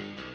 thank 0.00 0.18
you 0.18 0.29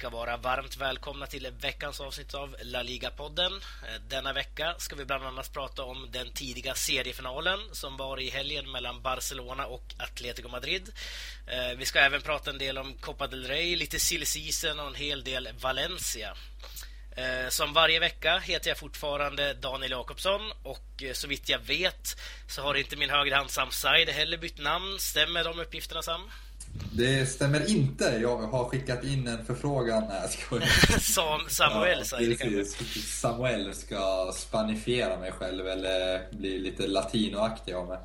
ska 0.00 0.10
vara 0.10 0.36
varmt 0.36 0.76
välkomna 0.76 1.26
till 1.26 1.52
veckans 1.60 2.00
avsnitt 2.00 2.34
av 2.34 2.56
La 2.62 2.82
Liga-podden. 2.82 3.52
Eh, 3.52 4.00
denna 4.08 4.32
vecka 4.32 4.74
ska 4.78 4.96
vi 4.96 5.04
bland 5.04 5.24
annat 5.24 5.52
prata 5.52 5.82
om 5.82 6.08
den 6.10 6.32
tidiga 6.32 6.74
seriefinalen 6.74 7.58
som 7.72 7.96
var 7.96 8.20
i 8.20 8.30
helgen 8.30 8.70
mellan 8.70 9.02
Barcelona 9.02 9.66
och 9.66 9.82
Atletico 9.98 10.48
Madrid. 10.48 10.92
Eh, 11.46 11.76
vi 11.78 11.86
ska 11.86 11.98
även 11.98 12.22
prata 12.22 12.50
en 12.50 12.58
del 12.58 12.78
om 12.78 12.94
Copa 12.94 13.26
del 13.26 13.46
Rey, 13.46 13.76
lite 13.76 13.98
silly 13.98 14.26
season 14.26 14.80
och 14.80 14.86
en 14.86 14.94
hel 14.94 15.24
del 15.24 15.48
Valencia. 15.60 16.36
Eh, 17.16 17.48
som 17.48 17.72
varje 17.72 18.00
vecka 18.00 18.38
heter 18.38 18.70
jag 18.70 18.78
fortfarande 18.78 19.54
Daniel 19.54 19.90
Jakobsson 19.90 20.52
och 20.62 21.02
så 21.12 21.28
vitt 21.28 21.48
jag 21.48 21.58
vet 21.58 22.20
så 22.48 22.62
har 22.62 22.74
inte 22.74 22.96
min 22.96 23.10
högerhand 23.10 23.50
Sam 23.50 23.70
Said 23.70 24.08
heller 24.08 24.36
bytt 24.36 24.58
namn. 24.58 24.98
Stämmer 24.98 25.44
de 25.44 25.60
uppgifterna 25.60 26.02
Sam? 26.02 26.30
Det 26.92 27.26
stämmer 27.26 27.70
inte. 27.70 28.18
Jag 28.22 28.36
har 28.36 28.64
skickat 28.64 29.04
in 29.04 29.26
en 29.26 29.44
förfrågan. 29.44 30.04
Nej, 30.08 30.18
jag 30.20 30.30
skojar. 30.30 30.66
Sam, 31.00 31.40
Samuel 31.48 31.98
ja, 31.98 32.04
säger 32.04 32.36
precis. 32.36 33.20
Samuel 33.20 33.74
ska 33.74 34.32
spanifiera 34.34 35.18
mig 35.18 35.32
själv 35.32 35.66
eller 35.66 36.22
bli 36.32 36.58
lite 36.58 36.86
latinoaktig 36.86 37.74
av 37.74 37.88
mig. 37.88 37.98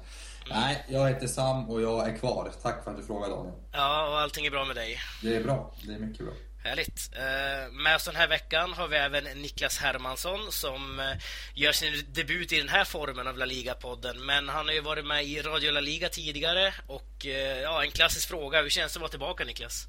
Mm. 0.45 0.59
Nej, 0.59 0.85
jag 0.89 1.07
heter 1.07 1.27
Sam 1.27 1.69
och 1.69 1.81
jag 1.81 2.09
är 2.09 2.17
kvar. 2.17 2.51
Tack 2.61 2.83
för 2.83 2.91
att 2.91 2.97
du 2.97 3.03
frågade 3.03 3.35
Daniel. 3.35 3.53
Ja, 3.71 4.09
och 4.09 4.19
allting 4.19 4.45
är 4.45 4.51
bra 4.51 4.65
med 4.65 4.75
dig? 4.75 4.97
Det 5.23 5.35
är 5.35 5.43
bra. 5.43 5.75
Det 5.83 5.93
är 5.93 5.99
mycket 5.99 6.25
bra. 6.25 6.33
Härligt. 6.65 7.09
Eh, 7.15 7.71
med 7.71 7.95
oss 7.95 8.05
den 8.05 8.15
här 8.15 8.27
veckan 8.27 8.73
har 8.73 8.87
vi 8.87 8.95
även 8.95 9.23
Niklas 9.23 9.77
Hermansson 9.77 10.51
som 10.51 10.99
eh, 10.99 11.05
gör 11.53 11.71
sin 11.71 12.05
debut 12.13 12.51
i 12.51 12.57
den 12.57 12.69
här 12.69 12.85
formen 12.85 13.27
av 13.27 13.37
La 13.37 13.45
Liga-podden. 13.45 14.25
Men 14.25 14.49
han 14.49 14.65
har 14.65 14.73
ju 14.73 14.81
varit 14.81 15.05
med 15.05 15.25
i 15.25 15.41
Radio 15.41 15.71
La 15.71 15.79
Liga 15.79 16.09
tidigare 16.09 16.73
och 16.87 17.25
eh, 17.25 17.61
ja, 17.61 17.83
en 17.83 17.91
klassisk 17.91 18.27
fråga. 18.27 18.61
Hur 18.61 18.69
känns 18.69 18.93
det 18.93 18.97
att 18.97 19.01
vara 19.01 19.09
tillbaka 19.09 19.45
Niklas? 19.45 19.87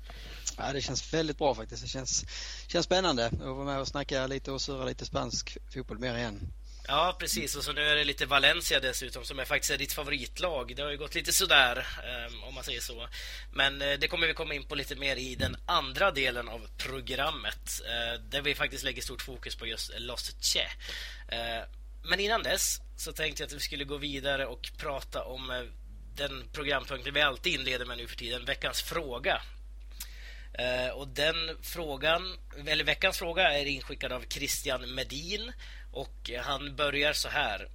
Ja, 0.56 0.72
det 0.72 0.80
känns 0.80 1.14
väldigt 1.14 1.38
bra 1.38 1.54
faktiskt. 1.54 1.82
Det 1.82 1.88
känns, 1.88 2.24
känns 2.68 2.86
spännande 2.86 3.26
att 3.26 3.38
vara 3.38 3.64
med 3.64 3.80
och 3.80 3.88
snacka 3.88 4.26
lite 4.26 4.52
och 4.52 4.60
surra 4.60 4.84
lite 4.84 5.04
spansk 5.04 5.58
fotboll 5.74 5.98
mer 5.98 6.16
igen. 6.16 6.52
Ja, 6.88 7.16
precis. 7.18 7.56
Och 7.56 7.64
så 7.64 7.72
nu 7.72 7.80
är 7.80 7.96
det 7.96 8.04
lite 8.04 8.26
Valencia 8.26 8.80
dessutom 8.80 9.24
som 9.24 9.38
är 9.38 9.44
faktiskt 9.44 9.70
är 9.70 9.78
ditt 9.78 9.92
favoritlag. 9.92 10.76
Det 10.76 10.82
har 10.82 10.90
ju 10.90 10.96
gått 10.96 11.14
lite 11.14 11.32
sådär, 11.32 11.86
ehm, 12.04 12.44
om 12.44 12.54
man 12.54 12.64
säger 12.64 12.80
så. 12.80 13.08
Men 13.52 13.82
eh, 13.82 13.98
det 13.98 14.08
kommer 14.08 14.26
vi 14.26 14.34
komma 14.34 14.54
in 14.54 14.64
på 14.64 14.74
lite 14.74 14.96
mer 14.96 15.16
i 15.16 15.34
den 15.34 15.56
andra 15.66 16.10
delen 16.10 16.48
av 16.48 16.68
programmet. 16.78 17.80
Eh, 17.86 18.20
där 18.20 18.42
vi 18.42 18.54
faktiskt 18.54 18.84
lägger 18.84 19.02
stort 19.02 19.22
fokus 19.22 19.56
på 19.56 19.66
just 19.66 19.90
Los 19.98 20.36
Che. 20.40 20.68
Eh, 21.28 21.64
men 22.04 22.20
innan 22.20 22.42
dess 22.42 22.80
så 22.96 23.12
tänkte 23.12 23.42
jag 23.42 23.46
att 23.46 23.52
vi 23.52 23.60
skulle 23.60 23.84
gå 23.84 23.96
vidare 23.96 24.46
och 24.46 24.70
prata 24.78 25.24
om 25.24 25.70
den 26.14 26.44
programpunkten 26.52 27.14
vi 27.14 27.20
alltid 27.20 27.54
inleder 27.54 27.86
med 27.86 27.98
nu 27.98 28.06
för 28.06 28.16
tiden, 28.16 28.44
veckans 28.44 28.82
fråga. 28.82 29.42
och 30.94 31.08
den 31.08 31.58
frågan, 31.62 32.38
eller 32.66 32.84
veckans 32.84 33.18
fråga 33.18 33.52
är 33.52 33.64
inskickad 33.64 34.12
av 34.12 34.24
Christian 34.28 34.94
Medin 34.94 35.52
och 35.96 36.30
han 36.42 36.76
börjar 36.76 37.12
så 37.12 37.28
här. 37.28 37.68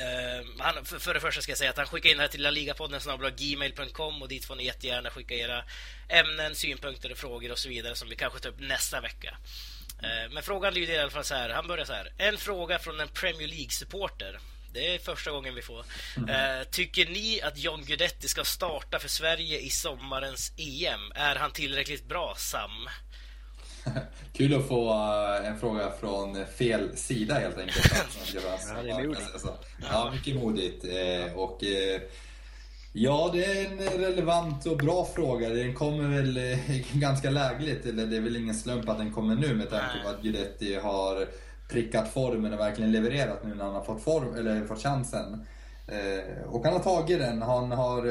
Uh, 0.00 0.46
han, 0.58 0.84
för, 0.84 0.98
för 0.98 1.14
det 1.14 1.20
första 1.20 1.40
ska 1.42 1.50
jag 1.50 1.58
säga 1.58 1.70
att 1.70 1.76
han 1.76 1.86
skickar 1.86 2.10
in 2.10 2.16
det 2.16 2.22
här 2.22 2.28
till 2.28 2.42
laligapodden 2.42 3.00
gmail.com 3.36 4.22
och 4.22 4.28
dit 4.28 4.44
får 4.44 4.56
ni 4.56 4.64
jättegärna 4.64 5.10
skicka 5.10 5.34
era 5.34 5.64
ämnen, 6.08 6.54
synpunkter 6.54 7.12
och 7.12 7.18
frågor 7.18 7.52
och 7.52 7.58
så 7.58 7.68
vidare 7.68 7.94
som 7.94 8.08
vi 8.08 8.16
kanske 8.16 8.38
tar 8.38 8.48
upp 8.48 8.60
nästa 8.60 9.00
vecka. 9.00 9.36
Uh, 10.02 10.32
men 10.32 10.42
frågan 10.42 10.74
lyder 10.74 10.94
i 10.94 10.98
alla 10.98 11.10
fall 11.10 11.24
så 11.24 11.34
här. 11.34 11.50
Han 11.50 11.66
börjar 11.66 11.84
så 11.84 11.92
här. 11.92 12.12
En 12.18 12.36
fråga 12.36 12.78
från 12.78 13.00
en 13.00 13.08
Premier 13.08 13.48
League-supporter. 13.48 14.38
Det 14.72 14.94
är 14.94 14.98
första 14.98 15.30
gången 15.30 15.54
vi 15.54 15.62
får. 15.62 15.80
Uh, 16.18 16.64
tycker 16.70 17.06
ni 17.06 17.42
att 17.42 17.58
John 17.58 17.84
Guidetti 17.84 18.28
ska 18.28 18.44
starta 18.44 18.98
för 18.98 19.08
Sverige 19.08 19.58
i 19.58 19.70
sommarens 19.70 20.52
EM? 20.56 21.12
Är 21.14 21.36
han 21.36 21.52
tillräckligt 21.52 22.08
bra, 22.08 22.34
Sam? 22.38 22.88
Kul 24.32 24.54
att 24.54 24.68
få 24.68 24.90
eh, 24.90 25.46
en 25.48 25.58
fråga 25.58 25.90
från 26.00 26.46
fel 26.46 26.96
sida 26.96 27.34
helt 27.34 27.58
enkelt. 27.58 27.92
ja, 28.34 28.82
det 28.82 28.90
är 28.90 29.06
modigt. 29.06 29.30
Alltså, 29.32 29.54
ja, 29.90 30.10
mycket 30.12 30.36
modigt. 30.36 30.84
Eh, 30.84 31.38
och, 31.38 31.64
eh, 31.64 32.00
ja, 32.92 33.30
det 33.32 33.44
är 33.44 33.66
en 33.66 33.78
relevant 33.78 34.66
och 34.66 34.76
bra 34.76 35.08
fråga. 35.14 35.48
Den 35.48 35.74
kommer 35.74 36.08
väl 36.08 36.58
ganska 36.92 37.30
lägligt. 37.30 37.86
Eller 37.86 38.06
det 38.06 38.16
är 38.16 38.20
väl 38.20 38.36
ingen 38.36 38.54
slump 38.54 38.88
att 38.88 38.98
den 38.98 39.12
kommer 39.12 39.34
nu 39.34 39.54
med 39.54 39.70
tanke 39.70 39.94
på 40.04 40.10
att 40.10 40.22
Guidetti 40.22 40.74
har 40.74 41.28
prickat 41.68 42.12
formen 42.12 42.52
och 42.52 42.60
verkligen 42.60 42.92
levererat 42.92 43.44
nu 43.44 43.54
när 43.54 43.64
han 43.64 43.74
har 43.74 43.84
fått, 43.84 44.04
form, 44.04 44.34
eller 44.34 44.66
fått 44.66 44.82
chansen. 44.82 45.46
Och 46.46 46.64
han 46.64 46.72
har 46.72 46.80
tagit 46.80 47.18
den. 47.18 47.42
Han 47.42 47.72
har, 47.72 48.06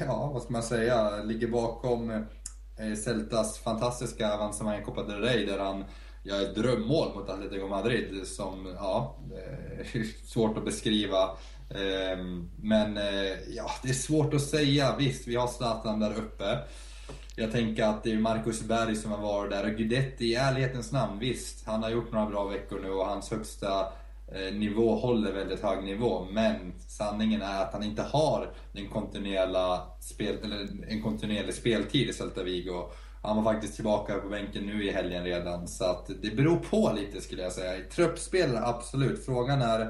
ja 0.00 0.30
vad 0.32 0.42
ska 0.42 0.52
man 0.52 0.62
säga, 0.62 1.22
ligger 1.22 1.46
bakom 1.46 2.26
Eh, 2.78 2.94
Celtas 2.94 3.58
fantastiska 3.58 4.34
avancemang 4.34 4.80
i 4.80 4.84
Copa 4.84 5.02
del 5.02 5.20
Rey 5.20 5.46
där 5.46 5.58
han 5.58 5.84
gör 6.22 6.42
ett 6.42 6.54
drömmål 6.54 7.14
mot 7.14 7.30
Atletico 7.30 7.68
Madrid 7.68 8.26
som, 8.26 8.74
ja, 8.78 9.16
eh, 9.32 10.02
svårt 10.26 10.58
att 10.58 10.64
beskriva. 10.64 11.30
Ehm, 11.70 12.50
men 12.56 12.96
eh, 12.96 13.32
ja, 13.48 13.70
det 13.82 13.88
är 13.88 13.92
svårt 13.92 14.34
att 14.34 14.42
säga. 14.42 14.96
Visst, 14.98 15.28
vi 15.28 15.36
har 15.36 15.48
Zlatan 15.48 16.00
där 16.00 16.10
uppe. 16.18 16.58
Jag 17.36 17.52
tänker 17.52 17.84
att 17.84 18.02
det 18.02 18.12
är 18.12 18.18
Marcus 18.18 18.62
Berg 18.62 18.96
som 18.96 19.10
har 19.10 19.22
varit 19.22 19.50
där 19.50 19.70
och 19.70 19.76
Guidetti 19.76 20.24
i 20.24 20.34
ärlighetens 20.34 20.92
namn, 20.92 21.18
visst. 21.18 21.66
Han 21.66 21.82
har 21.82 21.90
gjort 21.90 22.12
några 22.12 22.26
bra 22.26 22.44
veckor 22.44 22.80
nu 22.82 22.90
och 22.90 23.06
hans 23.06 23.30
högsta 23.30 23.92
Eh, 24.32 24.54
nivå 24.54 24.94
håller 24.94 25.32
väldigt 25.32 25.62
hög 25.62 25.84
nivå. 25.84 26.24
Men 26.30 26.80
sanningen 26.80 27.42
är 27.42 27.62
att 27.62 27.72
han 27.72 27.82
inte 27.82 28.02
har 28.02 28.54
en 28.72 28.88
kontinuerliga 28.88 29.80
spel, 30.00 30.38
eller 30.44 30.68
en 30.88 31.02
kontinuerlig 31.02 31.54
speltid 31.54 32.08
i 32.08 32.12
Celta 32.12 32.42
Vigo. 32.42 32.90
Han 33.22 33.36
var 33.36 33.52
faktiskt 33.52 33.74
tillbaka 33.74 34.14
på 34.14 34.28
bänken 34.28 34.66
nu 34.66 34.84
i 34.84 34.90
helgen 34.90 35.24
redan. 35.24 35.68
Så 35.68 35.84
att 35.84 36.10
det 36.22 36.36
beror 36.36 36.56
på 36.56 36.92
lite 36.96 37.20
skulle 37.20 37.42
jag 37.42 37.52
säga. 37.52 37.84
Truppspel, 37.90 38.56
absolut. 38.56 39.24
Frågan 39.24 39.62
är 39.62 39.80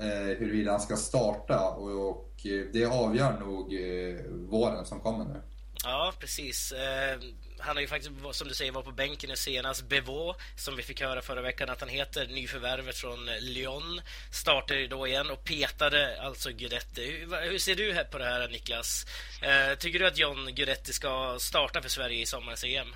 eh, 0.00 0.38
huruvida 0.38 0.70
han 0.70 0.80
ska 0.80 0.96
starta 0.96 1.70
och, 1.70 2.10
och 2.10 2.46
det 2.72 2.86
avgör 2.86 3.40
nog 3.40 3.74
eh, 3.74 4.24
våren 4.50 4.86
som 4.86 5.00
kommer 5.00 5.24
nu. 5.24 5.42
Ja, 5.84 6.12
precis. 6.20 6.72
Eh, 6.72 7.18
han 7.58 7.76
har 7.76 7.80
ju 7.80 7.88
faktiskt, 7.88 8.14
som 8.32 8.48
du 8.48 8.54
säger, 8.54 8.72
var 8.72 8.82
på 8.82 8.92
bänken 8.92 9.30
nu 9.30 9.36
senast. 9.36 9.88
Bevå, 9.88 10.34
som 10.56 10.76
vi 10.76 10.82
fick 10.82 11.00
höra 11.00 11.22
förra 11.22 11.42
veckan 11.42 11.70
att 11.70 11.80
han 11.80 11.88
heter, 11.88 12.26
nyförvärvet 12.26 12.96
från 12.96 13.26
Lyon, 13.40 14.00
startade 14.30 14.86
då 14.86 15.06
igen 15.06 15.30
och 15.30 15.44
petade 15.44 16.22
alltså 16.22 16.50
Guidetti. 16.50 17.04
Hur, 17.04 17.50
hur 17.50 17.58
ser 17.58 17.74
du 17.74 18.04
på 18.04 18.18
det 18.18 18.24
här, 18.24 18.48
Niklas? 18.48 19.06
Eh, 19.42 19.78
tycker 19.78 19.98
du 19.98 20.06
att 20.06 20.18
John 20.18 20.54
Guidetti 20.54 20.92
ska 20.92 21.36
starta 21.40 21.82
för 21.82 21.88
Sverige 21.88 22.22
i 22.22 22.26
sommarens 22.26 22.64
EM? 22.64 22.94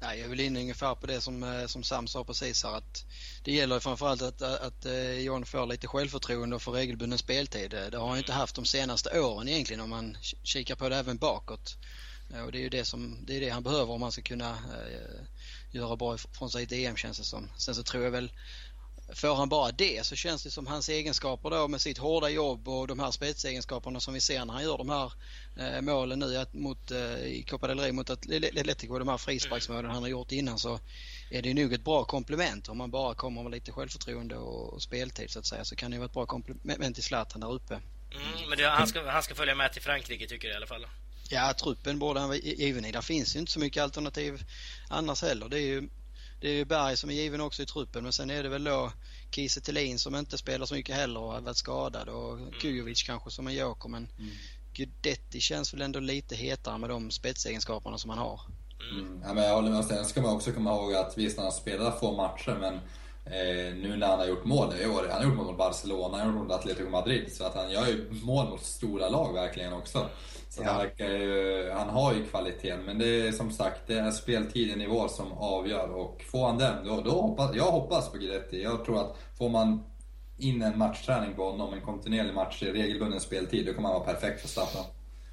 Nej, 0.00 0.18
jag 0.18 0.24
är 0.24 0.28
väl 0.28 0.40
inne 0.40 0.60
ungefär 0.60 0.94
på 0.94 1.06
det 1.06 1.20
som, 1.20 1.42
eh, 1.42 1.66
som 1.66 1.82
Sam 1.82 2.06
sa 2.06 2.24
precis 2.24 2.64
här 2.64 2.76
att 2.76 3.04
det 3.44 3.52
gäller 3.52 3.80
framförallt 3.80 4.22
att, 4.22 4.42
att, 4.42 4.60
att 4.60 4.86
eh, 4.86 5.18
John 5.18 5.44
får 5.44 5.66
lite 5.66 5.86
självförtroende 5.86 6.56
och 6.56 6.62
får 6.62 6.72
regelbunden 6.72 7.18
speltid. 7.18 7.74
Eh, 7.74 7.86
det 7.86 7.98
har 7.98 8.08
han 8.08 8.18
inte 8.18 8.32
haft 8.32 8.54
de 8.54 8.64
senaste 8.64 9.20
åren 9.20 9.48
egentligen 9.48 9.80
om 9.80 9.90
man 9.90 10.16
kikar 10.42 10.76
på 10.76 10.88
det 10.88 10.96
även 10.96 11.16
bakåt. 11.16 11.76
Eh, 12.34 12.42
och 12.42 12.52
det 12.52 12.58
är 12.58 12.62
ju 12.62 12.68
det, 12.68 12.84
som, 12.84 13.18
det, 13.26 13.36
är 13.36 13.40
det 13.40 13.48
han 13.48 13.62
behöver 13.62 13.92
om 13.92 14.02
han 14.02 14.12
ska 14.12 14.22
kunna 14.22 14.50
eh, 14.50 15.20
göra 15.70 15.96
bra 15.96 16.16
från 16.18 16.50
sig 16.50 16.60
i 16.60 16.64
ett 16.64 16.72
EM 16.72 16.96
känns 16.96 17.18
det 17.18 17.24
som. 17.24 17.48
Sen 17.58 17.74
så 17.74 17.82
tror 17.82 18.04
jag 18.04 18.10
väl, 18.10 18.32
får 19.14 19.34
han 19.34 19.48
bara 19.48 19.72
det 19.72 20.06
så 20.06 20.16
känns 20.16 20.42
det 20.42 20.50
som 20.50 20.66
hans 20.66 20.88
egenskaper 20.88 21.50
då 21.50 21.68
med 21.68 21.80
sitt 21.80 21.98
hårda 21.98 22.28
jobb 22.28 22.68
och 22.68 22.86
de 22.86 22.98
här 22.98 23.10
spetsegenskaperna 23.10 24.00
som 24.00 24.14
vi 24.14 24.20
ser 24.20 24.44
när 24.44 24.54
han 24.54 24.62
gör 24.62 24.78
de 24.78 24.88
här 24.88 25.12
eh, 25.56 25.80
målen 25.80 26.18
nu 26.18 26.44
mot, 26.52 26.90
eh, 26.90 27.24
i 27.24 27.44
Copa 27.48 27.66
del 27.66 27.80
Rey 27.80 27.92
mot 27.92 28.10
Atletico, 28.10 28.98
de 28.98 29.08
här 29.08 29.16
frisparksmålen 29.16 29.90
han 29.90 30.02
har 30.02 30.10
gjort 30.10 30.32
innan 30.32 30.58
så 30.58 30.80
är 31.30 31.42
det 31.42 31.54
nog 31.54 31.72
ett 31.72 31.84
bra 31.84 32.04
komplement 32.04 32.68
om 32.68 32.78
man 32.78 32.90
bara 32.90 33.14
kommer 33.14 33.42
med 33.42 33.52
lite 33.52 33.72
självförtroende 33.72 34.36
och, 34.36 34.72
och 34.72 34.82
speltid 34.82 35.30
så 35.30 35.38
att 35.38 35.46
säga 35.46 35.64
så 35.64 35.76
kan 35.76 35.90
det 35.90 35.98
vara 35.98 36.06
ett 36.06 36.12
bra 36.12 36.26
komplement 36.26 36.94
till 36.94 37.04
Zlatan 37.04 37.40
där 37.40 37.52
uppe. 37.52 37.74
Mm, 37.74 38.48
men 38.48 38.58
det, 38.58 38.68
han, 38.68 38.86
ska, 38.86 39.10
han 39.10 39.22
ska 39.22 39.34
följa 39.34 39.54
med 39.54 39.72
till 39.72 39.82
Frankrike 39.82 40.26
tycker 40.26 40.48
du 40.48 40.54
i 40.54 40.56
alla 40.56 40.66
fall? 40.66 40.86
Ja, 41.28 41.54
truppen 41.54 41.98
borde 41.98 42.20
han 42.20 42.28
vara 42.28 42.38
given 42.38 42.84
i. 42.84 42.92
Där 42.92 43.00
finns 43.00 43.36
ju 43.36 43.40
inte 43.40 43.52
så 43.52 43.60
mycket 43.60 43.82
alternativ 43.82 44.44
annars 44.88 45.22
heller. 45.22 45.48
Det 45.48 45.58
är 45.58 45.66
ju, 45.66 45.88
det 46.40 46.48
är 46.48 46.52
ju 46.52 46.64
Berg 46.64 46.96
som 46.96 47.10
är 47.10 47.14
given 47.14 47.40
också 47.40 47.62
i 47.62 47.66
truppen 47.66 48.02
men 48.02 48.12
sen 48.12 48.30
är 48.30 48.42
det 48.42 48.48
väl 48.48 48.64
då 48.64 48.92
Kiese 49.30 49.60
Thelin 49.60 49.98
som 49.98 50.14
inte 50.14 50.38
spelar 50.38 50.66
så 50.66 50.74
mycket 50.74 50.96
heller 50.96 51.20
och 51.20 51.32
har 51.32 51.40
varit 51.40 51.56
skadad 51.56 52.08
och 52.08 52.32
mm. 52.32 52.52
Kujovic 52.60 53.02
kanske 53.02 53.30
som 53.30 53.46
en 53.46 53.54
joker 53.54 53.88
men 53.88 54.08
mm. 54.18 54.30
Guidetti 54.72 55.40
känns 55.40 55.74
väl 55.74 55.82
ändå 55.82 56.00
lite 56.00 56.36
hetare 56.36 56.78
med 56.78 56.90
de 56.90 57.10
spetsegenskaperna 57.10 57.98
som 57.98 58.10
han 58.10 58.18
har. 58.18 58.40
Mm. 58.92 59.22
Ja, 59.24 59.34
men 59.34 59.44
jag 59.44 59.54
håller 59.54 59.70
med. 59.70 59.84
Sen 59.84 60.04
ska 60.04 60.22
man 60.22 60.36
också 60.36 60.52
komma 60.52 60.70
ihåg 60.70 60.94
att 60.94 61.18
visst, 61.18 61.38
han 61.38 61.52
spelar 61.52 61.98
få 61.98 62.16
matcher 62.16 62.56
men 62.60 62.80
Eh, 63.30 63.74
nu 63.74 63.96
när 63.96 64.06
han 64.06 64.18
har 64.18 64.26
gjort 64.26 64.44
mål 64.44 64.74
i 64.80 64.86
år, 64.86 65.08
han 65.10 65.18
har 65.18 65.24
gjort 65.24 65.36
mål 65.36 65.46
mot 65.46 65.58
Barcelona, 65.58 66.16
han 66.16 66.20
har 66.20 66.26
gjort 66.26 66.34
mål 66.34 66.44
mot 66.44 66.52
Atletico 66.52 66.90
Madrid, 66.90 67.32
så 67.32 67.44
att 67.44 67.54
han 67.54 67.70
gör 67.70 67.86
ju 67.86 68.10
mål 68.10 68.48
mot 68.48 68.64
stora 68.64 69.08
lag 69.08 69.32
verkligen 69.32 69.72
också. 69.72 70.06
Så 70.48 70.62
ja. 70.62 70.68
han, 70.70 70.78
verkar 70.78 71.08
ju, 71.08 71.70
han 71.70 71.88
har 71.88 72.14
ju 72.14 72.24
kvaliteten, 72.24 72.84
men 72.84 72.98
det 72.98 73.28
är 73.28 73.32
som 73.32 73.50
sagt, 73.50 73.80
det 73.86 73.98
är 73.98 74.10
speltiden 74.10 74.80
i 74.80 74.86
vår 74.86 75.08
som 75.08 75.32
avgör 75.32 75.90
och 75.90 76.24
får 76.30 76.46
han 76.46 76.58
den, 76.58 76.86
då, 76.86 77.00
då 77.00 77.10
hoppas, 77.10 77.56
jag 77.56 77.64
hoppas 77.64 78.08
på 78.08 78.18
Guidetti. 78.18 78.62
Jag 78.62 78.84
tror 78.84 79.00
att 79.00 79.16
får 79.38 79.48
man 79.48 79.84
in 80.38 80.62
en 80.62 80.78
matchträning 80.78 81.34
på 81.34 81.50
honom, 81.50 81.74
en 81.74 81.80
kontinuerlig 81.80 82.34
match, 82.34 82.62
regelbunden 82.62 83.20
speltid, 83.20 83.66
då 83.66 83.74
kommer 83.74 83.88
han 83.88 84.00
vara 84.00 84.14
perfekt 84.14 84.40
för 84.40 84.48
Staffan. 84.48 84.84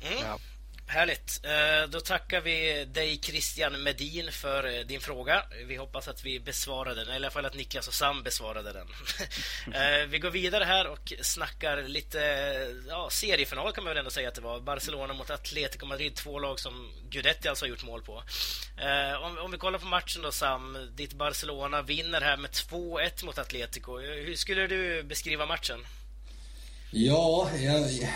Mm. 0.02 0.24
Ja. 0.24 0.38
Härligt. 0.88 1.42
Eh, 1.44 1.90
då 1.90 2.00
tackar 2.00 2.42
vi 2.42 2.86
dig 2.86 3.20
Christian 3.24 3.84
Medin 3.84 4.32
för 4.32 4.78
eh, 4.78 4.86
din 4.86 5.02
fråga. 5.02 5.44
Vi 5.68 5.76
hoppas 5.76 6.08
att 6.08 6.26
vi 6.26 6.40
besvarade 6.40 6.96
den, 6.96 7.08
eller 7.08 7.14
i 7.14 7.16
alla 7.16 7.32
fall 7.32 7.46
att 7.46 7.56
Niklas 7.56 7.88
och 7.88 7.94
Sam 7.94 8.24
besvarade 8.24 8.74
den. 8.74 8.88
Eh, 9.74 10.08
vi 10.08 10.20
går 10.20 10.30
vidare 10.30 10.64
här 10.64 10.88
och 10.88 11.14
snackar 11.22 11.84
lite 11.84 12.20
ja, 12.88 13.10
seriefinal 13.12 13.72
kan 13.72 13.84
man 13.84 13.92
väl 13.92 13.98
ändå 13.98 14.12
säga 14.12 14.28
att 14.30 14.36
det 14.36 14.42
var. 14.42 14.60
Barcelona 14.60 15.14
mot 15.14 15.30
Atletico 15.30 15.86
Madrid, 15.86 16.16
två 16.16 16.40
lag 16.40 16.60
som 16.60 16.92
Gudetti 17.10 17.48
alltså 17.48 17.66
har 17.66 17.70
gjort 17.70 17.84
mål 17.84 18.02
på. 18.02 18.24
Om, 19.22 19.38
om 19.38 19.52
vi 19.52 19.58
kollar 19.58 19.80
på 19.80 19.86
matchen 19.86 20.22
då 20.22 20.32
Sam, 20.32 20.92
ditt 20.96 21.14
Barcelona 21.14 21.82
vinner 21.82 22.22
här 22.22 22.38
med 22.38 22.52
2-1 22.52 23.26
mot 23.26 23.38
Atletico. 23.38 23.98
Hur 24.00 24.36
skulle 24.36 24.68
du 24.68 25.04
beskriva 25.04 25.46
matchen? 25.46 25.86
Ja, 26.92 27.50
jag 27.60 28.10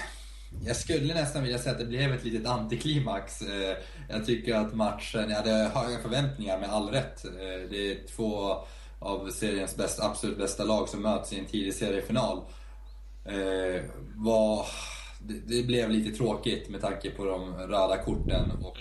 jag 0.65 0.75
skulle 0.75 1.13
nästan 1.13 1.43
vilja 1.43 1.57
säga 1.57 1.71
att 1.71 1.79
det 1.79 1.85
blev 1.85 2.13
ett 2.13 2.23
litet 2.23 2.47
antiklimax. 2.47 3.41
Eh, 3.41 3.77
jag 4.09 4.25
tycker 4.25 4.55
att 4.55 4.73
matchen, 4.73 5.29
jag 5.29 5.35
hade 5.35 5.51
höga 5.51 5.99
förväntningar 5.99 6.59
med 6.59 6.69
all 6.69 6.89
rätt. 6.89 7.25
Eh, 7.25 7.69
det 7.69 7.91
är 7.91 8.07
två 8.15 8.57
av 8.99 9.29
seriens 9.29 9.77
bästa, 9.77 10.05
absolut 10.05 10.37
bästa 10.37 10.63
lag 10.63 10.89
som 10.89 11.01
möts 11.01 11.33
i 11.33 11.39
en 11.39 11.45
tidig 11.45 11.73
seriefinal. 11.73 12.37
Eh, 13.25 13.81
var, 14.15 14.65
det 15.47 15.67
blev 15.67 15.89
lite 15.89 16.17
tråkigt 16.17 16.69
med 16.69 16.81
tanke 16.81 17.09
på 17.11 17.25
de 17.25 17.53
röda 17.53 17.97
korten. 17.97 18.51
Och 18.51 18.77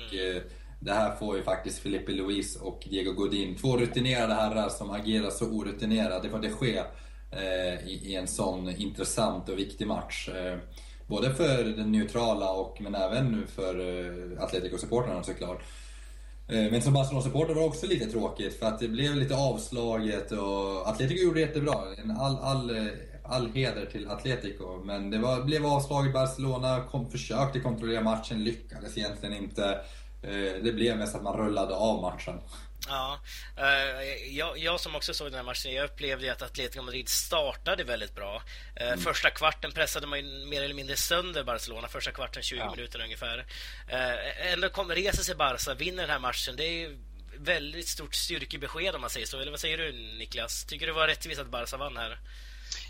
det 0.80 0.92
här 0.92 1.16
får 1.16 1.36
ju 1.36 1.42
faktiskt 1.42 1.78
Filipe 1.78 2.12
Luis 2.12 2.56
och 2.56 2.86
Diego 2.90 3.12
Godin, 3.12 3.56
två 3.56 3.76
rutinerade 3.76 4.34
herrar 4.34 4.68
som 4.68 4.90
agerar 4.90 5.30
så 5.30 5.44
orutinerat. 5.44 6.22
Det 6.22 6.30
får 6.30 6.38
det 6.38 6.50
ske 6.50 6.82
i 7.84 8.14
en 8.14 8.26
sån 8.26 8.68
intressant 8.68 9.48
och 9.48 9.58
viktig 9.58 9.86
match. 9.86 10.28
Både 11.08 11.34
för 11.34 11.64
den 11.64 11.92
neutrala 11.92 12.50
och 12.50 12.80
men 12.80 12.94
även 12.94 13.32
nu 13.32 13.46
för 13.46 13.80
uh, 13.80 14.42
Atletico-supportrarna 14.42 15.22
såklart. 15.22 15.62
Uh, 16.52 16.70
men 16.70 16.82
som 16.82 16.92
Barcelona-supporter 16.92 17.54
var 17.54 17.62
det 17.62 17.68
också 17.68 17.86
lite 17.86 18.06
tråkigt 18.06 18.58
för 18.58 18.66
att 18.66 18.78
det 18.78 18.88
blev 18.88 19.16
lite 19.16 19.36
avslaget 19.36 20.32
och 20.32 20.88
Atletico 20.88 21.22
gjorde 21.22 21.40
det 21.40 21.46
jättebra. 21.46 21.74
All, 22.18 22.38
all, 22.38 22.76
eh, 22.76 22.86
all 23.24 23.50
heder 23.50 23.86
till 23.86 24.08
Atletico. 24.08 24.84
Men 24.84 25.10
det 25.10 25.18
var, 25.18 25.42
blev 25.42 25.66
avslaget. 25.66 26.12
Barcelona 26.12 26.84
kom, 26.90 27.10
försökte 27.10 27.60
kontrollera 27.60 28.00
matchen, 28.00 28.44
lyckades 28.44 28.98
egentligen 28.98 29.36
inte. 29.36 29.80
Uh, 30.24 30.64
det 30.64 30.72
blev 30.72 30.98
mest 30.98 31.14
att 31.14 31.22
man 31.22 31.36
rullade 31.36 31.74
av 31.74 32.02
matchen. 32.02 32.34
Ja, 32.88 33.20
uh, 33.58 34.36
jag, 34.36 34.58
jag, 34.58 34.80
som 34.80 34.96
också 34.96 35.14
såg 35.14 35.26
den 35.26 35.34
här 35.34 35.42
matchen, 35.42 35.72
jag 35.74 35.84
upplevde 35.84 36.32
att 36.32 36.42
Atletico 36.42 36.82
Madrid 36.82 37.08
startade 37.08 37.84
väldigt 37.84 38.14
bra. 38.14 38.42
Uh, 38.80 38.86
mm. 38.86 38.98
Första 38.98 39.30
kvarten 39.30 39.72
pressade 39.72 40.06
man 40.06 40.48
mer 40.48 40.62
eller 40.62 40.74
mindre 40.74 40.96
sönder 40.96 41.44
Barcelona, 41.44 41.88
första 41.88 42.10
kvarten 42.10 42.42
20 42.42 42.58
ja. 42.58 42.70
minuter 42.70 43.02
ungefär. 43.02 43.38
Uh, 43.38 44.52
ändå 44.52 44.68
kom, 44.68 44.90
reser 44.90 45.22
sig 45.22 45.34
Barca, 45.34 45.74
vinner 45.74 46.02
den 46.02 46.10
här 46.10 46.18
matchen. 46.18 46.56
Det 46.56 46.64
är 46.64 46.96
väldigt 47.38 47.88
stort 47.88 48.14
styrkebesked 48.14 48.94
om 48.94 49.00
man 49.00 49.10
säger 49.10 49.26
så. 49.26 49.40
Eller 49.40 49.50
vad 49.50 49.60
säger 49.60 49.78
du 49.78 49.92
Niklas? 49.92 50.64
Tycker 50.64 50.86
du 50.86 50.92
det 50.92 50.98
var 50.98 51.06
rättvist 51.06 51.40
att 51.40 51.46
Barca 51.46 51.76
vann 51.76 51.96
här? 51.96 52.18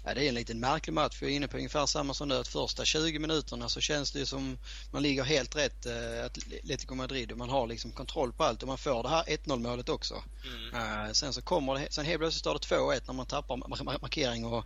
Ja, 0.05 0.15
det 0.15 0.25
är 0.25 0.29
en 0.29 0.35
liten 0.35 0.61
märklig 0.61 0.93
match. 0.93 1.19
Vi 1.21 1.27
är 1.27 1.31
inne 1.31 1.49
på 1.49 1.57
ungefär 1.57 1.87
samma 1.87 2.15
som 2.15 2.29
nu. 2.29 2.35
Att 2.35 2.49
första 2.49 2.85
20 2.85 3.19
minuterna 3.19 3.69
så 3.69 3.81
känns 3.81 4.13
det 4.13 4.27
som 4.27 4.59
man 4.91 5.03
ligger 5.03 5.25
helt 5.25 5.57
rätt 5.57 5.87
eh, 5.87 6.25
Atletico 6.25 6.95
Madrid 6.95 7.33
och 7.33 7.39
man 7.39 7.51
har 7.51 7.67
liksom 7.67 7.91
kontroll 7.91 8.33
på 8.33 8.45
allt 8.45 8.63
och 8.63 8.69
man 8.69 8.79
får 8.79 9.03
det 9.03 9.09
här 9.09 9.25
1-0 9.25 9.59
målet 9.59 9.89
också. 9.89 10.23
Mm. 10.45 11.07
Uh, 11.07 11.13
sen 11.13 11.33
så 11.33 11.43
kommer 11.43 11.75
det, 11.75 11.87
sen 11.91 12.05
helt 12.05 12.19
plötsligt 12.19 12.41
står 12.41 12.55
det 12.55 12.77
2-1 12.77 13.01
när 13.07 13.15
man 13.15 13.27
tappar 13.27 13.57
markering 14.01 14.45
och 14.45 14.65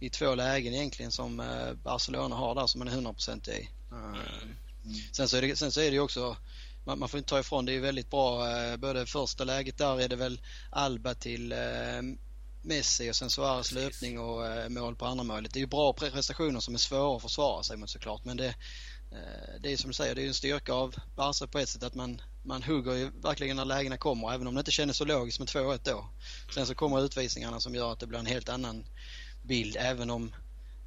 i 0.00 0.10
två 0.10 0.34
lägen 0.34 0.74
egentligen 0.74 1.12
som 1.12 1.40
uh, 1.40 1.72
Barcelona 1.72 2.36
har 2.36 2.54
där 2.54 2.66
som 2.66 2.78
man 2.78 2.88
är 2.88 2.92
100% 2.92 3.50
i. 3.50 3.68
Uh, 3.92 3.98
mm. 3.98 4.96
Sen 5.12 5.28
så 5.28 5.36
är 5.36 5.42
det, 5.42 5.56
sen 5.56 5.72
så 5.72 5.80
är 5.80 5.84
det 5.84 5.94
ju 5.94 6.00
också 6.00 6.36
man, 6.84 6.98
man 6.98 7.08
får 7.08 7.18
inte 7.18 7.30
ta 7.30 7.40
ifrån, 7.40 7.64
det 7.64 7.72
är 7.72 7.80
väldigt 7.80 8.10
bra. 8.10 8.46
både 8.76 9.06
första 9.06 9.44
läget 9.44 9.78
där 9.78 10.00
är 10.00 10.08
det 10.08 10.16
väl 10.16 10.40
Alba 10.70 11.14
till 11.14 11.54
Messi 12.62 13.10
och 13.10 13.16
sen 13.16 13.30
Suarez 13.30 13.72
löpning 13.72 14.18
och 14.18 14.46
eh, 14.46 14.68
mål 14.68 14.96
på 14.96 15.06
andra 15.06 15.24
målet. 15.24 15.52
Det 15.52 15.58
är 15.58 15.60
ju 15.60 15.66
bra 15.66 15.92
prestationer 15.92 16.60
som 16.60 16.74
är 16.74 16.78
svåra 16.78 17.16
att 17.16 17.22
försvara 17.22 17.62
sig 17.62 17.76
mot 17.76 17.90
såklart 17.90 18.24
men 18.24 18.36
det, 18.36 18.54
eh, 19.12 19.60
det 19.60 19.72
är 19.72 19.76
som 19.76 19.90
du 19.90 19.94
säger, 19.94 20.14
det 20.14 20.22
är 20.22 20.26
en 20.26 20.34
styrka 20.34 20.72
av 20.72 20.94
Barca 21.16 21.46
på 21.46 21.58
ett 21.58 21.68
sätt 21.68 21.82
att 21.82 21.94
man, 21.94 22.22
man 22.42 22.62
hugger 22.62 22.94
ju 22.94 23.10
verkligen 23.10 23.56
när 23.56 23.64
lägena 23.64 23.96
kommer 23.96 24.32
även 24.32 24.46
om 24.46 24.54
det 24.54 24.60
inte 24.60 24.70
känns 24.70 24.96
så 24.96 25.04
logiskt 25.04 25.38
med 25.38 25.48
2-1 25.48 25.80
då. 25.84 26.10
Sen 26.54 26.66
så 26.66 26.74
kommer 26.74 27.04
utvisningarna 27.04 27.60
som 27.60 27.74
gör 27.74 27.92
att 27.92 28.00
det 28.00 28.06
blir 28.06 28.18
en 28.18 28.26
helt 28.26 28.48
annan 28.48 28.84
bild 29.42 29.76
även 29.78 30.10
om 30.10 30.34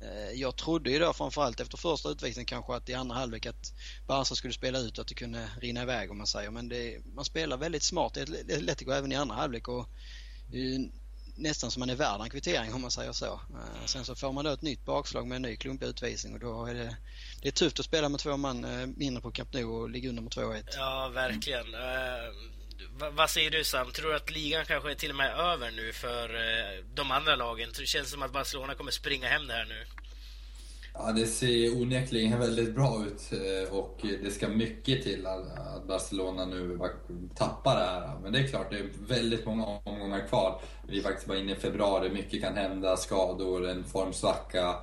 eh, 0.02 0.32
jag 0.40 0.56
trodde 0.56 0.92
ju 0.92 1.00
då 1.00 1.14
framförallt 1.14 1.60
efter 1.60 1.78
första 1.78 2.10
utvisningen 2.10 2.46
kanske 2.46 2.76
att 2.76 2.90
i 2.90 2.94
andra 2.94 3.16
halvlek 3.16 3.46
att 3.46 3.74
Barca 4.08 4.36
skulle 4.36 4.54
spela 4.54 4.80
ut 4.80 4.98
och 4.98 5.02
att 5.02 5.08
det 5.08 5.16
kunde 5.16 5.50
rinna 5.62 5.82
iväg 5.82 6.12
om 6.12 6.18
man 6.18 6.28
säger 6.28 6.52
men 6.52 6.70
det, 6.70 7.06
man 7.16 7.26
spelar 7.26 7.58
väldigt 7.58 7.84
smart. 7.84 8.14
Det 8.14 8.54
är 8.54 8.62
lätt 8.62 8.82
att 8.82 8.86
gå 8.86 8.92
även 8.92 9.12
i 9.12 9.16
andra 9.16 9.36
halvlek 9.36 9.68
och 9.68 9.88
nästan 11.36 11.72
som 11.72 11.80
man 11.80 11.90
är 11.90 11.96
värd 11.96 12.22
en 12.22 12.30
kvittering 12.30 12.74
om 12.74 12.82
man 12.82 12.92
säger 12.92 13.12
så. 13.12 13.34
Eh, 13.34 13.86
sen 13.86 14.06
så 14.06 14.16
får 14.16 14.32
man 14.32 14.46
då 14.46 14.52
ett 14.52 14.62
nytt 14.62 14.86
bakslag 14.86 15.28
med 15.28 15.36
en 15.36 15.42
ny 15.42 15.56
klumpig 15.56 15.86
utvisning 15.86 16.34
och 16.34 16.40
då 16.40 16.66
är 16.66 16.74
det, 16.74 16.98
det 17.42 17.48
är 17.48 17.52
tufft 17.52 17.80
att 17.80 17.86
spela 17.86 18.10
med 18.10 18.20
två 18.20 18.38
man 18.38 18.66
eh, 18.66 18.88
mindre 18.88 19.22
på 19.22 19.32
Camp 19.32 19.54
Nou 19.54 19.66
och 19.66 19.90
ligga 19.90 20.10
under 20.10 20.22
med 20.22 20.32
2-1. 20.32 20.64
Ja, 20.78 21.12
verkligen. 21.14 21.76
Uh, 21.76 23.12
vad 23.12 23.30
säger 23.30 23.52
du 23.52 23.64
Sam? 23.64 23.92
Tror 23.92 24.10
du 24.10 24.16
att 24.16 24.32
ligan 24.32 24.66
kanske 24.66 24.92
är 24.92 24.96
till 24.96 25.10
och 25.10 25.16
med 25.16 25.32
över 25.40 25.72
nu 25.72 25.94
för 25.94 26.36
uh, 26.36 26.86
de 26.94 27.12
andra 27.12 27.36
lagen? 27.36 27.70
Det 27.78 27.86
känns 27.86 28.12
som 28.12 28.22
att 28.22 28.34
Barcelona 28.34 28.76
kommer 28.76 28.92
springa 28.92 29.28
hem 29.28 29.48
det 29.48 29.54
här 29.54 29.66
nu. 29.66 29.86
Ja, 30.96 31.12
det 31.12 31.26
ser 31.26 31.82
onekligen 31.82 32.40
väldigt 32.40 32.76
bra 32.76 33.04
ut 33.06 33.32
eh, 33.32 33.74
och 33.76 34.00
det 34.24 34.32
ska 34.32 34.48
mycket 34.48 35.04
till 35.04 35.28
att 35.28 35.88
Barcelona 35.88 36.46
nu 36.46 36.80
tappar 37.36 37.76
det 37.76 37.86
här. 37.86 38.20
Men 38.24 38.34
det 38.34 38.40
är 38.40 38.48
klart, 38.48 38.72
det 38.72 38.78
är 38.78 38.90
väldigt 39.08 39.46
många 39.46 39.66
omgångar 39.66 40.28
kvar. 40.28 40.62
Vi 40.88 41.00
är 41.00 41.04
faktiskt 41.04 41.28
bara 41.28 41.38
inne 41.38 41.52
i 41.52 41.56
februari, 41.56 42.10
mycket 42.10 42.42
kan 42.42 42.56
hända, 42.56 42.98
skador, 42.98 43.70
en 43.70 43.84
formsvacka. 43.84 44.76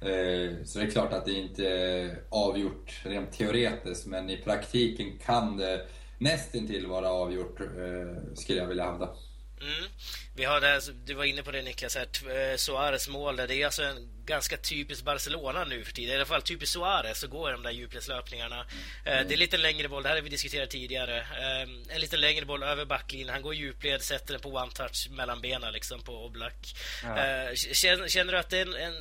Eh, 0.00 0.64
så 0.64 0.78
det 0.78 0.84
är 0.84 0.90
klart 0.90 1.12
att 1.12 1.24
det 1.24 1.32
inte 1.32 1.68
är 1.68 2.22
avgjort 2.28 3.00
rent 3.04 3.32
teoretiskt, 3.32 4.06
men 4.06 4.30
i 4.30 4.36
praktiken 4.36 5.18
kan 5.18 5.56
det 5.56 5.86
nästintill 6.18 6.86
vara 6.86 7.10
avgjort, 7.10 7.60
eh, 7.60 8.34
skulle 8.34 8.58
jag 8.58 8.66
vilja 8.66 8.84
hävda. 8.84 9.08
Mm. 9.62 9.88
Vi 10.34 10.44
har 10.44 10.60
det, 10.60 10.80
du 11.04 11.14
var 11.14 11.24
inne 11.24 11.42
på 11.42 11.50
det 11.50 11.62
Niklas, 11.62 11.96
här, 11.96 12.06
eh, 12.52 12.56
Suarez 12.56 13.08
mål 13.08 13.36
där. 13.36 13.48
Det 13.48 13.54
är 13.54 13.66
alltså 13.66 13.82
en 13.82 14.08
ganska 14.24 14.56
typiskt 14.56 15.04
Barcelona 15.04 15.64
nu 15.64 15.84
för 15.84 15.92
tiden. 15.92 16.12
I 16.12 16.16
alla 16.16 16.26
fall 16.26 16.42
typiskt 16.42 16.72
Suarez 16.72 17.24
att 17.24 17.30
gå 17.30 17.48
i 17.48 17.52
de 17.52 17.62
där 17.62 17.70
djupledslöpningarna. 17.70 18.66
Mm. 19.04 19.28
Det 19.28 19.34
är 19.34 19.38
lite 19.38 19.56
längre 19.56 19.88
boll, 19.88 20.02
det 20.02 20.08
här 20.08 20.16
har 20.16 20.22
vi 20.22 20.28
diskuterat 20.28 20.70
tidigare. 20.70 21.18
Eh, 21.18 21.94
en 21.94 22.00
lite 22.00 22.16
längre 22.16 22.44
boll 22.44 22.62
över 22.62 22.84
backlinjen. 22.84 23.28
Han 23.28 23.42
går 23.42 23.54
djupled, 23.54 24.02
sätter 24.02 24.32
den 24.32 24.40
på 24.40 24.58
one-touch 24.58 25.10
mellan 25.10 25.40
benen 25.40 25.72
liksom 25.72 26.02
på 26.02 26.26
Oblak. 26.26 26.74
Ja. 27.02 27.16
Känner, 28.08 28.32
du 28.32 28.38
att 28.38 28.50
det 28.50 28.58
är 28.58 28.66
en, 28.66 28.74
en, 28.74 28.94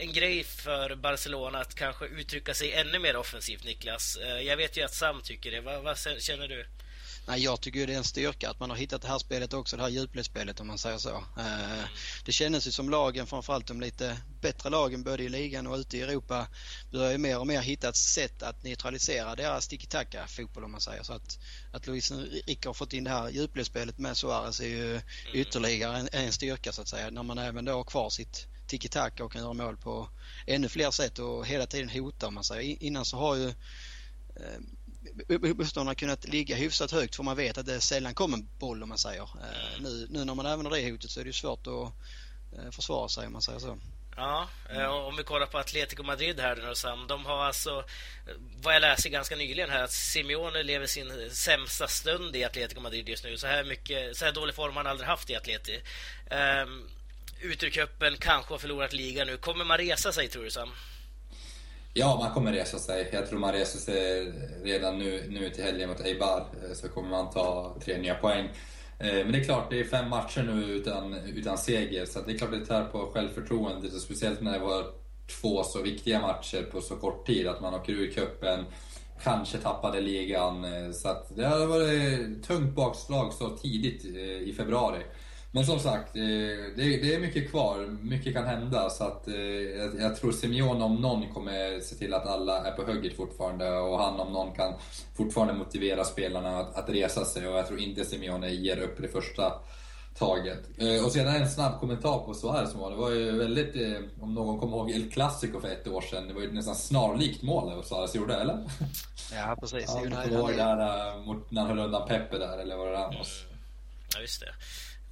en, 0.00 0.12
grej 0.12 0.44
för 0.44 0.94
Barcelona 0.94 1.58
att 1.58 1.74
kanske 1.74 2.06
uttrycka 2.06 2.54
sig 2.54 2.72
ännu 2.72 2.98
mer 2.98 3.16
offensivt, 3.16 3.64
Niklas? 3.64 4.18
Jag 4.42 4.56
vet 4.56 4.76
ju 4.76 4.82
att 4.82 4.94
Sam 4.94 5.22
tycker 5.22 5.50
det. 5.50 5.60
Vad, 5.60 5.82
vad 5.82 5.98
känner 5.98 6.48
du? 6.48 6.66
Nej, 7.26 7.42
jag 7.42 7.60
tycker 7.60 7.86
det 7.86 7.92
är 7.94 7.98
en 7.98 8.04
styrka 8.04 8.50
att 8.50 8.60
man 8.60 8.70
har 8.70 8.76
hittat 8.76 9.02
det 9.02 9.08
här 9.08 9.18
spelet 9.18 9.52
också, 9.52 9.76
det 9.76 9.82
här 9.82 9.90
djupledsspelet 9.90 10.60
om 10.60 10.66
man 10.66 10.78
säger 10.78 10.98
så. 10.98 11.16
Eh, 11.38 11.84
det 12.24 12.32
kändes 12.32 12.66
ju 12.66 12.70
som 12.70 12.90
lagen, 12.90 13.26
framförallt 13.26 13.66
de 13.66 13.80
lite 13.80 14.16
bättre 14.40 14.70
lagen 14.70 15.02
både 15.02 15.22
i 15.22 15.28
ligan 15.28 15.66
och 15.66 15.76
ute 15.76 15.98
i 15.98 16.00
Europa, 16.00 16.46
börjar 16.90 17.12
ju 17.12 17.18
mer 17.18 17.38
och 17.38 17.46
mer 17.46 17.60
hitta 17.60 17.88
ett 17.88 17.96
sätt 17.96 18.42
att 18.42 18.62
neutralisera 18.64 19.36
deras 19.36 19.68
tiki-taka 19.68 20.26
fotboll 20.26 20.64
om 20.64 20.72
man 20.72 20.80
säger. 20.80 21.02
Så 21.02 21.12
att, 21.12 21.38
att 21.72 21.86
Luis 21.86 22.10
Enrique 22.10 22.68
har 22.68 22.74
fått 22.74 22.92
in 22.92 23.04
det 23.04 23.10
här 23.10 23.30
djupledsspelet 23.30 23.98
med 23.98 24.16
Suarez 24.16 24.60
är 24.60 24.68
ju 24.68 24.90
mm. 24.90 25.02
ytterligare 25.32 25.98
en, 25.98 26.08
en 26.12 26.32
styrka 26.32 26.72
så 26.72 26.82
att 26.82 26.88
säga. 26.88 27.10
När 27.10 27.22
man 27.22 27.38
även 27.38 27.64
då 27.64 27.72
har 27.72 27.84
kvar 27.84 28.10
sitt 28.10 28.46
tiki-taka 28.66 29.24
och 29.24 29.32
kan 29.32 29.42
göra 29.42 29.52
mål 29.52 29.76
på 29.76 30.08
ännu 30.46 30.68
fler 30.68 30.90
sätt 30.90 31.18
och 31.18 31.46
hela 31.46 31.66
tiden 31.66 31.88
hota 31.88 32.26
om 32.26 32.34
man 32.34 32.44
säger. 32.44 32.82
Innan 32.82 33.04
så 33.04 33.16
har 33.16 33.36
ju 33.36 33.48
eh, 33.48 34.60
motståndarna 35.28 35.94
kunnat 35.94 36.28
ligga 36.28 36.56
hyfsat 36.56 36.90
högt 36.90 37.16
för 37.16 37.22
man 37.22 37.36
vet 37.36 37.58
att 37.58 37.66
det 37.66 37.80
sällan 37.80 38.14
kommer 38.14 38.36
en 38.36 38.48
boll 38.58 38.82
om 38.82 38.88
man 38.88 38.98
säger. 38.98 39.22
Eh, 39.22 39.80
nu, 39.80 40.06
nu 40.10 40.24
när 40.24 40.34
man 40.34 40.46
använder 40.46 40.70
det 40.70 40.90
hotet 40.90 41.10
så 41.10 41.20
är 41.20 41.24
det 41.24 41.28
ju 41.28 41.32
svårt 41.32 41.66
att 41.66 41.92
eh, 42.58 42.70
försvara 42.70 43.08
sig 43.08 43.26
om 43.26 43.32
man 43.32 43.42
säger 43.42 43.58
så. 43.58 43.78
Ja, 44.16 44.48
eh, 44.70 44.86
om 44.86 45.16
vi 45.16 45.22
kollar 45.22 45.46
på 45.46 45.58
Atletico 45.58 46.02
Madrid 46.02 46.40
här 46.40 46.56
nu 46.56 46.74
Sam. 46.74 47.06
De 47.06 47.26
har 47.26 47.44
alltså, 47.44 47.78
eh, 48.26 48.34
vad 48.62 48.74
jag 48.74 48.80
läste 48.80 49.08
ganska 49.08 49.36
nyligen 49.36 49.70
här, 49.70 49.82
att 49.82 49.92
Simeone 49.92 50.62
lever 50.62 50.86
sin 50.86 51.30
sämsta 51.30 51.88
stund 51.88 52.36
i 52.36 52.44
Atletico 52.44 52.80
Madrid 52.80 53.08
just 53.08 53.24
nu. 53.24 53.36
Så 53.36 53.46
här, 53.46 53.64
mycket, 53.64 54.16
så 54.16 54.24
här 54.24 54.32
dålig 54.32 54.54
form 54.54 54.76
har 54.76 54.84
han 54.84 54.90
aldrig 54.90 55.08
haft 55.08 55.30
i 55.30 55.36
Atleti. 55.36 55.82
Ehm, 56.30 56.68
um, 56.68 56.88
ut 57.40 57.62
ur 57.62 57.70
cupen, 57.70 58.16
kanske 58.16 58.54
har 58.54 58.58
förlorat 58.58 58.92
ligan 58.92 59.26
nu. 59.26 59.36
Kommer 59.36 59.64
man 59.64 59.78
resa 59.78 60.12
sig 60.12 60.28
tror 60.28 60.44
du 60.44 60.50
Sam? 60.50 60.70
Ja, 61.96 62.16
man 62.22 62.34
kommer 62.34 62.52
resa 62.52 62.78
sig. 62.78 63.08
Jag 63.12 63.28
tror 63.28 63.38
man 63.38 63.52
reser 63.52 63.78
sig 63.78 64.32
redan 64.64 64.98
nu, 64.98 65.26
nu 65.28 65.50
till 65.50 65.64
helgen 65.64 65.88
mot 65.88 66.00
Eibar. 66.00 66.40
Eh, 66.40 66.74
så 66.74 66.88
kommer 66.88 67.08
man 67.08 67.30
ta 67.30 67.76
tre 67.84 67.98
nya 67.98 68.14
poäng. 68.14 68.48
Eh, 68.98 69.14
men 69.14 69.32
det 69.32 69.38
är 69.38 69.44
klart, 69.44 69.70
det 69.70 69.80
är 69.80 69.84
fem 69.84 70.08
matcher 70.08 70.42
nu 70.42 70.64
utan, 70.64 71.14
utan 71.14 71.58
seger. 71.58 72.06
Så 72.06 72.20
det 72.20 72.32
är 72.32 72.38
klart 72.38 72.50
det 72.50 72.66
tär 72.66 72.84
på 72.84 73.10
självförtroendet. 73.12 74.02
Speciellt 74.02 74.40
när 74.40 74.52
det 74.52 74.58
var 74.58 74.84
två 75.40 75.62
så 75.62 75.82
viktiga 75.82 76.20
matcher 76.20 76.62
på 76.62 76.80
så 76.80 76.96
kort 76.96 77.26
tid. 77.26 77.48
Att 77.48 77.60
man 77.60 77.74
åker 77.74 77.92
ur 77.92 78.10
cupen, 78.10 78.64
kanske 79.22 79.58
tappade 79.58 80.00
ligan. 80.00 80.64
Eh, 80.64 80.90
så 80.92 81.08
att 81.08 81.36
det 81.36 81.46
hade 81.46 81.66
varit 81.66 82.44
tungt 82.44 82.74
bakslag 82.74 83.32
så 83.32 83.50
tidigt 83.50 84.04
i 84.44 84.54
februari. 84.56 85.02
Men 85.54 85.66
som 85.66 85.78
sagt, 85.80 86.16
eh, 86.16 86.22
det 86.76 87.14
är 87.14 87.20
mycket 87.20 87.50
kvar. 87.50 87.98
Mycket 88.02 88.34
kan 88.34 88.46
hända. 88.46 88.90
Så 88.90 89.04
att, 89.04 89.28
eh, 89.28 89.34
jag 89.98 90.16
tror 90.16 90.32
Simeone 90.32 90.84
om 90.84 90.94
någon 90.94 91.34
kommer 91.34 91.80
se 91.80 91.94
till 91.94 92.14
att 92.14 92.26
alla 92.26 92.66
är 92.66 92.70
på 92.72 92.82
hugget 92.82 93.16
fortfarande. 93.16 93.70
Och 93.70 93.98
han 93.98 94.20
om 94.20 94.32
någon 94.32 94.52
kan 94.52 94.74
fortfarande 95.16 95.54
motivera 95.54 96.04
spelarna 96.04 96.58
att, 96.58 96.76
att 96.76 96.88
resa 96.88 97.24
sig. 97.24 97.48
Och 97.48 97.58
jag 97.58 97.66
tror 97.66 97.78
inte 97.78 98.04
Simeone 98.04 98.50
ger 98.50 98.78
upp 98.78 99.02
det 99.02 99.08
första 99.08 99.52
taget. 100.18 100.58
Eh, 100.78 101.04
och 101.04 101.12
sedan 101.12 101.34
en 101.34 101.50
snabb 101.50 101.80
kommentar 101.80 102.18
på 102.18 102.34
Suarez 102.34 102.74
mål. 102.74 102.92
Det 102.92 102.98
var 102.98 103.10
ju 103.10 103.38
väldigt, 103.38 103.74
om 104.20 104.34
någon 104.34 104.60
kommer 104.60 104.76
ihåg 104.76 104.90
El 104.90 105.10
Clasico 105.10 105.60
för 105.60 105.68
ett 105.68 105.88
år 105.88 106.00
sedan, 106.00 106.28
det 106.28 106.34
var 106.34 106.40
ju 106.40 106.52
nästan 106.52 106.74
snarlikt 106.74 107.42
mål 107.42 107.76
det 107.76 107.82
Suarez 107.82 108.14
gjorde, 108.14 108.34
eller? 108.34 108.64
Ja, 109.32 109.56
precis. 109.60 109.84
Ja, 109.88 110.00
du 110.04 110.10
kommer 110.10 110.38
ihåg 110.38 110.56
det 110.56 110.62
här 110.62 110.76
när 111.48 111.60
han 111.60 111.70
höll 111.70 111.78
undan 111.78 112.08
Peppe 112.08 112.38
där, 112.38 112.58
eller 112.58 112.76
vad 112.76 112.86
det 112.86 112.92
var? 112.92 113.14
Ja, 114.14 114.20
just 114.20 114.40
det. 114.40 114.54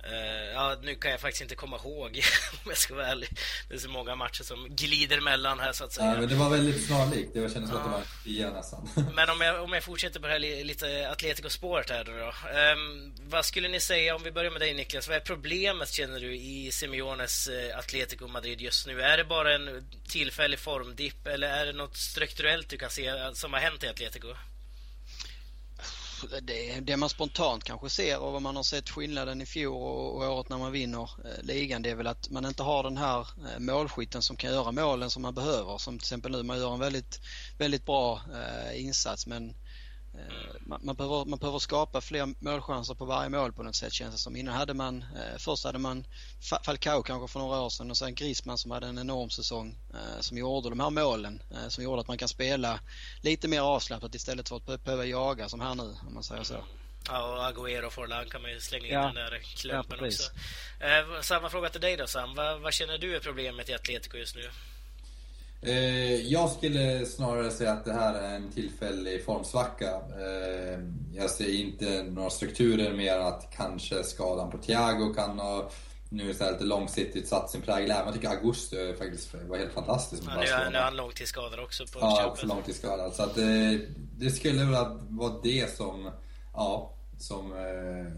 Uh, 0.07 0.53
ja, 0.55 0.77
nu 0.83 0.95
kan 0.95 1.11
jag 1.11 1.21
faktiskt 1.21 1.43
inte 1.43 1.55
komma 1.55 1.77
ihåg 1.77 2.11
om 2.53 2.71
jag 2.71 2.77
ska 2.77 2.95
vara 2.95 3.07
ärlig. 3.07 3.29
Det 3.69 3.75
är 3.75 3.79
så 3.79 3.89
många 3.89 4.15
matcher 4.15 4.43
som 4.43 4.69
glider 4.71 5.21
mellan 5.21 5.61
här 5.61 5.73
så 5.73 5.85
att 5.85 5.93
säga. 5.93 6.07
Ja, 6.07 6.21
men 6.21 6.29
det 6.29 6.35
var 6.35 6.51
väldigt 6.51 6.87
snarlikt. 6.87 7.35
Det 7.35 7.53
kändes 7.53 7.71
som 7.71 7.79
att 7.79 7.85
det 7.85 7.91
var 7.91 8.03
tia 8.25 8.51
nästan. 8.51 8.89
Men 9.15 9.31
om 9.31 9.41
jag, 9.41 9.63
om 9.63 9.73
jag 9.73 9.83
fortsätter 9.83 10.21
på 10.21 10.27
det 10.27 10.33
här 10.33 10.65
lite 10.65 11.11
Atletico-spåret 11.11 11.91
här 11.91 12.05
då. 12.05 12.13
Um, 12.13 13.15
vad 13.29 13.45
skulle 13.45 13.69
ni 13.69 13.81
säga, 13.81 14.17
om 14.17 14.23
vi 14.23 14.33
börjar 14.33 14.51
med 14.51 14.61
dig 14.61 14.75
Niklas, 14.75 15.09
vad 15.09 15.17
är 15.17 15.21
problemet 15.21 15.93
känner 15.93 16.21
du 16.21 16.37
i 16.37 16.73
Simeones 16.73 17.49
uh, 17.49 17.79
Atletico 17.79 18.27
Madrid 18.29 18.61
just 18.61 18.87
nu? 18.87 19.03
Är 19.03 19.17
det 19.17 19.25
bara 19.25 19.55
en 19.55 19.91
tillfällig 20.09 20.59
formdipp 20.59 21.27
eller 21.27 21.49
är 21.49 21.67
det 21.67 21.73
något 21.73 21.97
strukturellt 21.97 22.69
du 22.69 22.77
kan 22.77 22.91
se 22.91 23.13
som 23.35 23.53
har 23.53 23.61
hänt 23.61 23.85
i 23.85 23.89
Atletico? 23.89 24.35
Det, 26.43 26.81
det 26.81 26.97
man 26.97 27.09
spontant 27.09 27.64
kanske 27.64 27.88
ser 27.88 28.19
och 28.19 28.33
vad 28.33 28.43
man 28.43 28.57
har 28.57 28.62
sett 28.62 28.91
skillnaden 28.91 29.43
i 29.43 29.47
fjol 29.47 29.75
och, 29.75 30.17
och 30.17 30.33
året 30.33 30.49
när 30.49 30.59
man 30.59 30.73
vinner 30.73 31.11
eh, 31.25 31.43
ligan 31.43 31.83
det 31.83 31.91
är 31.91 31.95
väl 31.95 32.07
att 32.07 32.31
man 32.31 32.45
inte 32.45 32.62
har 32.62 32.83
den 32.83 32.97
här 32.97 33.21
eh, 33.21 33.59
målskytten 33.59 34.23
som 34.23 34.37
kan 34.37 34.52
göra 34.52 34.73
målen 34.73 35.11
som 35.11 35.23
man 35.23 35.35
behöver. 35.35 35.79
Som 35.79 35.99
till 35.99 36.05
exempel 36.05 36.33
nu, 36.33 36.43
man 36.43 36.59
gör 36.59 36.75
en 36.75 36.81
väldigt, 36.81 37.21
väldigt 37.59 37.87
bra 37.87 38.21
eh, 38.35 38.81
insats 38.81 39.26
men 39.26 39.50
Eh, 39.50 39.62
man, 40.61 40.81
man, 40.83 40.97
behöver, 40.97 41.25
man 41.25 41.38
behöver 41.38 41.59
skapa 41.59 42.00
fler 42.00 42.35
målchanser 42.38 42.95
på 42.95 43.04
varje 43.04 43.28
mål 43.28 43.52
på 43.52 43.62
något 43.62 43.76
sätt 43.76 43.92
känns 43.92 44.14
det 44.14 44.19
som. 44.19 44.37
Innan 44.37 44.54
hade 44.54 44.75
man, 44.75 45.02
eh, 45.02 45.38
först 45.38 45.64
hade 45.64 45.78
man 45.78 46.07
Falcao 46.64 47.02
kanske 47.02 47.33
för 47.33 47.40
några 47.40 47.61
år 47.61 47.71
sedan 47.71 47.90
och 47.90 47.97
sen 47.97 48.14
Griezmann 48.14 48.59
som 48.59 48.71
hade 48.71 48.87
en 48.87 48.99
enorm 48.99 49.31
säsong 49.31 49.78
eh, 49.95 50.21
som 50.21 50.38
gjorde 50.38 50.69
de 50.69 50.81
här 50.81 50.90
målen 50.90 51.42
eh, 51.50 51.69
som 51.69 51.85
gjorde 51.85 52.00
att 52.00 52.09
man 52.09 52.19
kan 52.19 52.28
spela 52.28 52.81
lite 53.23 53.49
mer 53.49 53.61
avslappnat 53.61 54.14
istället 54.14 54.49
för 54.49 54.57
att 54.57 54.85
behöva 54.85 55.04
jaga 55.04 55.49
som 55.49 55.61
här 55.61 55.75
nu 55.75 55.97
om 56.07 56.14
man 56.14 56.23
säger 56.23 56.42
så. 56.42 56.64
Ja, 57.09 57.52
och 57.52 57.66
Agüero 57.66 57.87
och 57.87 57.92
Forlan 57.92 58.31
kan 58.31 58.42
man 58.42 58.50
ju 58.50 58.61
slänga 58.61 58.87
in 58.87 58.92
ja. 58.92 59.00
den 59.00 59.14
där 59.14 59.38
klumpen 59.38 59.99
ja, 60.00 60.07
också. 60.07 60.33
Eh, 60.81 61.21
samma 61.21 61.50
fråga 61.50 61.69
till 61.69 61.81
dig 61.81 61.97
då 61.97 62.07
Sam. 62.07 62.35
Vad, 62.35 62.61
vad 62.61 62.73
känner 62.73 62.99
du 62.99 63.16
är 63.16 63.21
problemet 63.21 63.69
i 63.69 63.75
Atletico 63.75 64.16
just 64.16 64.37
nu? 64.37 64.50
Eh, 65.62 66.14
jag 66.14 66.50
skulle 66.50 67.07
snarare 67.07 67.50
säga 67.50 67.73
att 67.73 67.85
det 67.85 67.92
här 67.92 68.14
är 68.14 68.37
en 68.37 68.50
tillfällig 68.52 69.25
formsvacka. 69.25 69.90
Eh, 69.95 70.81
jag 71.14 71.31
ser 71.31 71.54
inte 71.54 72.02
några 72.02 72.31
strukturer 72.31 72.92
mer 72.92 73.16
än 73.16 73.26
att 73.26 73.52
kanske 73.57 74.04
skadan 74.04 74.50
på 74.50 74.59
Thiago 74.59 75.14
kan 75.14 75.38
ha 75.38 75.71
nu 76.09 76.31
istället 76.31 76.62
långsiktigt 76.62 77.28
satt 77.28 77.50
sin 77.50 77.62
prägel. 77.62 77.90
Även 77.90 78.04
jag 78.04 78.14
tycker 78.14 78.28
augusti 78.28 78.95
faktiskt 78.99 79.35
var 79.49 79.59
helt 79.59 79.73
fantastisk. 79.73 80.23
Ja, 80.26 80.40
nu, 80.40 80.47
är, 80.47 80.71
nu 80.71 80.76
är 80.76 80.83
han 80.83 80.97
långtidsskadad 80.97 81.61
också. 81.61 81.87
På 81.87 81.99
ja, 82.00 82.26
också 82.26 82.47
långtidsskadad. 82.47 83.14
Så 83.14 83.23
att 83.23 83.35
det, 83.35 83.81
det 84.19 84.31
skulle 84.31 84.64
väl 84.64 84.87
vara 85.09 85.35
det 85.42 85.76
som, 85.76 86.11
ja, 86.54 86.95
som 87.19 87.52
eh, 87.52 88.12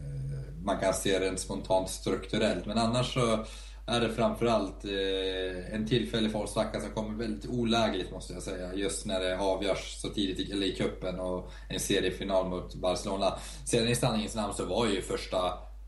man 0.65 0.81
kan 0.81 0.95
se 0.95 1.21
rent 1.21 1.41
spontant 1.41 1.91
strukturellt. 1.91 2.67
Men 2.67 2.79
annars 2.79 3.15
så 3.15 3.45
är 3.87 4.01
det 4.01 4.09
framförallt 4.13 4.85
eh, 4.85 5.75
en 5.75 5.87
tillfällig 5.87 6.33
formsvacka 6.33 6.81
som 6.81 6.91
kommer 6.91 7.19
väldigt 7.19 7.51
olägligt 7.51 8.11
måste 8.11 8.33
jag 8.33 8.43
säga. 8.43 8.75
Just 8.75 9.07
när 9.07 9.21
det 9.21 9.39
avgörs 9.39 9.97
så 10.01 10.09
tidigt 10.09 10.51
i, 10.51 10.65
i 10.65 10.75
cupen 10.77 11.21
och 11.21 11.51
en 11.69 11.81
seriefinal 11.81 12.49
mot 12.49 12.75
Barcelona. 12.75 13.39
Sedan 13.65 13.89
i 13.89 13.95
sanningens 13.95 14.35
namn 14.35 14.55
så 14.55 14.65
var 14.65 14.87
ju 14.87 15.03
första, 15.03 15.47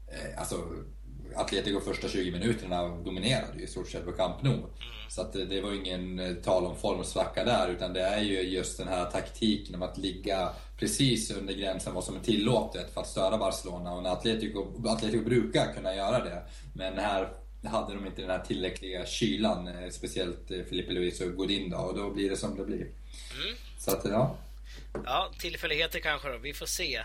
eh, 0.08 0.38
alltså 0.38 0.56
Atletico 1.36 1.80
första 1.80 2.08
20 2.08 2.30
minuterna 2.30 2.88
dominerade 2.88 3.58
ju 3.58 3.64
i 3.64 3.66
stort 3.66 3.88
sett 3.88 4.04
på 4.04 4.12
Camp 4.12 4.42
Nou. 4.42 4.62
Så 5.08 5.20
att 5.20 5.32
det 5.32 5.60
var 5.60 5.72
ingen 5.72 6.18
eh, 6.18 6.34
tal 6.34 6.66
om 6.66 6.76
formsvacka 6.76 7.44
där 7.44 7.68
utan 7.68 7.92
det 7.92 8.00
är 8.00 8.20
ju 8.20 8.40
just 8.40 8.78
den 8.78 8.88
här 8.88 9.04
taktiken 9.10 9.74
om 9.74 9.82
att 9.82 9.98
ligga 9.98 10.48
precis 10.78 11.30
under 11.30 11.54
gränsen 11.54 11.94
vad 11.94 12.04
som 12.04 12.16
är 12.16 12.20
tillåtet 12.20 12.94
för 12.94 13.00
att 13.00 13.06
störa 13.06 13.38
Barcelona. 13.38 13.92
Och 13.92 14.06
Atletico, 14.06 14.88
Atletico 14.88 15.24
brukar 15.24 15.72
kunna 15.72 15.94
göra 15.94 16.24
det. 16.24 16.42
Men 16.74 16.98
här 16.98 17.28
hade 17.66 17.94
de 17.94 18.06
inte 18.06 18.20
den 18.20 18.30
här 18.30 18.44
tillräckliga 18.44 19.06
kylan, 19.06 19.68
eh, 19.68 19.90
speciellt 19.90 20.50
eh, 20.50 20.62
Filipe 20.68 20.92
Luis 20.92 21.20
och 21.20 21.36
Godin 21.36 21.70
då, 21.70 21.76
och 21.76 21.96
då 21.96 22.10
blir 22.10 22.30
det 22.30 22.36
som 22.36 22.56
det 22.56 22.64
blir. 22.64 22.80
Mm. 22.80 23.56
Så 23.78 23.90
att, 23.90 24.04
ja. 24.04 24.36
Ja, 25.04 25.32
tillfälligheter 25.38 26.00
kanske 26.00 26.28
då. 26.28 26.38
Vi 26.38 26.54
får 26.54 26.66
se. 26.66 26.96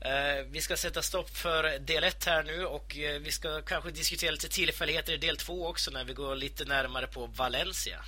Eh, 0.00 0.44
vi 0.50 0.60
ska 0.60 0.76
sätta 0.76 1.02
stopp 1.02 1.30
för 1.30 1.78
del 1.78 2.04
1 2.04 2.24
här 2.24 2.42
nu 2.42 2.64
och 2.64 2.98
eh, 2.98 3.20
vi 3.20 3.30
ska 3.30 3.62
kanske 3.62 3.90
diskutera 3.90 4.30
lite 4.30 4.48
tillfälligheter 4.48 5.12
i 5.12 5.16
del 5.16 5.36
2 5.36 5.66
också 5.66 5.90
när 5.90 6.04
vi 6.04 6.12
går 6.12 6.36
lite 6.36 6.64
närmare 6.64 7.06
på 7.06 7.26
Valencia. 7.26 8.04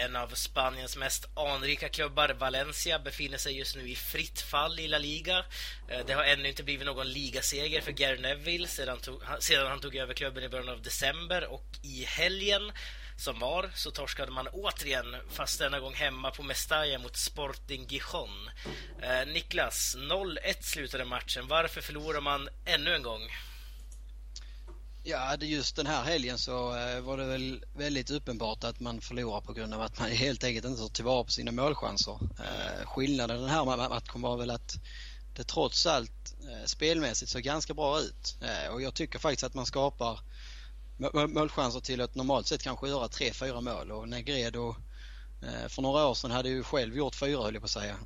En 0.00 0.16
av 0.16 0.28
Spaniens 0.34 0.96
mest 0.96 1.28
anrika 1.34 1.88
klubbar, 1.88 2.28
Valencia, 2.28 2.98
befinner 2.98 3.38
sig 3.38 3.58
just 3.58 3.76
nu 3.76 3.88
i 3.88 3.94
fritt 3.96 4.40
fall 4.40 4.80
i 4.80 4.88
La 4.88 4.98
Liga. 4.98 5.44
Eh, 5.88 6.06
det 6.06 6.12
har 6.12 6.24
ännu 6.24 6.48
inte 6.48 6.62
blivit 6.62 6.86
någon 6.86 7.08
ligaseger 7.08 7.80
för 7.80 7.92
Gary 7.92 8.18
Neville 8.18 8.66
sedan, 8.66 8.98
tog, 8.98 9.22
sedan 9.40 9.66
han 9.66 9.80
tog 9.80 9.96
över 9.96 10.14
klubben 10.14 10.44
i 10.44 10.48
början 10.48 10.68
av 10.68 10.82
december 10.82 11.46
och 11.46 11.66
i 11.82 12.04
helgen 12.04 12.72
som 13.16 13.38
var 13.38 13.70
så 13.74 13.90
torskade 13.90 14.32
man 14.32 14.48
återigen, 14.48 15.16
fast 15.30 15.58
denna 15.58 15.80
gång 15.80 15.94
hemma 15.94 16.30
på 16.30 16.42
Mestalla 16.42 16.98
mot 16.98 17.16
Sporting 17.16 17.86
Gijon. 17.88 18.50
Eh, 19.02 19.26
Niklas, 19.26 19.96
0-1 19.96 20.62
slutade 20.62 21.04
matchen. 21.04 21.48
Varför 21.48 21.80
förlorar 21.80 22.20
man 22.20 22.48
ännu 22.64 22.94
en 22.94 23.02
gång? 23.02 23.22
Ja, 25.10 25.36
just 25.40 25.76
den 25.76 25.86
här 25.86 26.02
helgen 26.02 26.38
så 26.38 26.76
eh, 26.76 27.00
var 27.00 27.16
det 27.16 27.24
väl 27.24 27.64
väldigt 27.74 28.10
uppenbart 28.10 28.64
att 28.64 28.80
man 28.80 29.00
förlorar 29.00 29.40
på 29.40 29.52
grund 29.52 29.74
av 29.74 29.82
att 29.82 29.98
man 29.98 30.08
helt 30.10 30.44
enkelt 30.44 30.66
inte 30.66 30.80
tar 30.80 30.88
tillvara 30.88 31.24
på 31.24 31.30
sina 31.30 31.52
målchanser. 31.52 32.18
Eh, 32.38 32.86
skillnaden 32.86 33.40
den 33.40 33.50
här 33.50 33.64
matchen 33.64 34.22
var 34.22 34.36
väl 34.36 34.50
att 34.50 34.74
det 35.36 35.44
trots 35.44 35.86
allt 35.86 36.36
eh, 36.40 36.66
spelmässigt 36.66 37.30
såg 37.30 37.42
ganska 37.42 37.74
bra 37.74 38.00
ut 38.00 38.36
och 38.72 38.82
jag 38.82 38.94
tycker 38.94 39.18
faktiskt 39.18 39.44
att 39.44 39.54
man 39.54 39.66
skapar 39.66 40.20
målchanser 41.28 41.80
till 41.80 42.00
att 42.00 42.14
normalt 42.14 42.46
sett 42.46 42.62
kanske 42.62 42.88
göra 42.88 43.06
3-4 43.06 43.60
mål 43.60 43.92
och 43.92 44.08
Negredo 44.08 44.76
för 45.68 45.82
några 45.82 46.06
år 46.06 46.14
sedan 46.14 46.30
hade 46.30 46.48
ju 46.48 46.62
själv 46.62 46.96
gjort 46.96 47.14
fyra 47.14 47.42
höll 47.42 47.54
jag 47.54 47.62
på 47.62 47.66
att 47.66 47.70
säga. 47.70 47.96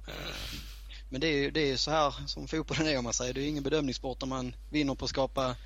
Men 1.13 1.21
det 1.21 1.27
är 1.27 1.37
ju 1.37 1.51
det 1.51 1.71
är 1.71 1.77
så 1.77 1.91
här 1.91 2.15
som 2.27 2.49
fotbollen 2.49 2.87
är 2.87 2.99
om 2.99 3.05
man 3.05 3.13
säger. 3.13 3.35
Det 3.35 3.41
är 3.41 3.49
ingen 3.49 3.63
bedömningssport 3.63 4.21
när 4.21 4.29
man 4.29 4.57
vinner 4.71 4.95
på 4.95 5.05
att 5.05 5.11
skapa 5.11 5.57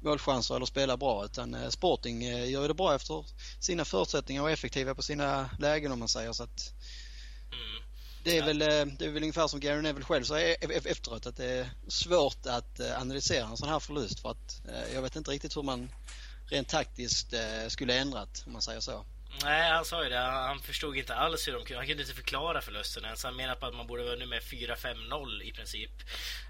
målchanser 0.00 0.56
eller 0.56 0.66
spela 0.66 0.96
bra 0.96 1.24
utan 1.24 1.54
eh, 1.54 1.68
Sporting 1.68 2.24
eh, 2.24 2.50
gör 2.50 2.68
det 2.68 2.74
bra 2.74 2.94
efter 2.94 3.24
sina 3.60 3.84
förutsättningar 3.84 4.42
och 4.42 4.48
är 4.48 4.52
effektiva 4.52 4.94
på 4.94 5.02
sina 5.02 5.50
lägen 5.58 5.92
om 5.92 5.98
man 5.98 6.08
säger 6.08 6.32
så 6.32 6.42
att 6.42 6.72
mm. 7.52 7.88
det 8.24 8.38
är, 8.38 8.44
väl, 8.44 8.62
eh, 8.62 8.96
det 8.98 9.04
är 9.04 9.10
väl 9.10 9.22
ungefär 9.22 9.48
som 9.48 9.60
Gary 9.60 9.82
Neville 9.82 10.04
själv 10.04 10.24
sa 10.24 10.40
e-, 10.40 10.56
e-, 10.60 10.80
efteråt 10.90 11.26
att 11.26 11.36
det 11.36 11.50
är 11.50 11.70
svårt 11.88 12.46
att 12.46 12.80
analysera 12.80 13.46
en 13.46 13.56
sån 13.56 13.68
här 13.68 13.80
förlust 13.80 14.20
för 14.20 14.30
att 14.30 14.62
jag 14.94 15.02
vet 15.02 15.16
inte 15.16 15.30
riktigt 15.30 15.56
hur 15.56 15.62
man 15.62 15.92
rent 16.50 16.68
taktiskt 16.68 17.34
skulle 17.68 17.94
ändrat 17.98 18.42
om 18.46 18.52
man 18.52 18.62
säger 18.62 18.80
så. 18.80 19.04
Nej, 19.42 19.70
han 19.70 19.84
sa 19.84 20.04
ju 20.04 20.10
det. 20.10 20.18
Han 20.18 20.60
förstod 20.60 20.96
inte 20.96 21.14
alls 21.14 21.48
hur 21.48 21.52
de 21.52 21.64
kunde... 21.64 21.78
Han 21.78 21.86
kunde 21.86 22.02
inte 22.02 22.14
förklara 22.14 22.60
förlusten 22.60 23.04
ens. 23.04 23.24
Han 23.24 23.36
menade 23.36 23.60
på 23.60 23.66
att 23.66 23.74
man 23.74 23.86
borde 23.86 24.02
vunnit 24.02 24.28
med 24.28 24.42
4-5-0 24.42 25.42
i 25.42 25.52
princip. 25.52 25.90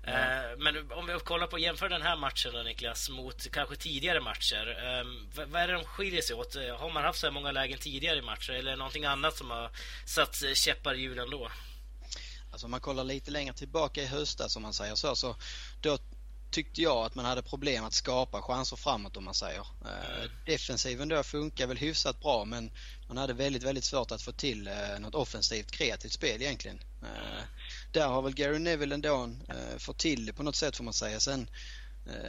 Eh, 0.05 0.15
men 0.59 0.93
om 0.93 1.07
vi 1.07 1.19
kollar 1.25 1.47
på 1.47 1.59
jämför 1.59 1.89
den 1.89 2.03
här 2.03 2.17
matchen 2.17 2.53
då, 2.53 2.63
Niklas 2.63 3.09
mot 3.11 3.51
kanske 3.51 3.77
tidigare 3.77 4.21
matcher. 4.21 4.69
Eh, 4.69 5.07
vad 5.47 5.63
är 5.63 5.69
det 5.69 5.75
de 5.75 5.85
skiljer 5.85 6.23
sig 6.23 6.37
åt? 6.37 6.55
Har 6.55 6.93
man 6.93 7.05
haft 7.05 7.19
så 7.19 7.27
här 7.27 7.33
många 7.33 7.53
lägen 7.53 7.79
tidigare 7.79 8.19
i 8.19 8.23
matcher 8.23 8.53
eller 8.53 8.71
är 8.71 8.75
det 8.75 8.79
någonting 8.79 9.05
annat 9.05 9.37
som 9.37 9.51
har 9.51 9.71
satt 10.07 10.43
käppar 10.55 10.95
i 10.95 11.01
hjulen 11.01 11.31
då? 11.31 11.51
Alltså 12.53 12.67
om 12.67 12.71
man 12.71 12.81
kollar 12.81 13.05
lite 13.05 13.31
längre 13.31 13.55
tillbaka 13.55 14.03
i 14.03 14.07
höstas 14.07 14.53
som 14.53 14.63
man 14.63 14.75
säger 14.75 14.95
så, 14.95 15.17
så 15.17 15.37
då 15.81 15.99
tyckte 16.51 16.83
jag 16.83 16.97
att 16.97 17.15
man 17.15 17.25
hade 17.25 17.43
problem 17.43 17.85
att 17.85 17.93
skapa 17.93 18.43
chanser 18.43 18.77
framåt 18.77 19.17
om 19.17 19.25
man 19.25 19.35
säger. 19.35 19.67
Mm. 19.85 20.31
Defensiven 20.47 21.09
då 21.09 21.23
funkar 21.23 21.67
väl 21.67 21.77
hyfsat 21.77 22.21
bra 22.21 22.45
men 22.45 22.71
man 23.09 23.17
hade 23.17 23.33
väldigt, 23.33 23.63
väldigt 23.63 23.85
svårt 23.85 24.11
att 24.11 24.23
få 24.23 24.33
till 24.33 24.69
eh, 24.69 24.99
något 25.01 25.15
offensivt 25.15 25.71
kreativt 25.71 26.13
spel 26.13 26.43
egentligen. 26.43 26.83
Mm. 27.03 27.43
Där 27.93 28.09
har 28.09 28.23
väl 28.23 28.35
Gary 28.35 28.59
Neville 28.59 28.95
ändå 28.95 29.31
fått 29.79 29.99
till 29.99 30.27
det 30.27 30.33
på 30.33 30.43
något 30.43 30.57
sätt 30.57 30.77
får 30.77 30.85
man 30.85 30.95
säga. 30.95 31.21
Sen 31.21 31.51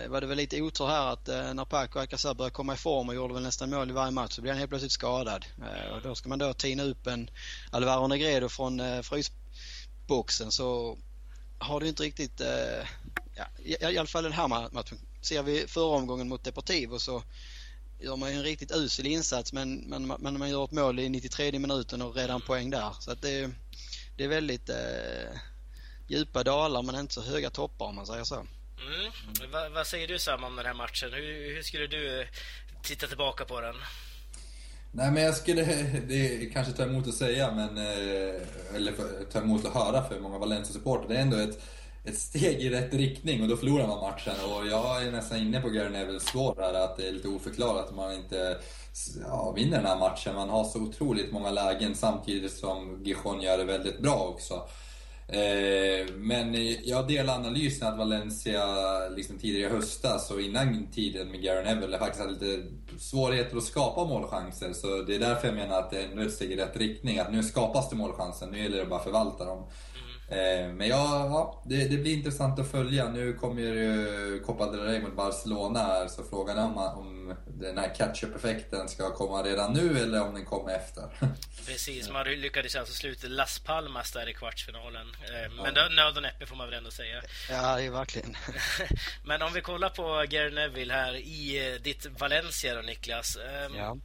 var 0.08 0.22
det 0.22 0.28
väl 0.28 0.38
lite 0.38 0.62
otur 0.62 0.88
här 0.88 1.14
att 1.14 1.28
när 1.28 1.66
Paco 1.66 2.00
Alcacer 2.00 2.34
började 2.34 2.54
komma 2.54 2.74
i 2.74 2.78
form 2.78 3.10
och 3.10 3.16
gjorde 3.16 3.34
väl 3.34 3.44
nästan 3.44 3.70
mål 3.70 3.90
i 3.90 3.94
varje 3.94 4.12
match 4.12 4.34
så 4.34 4.42
blev 4.42 4.54
han 4.54 4.60
helt 4.60 4.70
plötsligt 4.70 4.92
skadad. 4.92 5.46
Och 5.92 6.02
då 6.02 6.16
ska 6.16 6.30
man 6.30 6.40
då 6.40 6.54
tina 6.54 6.84
upp 6.84 7.08
en 7.08 7.30
Alvaro 7.70 8.08
Negredo 8.08 8.50
från 8.50 8.82
frysboxen 9.04 10.52
så 10.52 10.98
har 11.60 11.80
det 11.80 11.88
inte 11.88 12.04
riktigt 12.04 12.42
ja, 13.64 13.88
i, 13.90 13.94
i 13.94 13.98
alla 13.98 14.08
fall 14.08 14.24
den 14.24 14.34
här 14.34 14.48
matchen. 14.48 14.98
Ser 15.22 15.44
vi 15.44 15.68
förra 15.68 15.96
omgången 15.96 16.28
mot 16.28 16.44
Deportivo 16.44 17.00
så 17.00 17.24
gör 18.00 18.16
man 18.16 18.32
ju 18.32 18.38
en 18.38 18.44
riktigt 18.44 18.72
usel 18.72 19.08
insats 19.08 19.54
men, 19.54 19.76
men, 19.76 20.08
men 20.08 20.40
man 20.40 20.50
gör 20.50 20.66
ett 20.66 20.72
mål 20.72 21.00
i 21.00 21.10
93 21.10 21.60
minuten 21.60 22.02
och 22.02 22.16
redan 22.16 22.42
poäng 22.42 22.70
där. 22.70 22.92
Så 23.00 23.12
att 23.12 23.22
det, 23.22 23.50
det 24.18 24.24
är 24.24 24.28
väldigt 24.28 24.70
eh, 24.70 25.38
djupa 26.08 26.44
dalar 26.44 26.84
men 26.84 26.96
inte 26.96 27.14
så 27.14 27.22
höga 27.22 27.50
toppar 27.50 27.86
om 27.86 27.96
man 27.96 28.08
säger 28.08 28.24
så. 28.24 28.36
Mm. 28.36 29.52
Vad, 29.52 29.72
vad, 29.72 29.88
säger 29.88 30.08
du 30.08 30.20
Sam 30.20 30.44
om 30.44 30.56
den 30.56 30.66
här 30.66 30.74
matchen? 30.74 31.14
Hur, 31.14 31.56
hur 31.56 31.62
skulle 31.62 31.88
du 31.88 32.28
titta 32.84 33.08
tillbaka 33.08 33.46
på 33.46 33.62
den? 33.62 33.76
Nej 34.92 35.12
men 35.12 35.24
jag 35.24 35.36
skulle, 35.36 35.64
det 36.08 36.46
är 36.46 36.50
kanske 36.50 36.74
ta 36.74 36.84
emot 36.84 37.08
att 37.08 37.14
säga 37.14 37.52
men, 37.52 37.78
eh, 37.78 38.76
eller 38.76 39.24
ta 39.32 39.40
emot 39.40 39.66
att 39.66 39.74
höra 39.74 40.10
för 40.10 40.20
många 40.20 40.38
Valencia-supportrar. 40.38 41.08
Det 41.08 41.16
är 41.16 41.22
ändå 41.22 41.38
ett 41.38 41.64
ett 42.04 42.18
steg 42.18 42.62
i 42.62 42.70
rätt 42.70 42.94
riktning 42.94 43.42
och 43.42 43.48
då 43.48 43.58
förlorar 43.58 43.88
man 43.88 44.02
matchen. 44.02 44.34
Och 44.46 44.68
jag 44.68 45.04
är 45.04 45.12
nästan 45.12 45.38
inne 45.38 45.62
på 45.62 45.70
Gary 45.70 45.90
Nevilles 45.90 46.28
spår 46.28 46.56
här, 46.60 46.74
att 46.74 46.98
det 46.98 47.08
är 47.08 47.12
lite 47.12 47.28
oförklarat 47.28 47.90
att 47.90 47.96
man 47.96 48.14
inte 48.14 48.58
ja, 49.24 49.54
vinner 49.56 49.78
den 49.78 49.86
här 49.86 49.98
matchen. 49.98 50.36
Man 50.36 50.50
har 50.50 50.64
så 50.64 50.80
otroligt 50.80 51.32
många 51.32 51.52
lägen 51.52 51.96
samtidigt 51.96 52.54
som 52.54 53.02
Gijon 53.04 53.42
gör 53.42 53.58
det 53.58 53.64
väldigt 53.64 54.00
bra 54.00 54.28
också. 54.34 54.68
Eh, 55.28 56.14
men 56.16 56.76
jag 56.84 57.08
delar 57.08 57.36
analysen 57.36 57.88
att 57.88 57.98
Valencia 57.98 58.66
liksom 59.10 59.38
tidigare 59.38 59.72
i 59.72 59.76
höstas 59.76 60.32
och 60.32 60.42
innan 60.42 60.88
tiden 60.92 61.32
med 61.32 61.42
Gary 61.42 61.64
Neville 61.64 61.98
faktiskt 61.98 62.22
hade 62.22 62.34
lite 62.34 62.64
svårigheter 63.00 63.58
att 63.58 63.64
skapa 63.64 64.06
målchanser. 64.06 64.74
Så 64.74 65.02
det 65.02 65.16
är 65.16 65.20
därför 65.20 65.48
jag 65.48 65.56
menar 65.56 65.80
att 65.80 65.92
det 65.92 66.02
är 66.02 66.26
ett 66.26 66.34
steg 66.34 66.52
i 66.52 66.56
rätt 66.56 66.78
riktning. 66.78 67.20
Att 67.20 67.32
nu 67.32 67.44
skapas 67.44 67.90
det 67.90 67.96
målchanser, 67.96 68.48
nu 68.48 68.64
gäller 68.64 68.78
det 68.78 68.86
bara 68.86 69.00
att 69.00 69.06
förvalta 69.06 69.46
dem. 69.46 69.64
Eh, 70.32 70.68
men 70.68 70.88
ja, 70.88 71.26
ja 71.30 71.64
det, 71.66 71.88
det, 71.88 71.98
blir 71.98 72.14
intressant 72.14 72.60
att 72.60 72.72
följa. 72.72 73.10
Nu 73.10 73.34
kommer 73.34 73.62
ju 73.62 74.44
Copa 74.46 74.72
del 74.72 74.80
Rey 74.80 75.02
mot 75.02 75.16
Barcelona 75.16 75.80
här, 75.80 76.08
så 76.08 76.24
frågan 76.24 76.58
är 76.58 76.66
om, 76.66 76.78
om 76.78 77.36
den 77.46 77.78
här 77.78 77.96
catch-up-effekten 77.96 78.90
ska 78.90 79.12
komma 79.12 79.44
redan 79.44 79.74
nu 79.74 80.00
eller 80.00 80.28
om 80.28 80.34
den 80.34 80.46
kommer 80.46 80.76
efter. 80.76 81.04
Precis, 81.66 82.10
man 82.10 82.26
lyckades 82.26 82.76
alltså 82.76 82.94
sluta 82.94 83.28
Las 83.28 83.60
Palmas 83.60 84.12
där 84.12 84.30
i 84.30 84.34
kvartsfinalen. 84.34 85.08
Eh, 85.08 85.64
men 85.64 85.74
ja. 85.76 85.90
nöd 85.90 86.18
och 86.18 86.24
näppe 86.24 86.46
får 86.46 86.56
man 86.56 86.68
väl 86.70 86.78
ändå 86.78 86.92
säga. 86.92 87.22
Ja, 87.50 87.76
det 87.76 87.84
är 87.84 87.92
verkligen. 87.92 88.38
Men 89.26 89.42
om 89.42 89.54
vi 89.54 89.62
kollar 89.62 89.90
på 89.90 90.26
Gary 90.30 90.52
Neville 90.52 90.94
här 90.94 91.16
i 91.16 91.74
eh, 91.74 91.82
ditt 91.82 92.06
Valencia 92.20 92.76
då 92.76 92.82
Niklas. 92.82 93.38
Ehm, 93.38 93.76
ja 93.76 93.98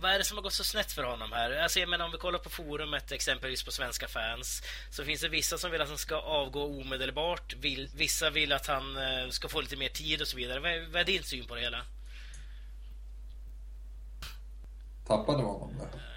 vad 0.00 0.10
är 0.10 0.18
det 0.18 0.24
som 0.24 0.36
har 0.36 0.42
gått 0.42 0.52
så 0.52 0.64
snett 0.64 0.92
för 0.92 1.02
honom 1.02 1.32
här? 1.32 1.50
Alltså, 1.50 1.80
jag 1.80 1.88
menar, 1.88 2.04
om 2.04 2.10
vi 2.12 2.18
kollar 2.18 2.38
på 2.38 2.50
forumet, 2.50 3.12
exempelvis 3.12 3.62
på 3.62 3.70
svenska 3.70 4.08
fans, 4.08 4.62
så 4.90 5.04
finns 5.04 5.20
det 5.20 5.28
vissa 5.28 5.58
som 5.58 5.70
vill 5.70 5.80
att 5.80 5.88
han 5.88 5.98
ska 5.98 6.16
avgå 6.16 6.80
omedelbart. 6.80 7.54
Vill, 7.60 7.90
vissa 7.94 8.30
vill 8.30 8.52
att 8.52 8.66
han 8.66 8.96
eh, 8.96 9.28
ska 9.30 9.48
få 9.48 9.60
lite 9.60 9.76
mer 9.76 9.88
tid 9.88 10.20
och 10.20 10.28
så 10.28 10.36
vidare. 10.36 10.60
Vad 10.60 10.70
är, 10.70 10.86
vad 10.92 11.00
är 11.00 11.04
din 11.04 11.22
syn 11.22 11.46
på 11.46 11.54
det 11.54 11.60
hela? 11.60 11.82
Tappade 15.06 15.38
man 15.38 15.46
honom 15.46 15.78
där? 15.78 16.07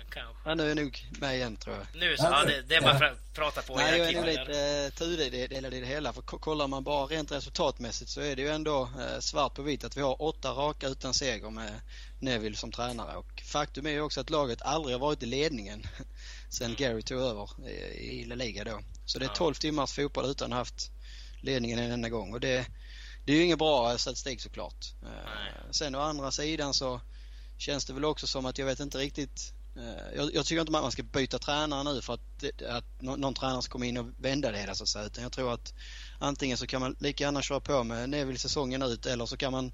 Ja, 0.46 0.56
nu 0.56 0.72
är 0.72 0.76
nog 0.76 1.06
med 1.20 1.36
igen 1.36 1.58
tror 1.58 1.76
jag. 1.76 1.86
Nu 1.94 2.18
så, 2.18 2.24
ja, 2.24 2.46
det, 2.46 2.62
det 2.62 2.76
är 2.76 2.82
bara 2.82 2.98
för 2.98 3.06
att 3.06 3.34
prata 3.34 3.62
på. 3.62 3.76
Nej, 3.76 3.98
jag 3.98 4.10
är 4.10 4.14
nog 4.14 4.26
lite 4.26 4.86
uh, 4.86 4.92
tudelad 4.92 5.74
i 5.74 5.80
det 5.80 5.86
hela. 5.86 6.14
För 6.14 6.22
kollar 6.22 6.68
man 6.68 6.84
bara 6.84 7.06
rent 7.06 7.32
resultatmässigt 7.32 8.10
så 8.10 8.22
är 8.22 8.36
det 8.36 8.42
ju 8.42 8.50
ändå 8.50 8.84
uh, 8.84 9.20
svart 9.20 9.54
på 9.54 9.62
vitt 9.62 9.84
att 9.84 9.98
vi 9.98 10.02
har 10.02 10.22
åtta 10.22 10.52
raka 10.52 10.88
utan 10.88 11.14
seger 11.14 11.50
med 11.50 11.82
Neville 12.20 12.56
som 12.56 12.72
tränare. 12.72 13.18
Och 13.18 13.42
faktum 13.46 13.86
är 13.86 13.90
ju 13.90 14.02
också 14.02 14.22
att 14.22 14.30
laget 14.30 14.62
aldrig 14.62 14.96
har 14.96 15.00
varit 15.00 15.24
i 15.24 15.26
ledningen 15.26 15.84
sen 16.50 16.66
mm. 16.66 16.78
Gary 16.78 17.02
tog 17.02 17.22
över 17.22 17.50
i, 17.68 18.22
i 18.22 18.26
La 18.26 18.36
Liga 18.36 18.64
då. 18.64 18.80
Så 19.06 19.20
det 19.20 19.26
är 19.26 19.30
12 19.30 19.54
timmars 19.54 19.94
fotboll 19.94 20.26
utan 20.26 20.46
att 20.46 20.52
ha 20.52 20.58
haft 20.58 20.92
ledningen 21.42 21.80
en 21.80 21.92
enda 21.92 22.10
gång. 22.10 22.34
Och 22.34 22.40
det, 22.40 22.66
det 23.26 23.34
är 23.34 23.38
ju 23.38 23.44
ingen 23.44 23.58
bra 23.58 23.98
statistik 23.98 24.42
såklart. 24.42 24.94
Uh, 25.04 25.72
sen 25.72 25.96
å 25.96 26.00
andra 26.00 26.32
sidan 26.32 26.74
så 26.74 27.02
känns 27.58 27.86
det 27.86 27.94
väl 27.94 28.06
också 28.06 28.28
som 28.28 28.46
att 28.46 28.58
jag 28.58 28.66
vet 28.66 28.80
inte 28.80 28.98
riktigt 28.98 29.54
Eh, 29.54 29.61
jag, 30.16 30.34
jag, 30.34 30.46
tycker 30.46 30.62
inte 30.62 30.72
man 30.72 30.92
ska 30.92 31.04
byta 31.04 31.40
tränare 31.40 31.84
nu 31.84 32.02
för 32.02 32.14
att, 32.14 32.62
att 32.70 33.02
någon, 33.02 33.22
någon 33.22 33.34
tränare 33.34 33.62
ska 33.62 33.72
komma 33.72 33.86
in 33.86 33.98
och 33.98 34.06
vända 34.18 34.52
det 34.52 34.58
hela 34.58 34.76
så 34.76 34.84
att 34.84 34.90
säga. 34.90 35.06
Utan 35.06 35.24
jag 35.24 35.32
tror 35.32 35.54
att 35.54 35.74
antingen 36.20 36.58
så 36.58 36.68
kan 36.68 36.82
man 36.82 36.96
lika 37.00 37.24
gärna 37.24 37.42
köra 37.42 37.60
på 37.60 37.84
med 37.84 38.10
Neville 38.10 38.40
säsongen 38.40 38.82
ut 38.82 39.06
eller 39.06 39.26
så 39.26 39.38
kan 39.38 39.52
man 39.52 39.72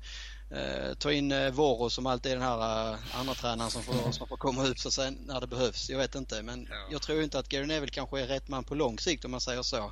eh, 0.51 0.93
ta 0.97 1.11
in 1.11 1.31
eh, 1.31 1.51
Voro 1.51 1.89
som 1.89 2.05
alltid 2.05 2.31
är 2.31 2.35
den 2.35 2.45
här 2.45 2.93
eh, 2.93 3.19
andra 3.19 3.33
tränaren 3.33 3.71
som 3.71 3.83
får, 3.83 4.11
som 4.11 4.27
får 4.27 4.37
komma 4.37 4.67
upp 4.67 4.79
så 4.79 4.87
att 4.87 4.93
säga, 4.93 5.11
när 5.25 5.41
det 5.41 5.47
behövs. 5.47 5.89
Jag 5.89 5.97
vet 5.97 6.15
inte 6.15 6.41
men 6.41 6.67
ja. 6.69 6.87
jag 6.91 7.01
tror 7.01 7.23
inte 7.23 7.39
att 7.39 7.49
Gary 7.49 7.65
Neville 7.65 7.91
kanske 7.91 8.21
är 8.21 8.27
rätt 8.27 8.47
man 8.47 8.63
på 8.63 8.75
lång 8.75 8.99
sikt 8.99 9.25
om 9.25 9.31
man 9.31 9.41
säger 9.41 9.61
så. 9.61 9.91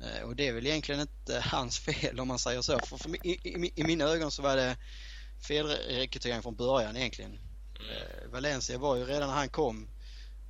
Eh, 0.00 0.22
och 0.22 0.36
det 0.36 0.48
är 0.48 0.52
väl 0.52 0.66
egentligen 0.66 1.00
inte 1.00 1.40
hans 1.44 1.78
fel 1.78 2.20
om 2.20 2.28
man 2.28 2.38
säger 2.38 2.62
så. 2.62 2.78
För, 2.78 2.96
för 2.96 3.26
i, 3.26 3.30
i, 3.30 3.72
I 3.76 3.84
mina 3.84 4.04
ögon 4.04 4.30
så 4.30 4.42
var 4.42 4.56
det 4.56 4.76
felrekrytering 5.48 6.42
från 6.42 6.56
början 6.56 6.96
egentligen. 6.96 7.49
Eh, 7.90 8.30
Valencia 8.30 8.78
var 8.78 8.96
ju 8.96 9.04
redan 9.04 9.28
när 9.28 9.36
han 9.36 9.48
kom 9.48 9.88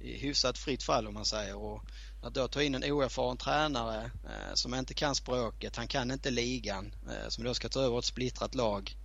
i 0.01 0.19
hyfsat 0.19 0.59
fritt 0.59 0.83
fall 0.83 1.07
om 1.07 1.14
man 1.14 1.27
säger. 1.27 1.57
Och 1.57 1.83
att 2.23 2.35
då 2.35 2.49
ta 2.49 2.62
in 2.62 2.75
en 2.75 2.85
oerfaren 2.85 3.37
tränare 3.37 4.05
eh, 4.05 4.55
som 4.55 4.75
inte 4.75 4.95
kan 4.95 5.14
språket, 5.14 5.77
han 5.77 5.88
kan 5.88 6.11
inte 6.11 6.31
ligan, 6.31 6.95
eh, 7.09 7.29
som 7.29 7.45
då 7.45 7.55
ska 7.55 7.69
ta 7.69 7.81
över 7.81 7.99
ett 7.99 8.05
splittrat 8.05 8.55
lag. 8.55 8.97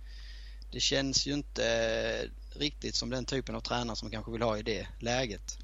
Det 0.72 0.80
känns 0.80 1.26
ju 1.26 1.32
inte 1.32 1.66
eh, 1.68 2.58
riktigt 2.58 2.94
som 2.94 3.10
den 3.10 3.24
typen 3.24 3.54
av 3.54 3.60
tränare 3.60 3.96
som 3.96 4.06
man 4.06 4.12
kanske 4.12 4.32
vill 4.32 4.42
ha 4.42 4.58
i 4.58 4.62
det 4.62 4.88
läget. 5.00 5.58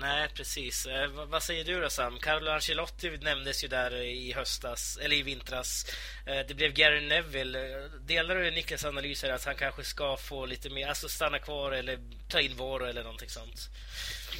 Nej, 0.00 0.28
precis. 0.34 0.86
Eh, 0.86 1.10
vad 1.30 1.42
säger 1.42 1.64
du 1.64 1.80
då 1.80 1.90
Sam? 1.90 2.18
Carlo 2.20 2.50
Ancelotti 2.50 3.18
nämndes 3.22 3.64
ju 3.64 3.68
där 3.68 4.02
i 4.02 4.32
höstas, 4.32 4.98
eller 5.02 5.16
i 5.16 5.22
vintras. 5.22 5.86
Eh, 6.26 6.46
det 6.48 6.54
blev 6.54 6.72
Gary 6.72 7.08
Neville. 7.08 7.88
Delar 8.06 8.34
du 8.34 8.50
Niklas 8.50 8.84
analys 8.84 9.22
här 9.22 9.30
att 9.30 9.44
han 9.44 9.54
kanske 9.54 9.84
ska 9.84 10.16
få 10.16 10.46
lite 10.46 10.70
mer, 10.70 10.88
alltså 10.88 11.08
stanna 11.08 11.38
kvar 11.38 11.72
eller 11.72 11.98
ta 12.28 12.40
in 12.40 12.56
Voro 12.56 12.84
eller 12.84 13.02
någonting 13.02 13.28
sånt? 13.28 13.68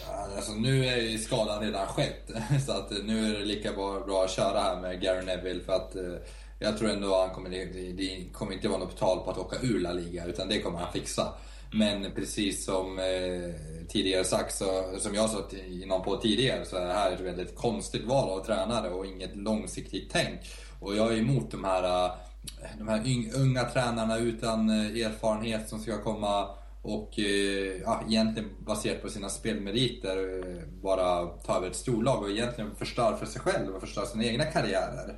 Ja, 0.07 0.29
alltså 0.37 0.53
nu 0.53 0.87
är 0.87 0.97
ju 0.97 1.18
skadan 1.18 1.62
redan 1.62 1.87
skett, 1.87 2.31
så 2.66 2.73
att 2.73 2.92
eh, 2.92 2.99
nu 2.99 3.35
är 3.35 3.38
det 3.38 3.44
lika 3.44 3.73
bra, 3.73 4.01
bra 4.01 4.25
att 4.25 4.31
köra 4.31 4.61
här 4.61 4.81
med 4.81 5.01
Gary 5.03 5.25
Neville 5.25 5.64
för 5.64 5.73
att 5.73 5.97
eh, 5.97 6.14
jag 6.59 6.79
tror 6.79 6.90
ändå 6.90 7.14
att 7.14 7.27
han 7.27 7.35
kommer, 7.35 7.51
det 7.97 8.33
kommer 8.33 8.53
inte 8.53 8.68
vara 8.68 8.79
något 8.79 8.99
tal 8.99 9.25
på 9.25 9.31
att 9.31 9.38
åka 9.38 9.57
ur 9.62 9.81
La 9.81 9.92
Liga, 9.92 10.25
utan 10.27 10.49
det 10.49 10.61
kommer 10.61 10.79
han 10.79 10.92
fixa. 10.92 11.33
Men 11.72 12.12
precis 12.14 12.64
som 12.64 12.98
eh, 12.98 13.87
tidigare 13.88 14.24
sagt, 14.24 14.54
så, 14.54 14.94
som 14.98 15.14
jag 15.14 15.31
sa 15.31 15.48
i 15.66 15.85
någon 15.87 16.02
på 16.02 16.16
tidigare, 16.16 16.64
så 16.64 16.76
är 16.76 16.87
det 16.87 16.92
här 16.92 17.12
ett 17.12 17.20
väldigt 17.20 17.57
konstigt 17.57 18.04
val 18.04 18.31
av 18.31 18.44
tränare 18.44 18.90
och 18.90 19.07
inget 19.07 19.37
långsiktigt 19.37 20.11
tänk. 20.12 20.40
Och 20.81 20.96
jag 20.96 21.12
är 21.12 21.18
emot 21.18 21.50
de 21.50 21.64
här, 21.64 22.07
eh, 22.07 22.11
de 22.78 22.88
här 22.88 23.02
unga 23.37 23.64
tränarna 23.64 24.18
utan 24.18 24.70
eh, 24.70 25.07
erfarenhet 25.07 25.68
som 25.68 25.81
ska 25.81 26.02
komma 26.02 26.48
och 26.83 27.18
eh, 27.18 27.81
ja, 27.85 28.02
egentligen 28.09 28.50
baserat 28.59 29.02
på 29.02 29.09
sina 29.09 29.28
spelmeriter 29.28 30.16
eh, 30.16 30.62
bara 30.83 31.26
ta 31.26 31.57
över 31.57 31.68
ett 31.70 31.76
storlag 31.76 32.22
och 32.22 32.31
egentligen 32.31 32.74
förstör 32.74 33.16
för 33.16 33.26
sig 33.26 33.40
själv 33.40 33.74
och 33.74 33.81
förstör 33.81 34.04
sina 34.04 34.24
egna 34.24 34.44
karriärer. 34.44 35.14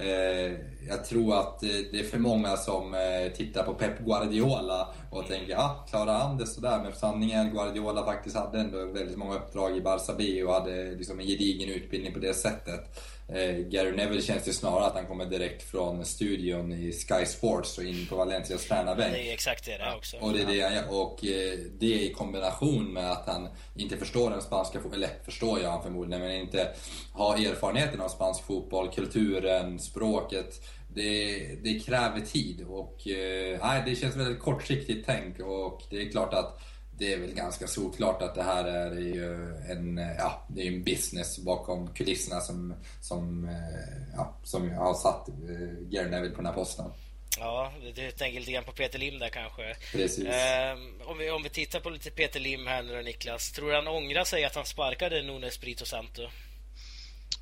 Eh, 0.00 0.52
jag 0.88 1.04
tror 1.04 1.40
att 1.40 1.62
eh, 1.62 1.68
det 1.92 2.00
är 2.00 2.04
för 2.04 2.18
många 2.18 2.56
som 2.56 2.94
eh, 2.94 3.32
tittar 3.36 3.62
på 3.62 3.74
Pep 3.74 3.98
Guardiola 3.98 4.88
och 5.10 5.26
tänker 5.26 5.52
ja, 5.52 5.86
klarar 5.90 6.18
han 6.18 6.38
det 6.38 6.46
sådär? 6.46 6.80
Men 6.82 6.92
sanningen 6.92 7.46
är 7.46 7.50
Guardiola 7.50 8.04
faktiskt 8.04 8.36
hade 8.36 8.60
ändå 8.60 8.84
väldigt 8.84 9.16
många 9.16 9.34
uppdrag 9.34 9.76
i 9.76 9.80
Barça 9.80 10.14
B 10.18 10.44
och 10.44 10.52
hade 10.52 10.90
liksom 10.90 11.20
en 11.20 11.26
gedigen 11.26 11.68
utbildning 11.68 12.12
på 12.12 12.18
det 12.18 12.34
sättet. 12.34 13.00
Eh, 13.32 13.56
Gary 13.56 13.96
Neville 13.96 14.22
känns 14.22 14.44
det 14.44 14.52
snarare 14.52 14.86
att 14.86 14.94
han 14.94 15.06
kommer 15.06 15.26
direkt 15.26 15.62
från 15.62 16.04
studion 16.04 16.72
i 16.72 16.92
Sky 16.92 17.26
Sports 17.26 17.78
och 17.78 17.84
in 17.84 18.06
på 18.06 18.16
Valencias 18.16 18.66
tränarbänk. 18.66 19.12
Det 19.12 19.28
är 19.28 19.32
exakt 19.32 19.64
det 19.64 19.78
det 19.78 19.94
också. 19.96 20.16
Och 20.16 20.32
det, 20.32 20.42
är 20.42 20.46
det, 20.46 20.60
han 20.60 20.74
gör. 20.74 21.02
och 21.02 21.24
eh, 21.24 21.58
det 21.78 22.02
i 22.02 22.12
kombination 22.12 22.92
med 22.92 23.12
att 23.12 23.26
han 23.26 23.48
inte 23.76 23.96
förstår 23.96 24.30
den 24.30 24.42
spanska 24.42 24.80
fotbollen, 24.80 25.10
eller 25.10 25.24
förstår 25.24 25.60
jag 25.60 25.70
han 25.70 25.82
förmodligen, 25.82 26.22
men 26.22 26.36
inte 26.36 26.68
har 27.12 27.36
erfarenheten 27.36 28.00
av 28.00 28.08
spansk 28.08 28.44
fotboll, 28.44 28.90
kulturen, 28.90 29.78
språket. 29.78 30.54
Det, 30.94 31.38
det 31.62 31.80
kräver 31.80 32.20
tid 32.20 32.64
och 32.68 33.08
eh, 33.08 33.84
det 33.84 33.96
känns 33.96 34.16
väldigt 34.16 34.40
kortsiktigt 34.40 35.06
tänk 35.06 35.40
och 35.40 35.82
det 35.90 36.02
är 36.02 36.10
klart 36.10 36.34
att 36.34 36.60
det 36.98 37.12
är 37.12 37.18
väl 37.18 37.34
ganska 37.34 37.66
solklart 37.66 38.22
att 38.22 38.34
det 38.34 38.42
här 38.42 38.64
är 38.64 39.00
ju 39.00 39.34
en, 39.70 39.96
ja, 40.18 40.46
det 40.48 40.62
är 40.62 40.66
en 40.66 40.84
business 40.84 41.38
bakom 41.38 41.94
kulisserna 41.94 42.40
som, 42.40 42.74
som, 43.00 43.48
eh, 43.48 44.14
ja, 44.16 44.38
som 44.44 44.70
har 44.70 44.94
satt 44.94 45.28
eh, 45.28 45.34
Gary 45.90 46.10
Neville 46.10 46.30
på 46.30 46.36
den 46.36 46.46
här 46.46 46.52
posten. 46.52 46.86
Ja, 47.38 47.72
du 47.94 48.10
tänker 48.10 48.40
lite 48.40 48.52
grann 48.52 48.64
på 48.64 48.72
Peter 48.72 48.98
Lim 48.98 49.18
där 49.18 49.28
kanske. 49.28 49.76
Precis. 49.92 50.26
Eh, 50.26 50.78
om, 51.04 51.18
vi, 51.18 51.30
om 51.30 51.42
vi 51.42 51.48
tittar 51.48 51.80
på 51.80 51.90
lite 51.90 52.10
Peter 52.10 52.40
Lim 52.40 52.66
här 52.66 52.82
nu 52.82 52.96
då, 52.96 53.02
Niklas. 53.02 53.52
Tror 53.52 53.68
du 53.68 53.74
han 53.74 53.88
ångrar 53.88 54.24
sig 54.24 54.44
att 54.44 54.54
han 54.54 54.64
sparkade 54.64 55.22
Nuno 55.22 55.46
Espirito 55.46 55.84
Santo? 55.84 56.22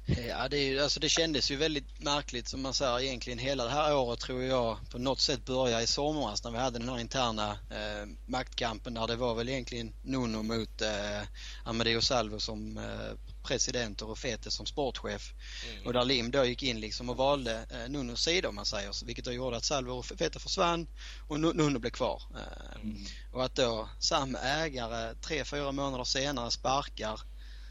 Ja, 0.07 0.49
det, 0.49 0.59
är, 0.59 0.83
alltså 0.83 1.01
det 1.01 1.09
kändes 1.09 1.51
ju 1.51 1.57
väldigt 1.57 2.01
märkligt 2.01 2.49
som 2.49 2.63
man 2.63 2.75
säger 2.75 3.01
egentligen 3.01 3.39
hela 3.39 3.65
det 3.65 3.71
här 3.71 3.97
året 3.97 4.21
tror 4.21 4.43
jag 4.43 4.79
på 4.91 4.99
något 4.99 5.21
sätt 5.21 5.45
började 5.45 5.83
i 5.83 5.87
somras 5.87 6.45
när 6.45 6.51
vi 6.51 6.59
hade 6.59 6.79
den 6.79 6.89
här 6.89 6.99
interna 6.99 7.51
eh, 7.51 8.09
maktkampen 8.27 8.95
där 8.95 9.07
det 9.07 9.17
var 9.17 9.35
väl 9.35 9.49
egentligen 9.49 9.95
Nuno 10.03 10.43
mot 10.43 10.83
eh, 10.83 11.23
Amadeo 11.65 12.01
Salvo 12.01 12.39
som 12.39 12.79
eh, 12.79 13.33
president 13.43 14.03
och 14.03 14.19
Fete 14.19 14.51
som 14.51 14.67
sportchef. 14.67 15.33
Mm. 15.73 15.87
Och 15.87 15.93
där 15.93 16.05
Lim 16.05 16.31
då 16.31 16.45
gick 16.45 16.63
in 16.63 16.81
liksom 16.81 17.11
och 17.11 17.17
valde 17.17 17.67
eh, 17.71 17.91
Nunos 17.91 18.25
sida 18.25 18.49
om 18.49 18.55
man 18.55 18.67
säger 18.67 18.93
så, 18.93 19.07
vilket 19.07 19.25
då 19.25 19.33
gjorde 19.33 19.57
att 19.57 19.65
Salvo 19.65 19.93
och 19.93 20.07
Fete 20.07 20.39
försvann 20.39 20.87
och 21.29 21.41
Nuno 21.41 21.79
blev 21.79 21.91
kvar. 21.91 22.23
Eh, 22.35 22.81
mm. 22.83 23.07
Och 23.33 23.45
att 23.45 23.55
då 23.55 23.89
samma 23.99 24.39
ägare 24.39 25.15
tre, 25.15 25.45
fyra 25.45 25.73
månader 25.73 26.05
senare 26.05 26.51
sparkar 26.51 27.21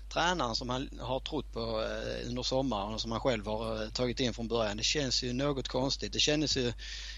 tränaren 0.10 0.56
som 0.56 0.70
han 0.70 0.90
har 1.02 1.20
trott 1.20 1.54
på 1.54 1.60
eh, 1.60 2.28
under 2.28 2.44
sommaren 2.44 2.94
och 2.94 3.02
som 3.02 3.12
han 3.12 3.20
själv 3.20 3.48
har 3.48 3.84
eh, 3.84 3.90
tagit 3.90 4.20
in 4.20 4.34
från 4.34 4.48
början. 4.48 4.78
Det 4.78 4.84
känns 4.84 5.24
ju 5.24 5.34
något 5.34 5.68
konstigt. 5.68 6.14
Det 6.14 6.20
kändes 6.20 6.58
ju 6.58 6.74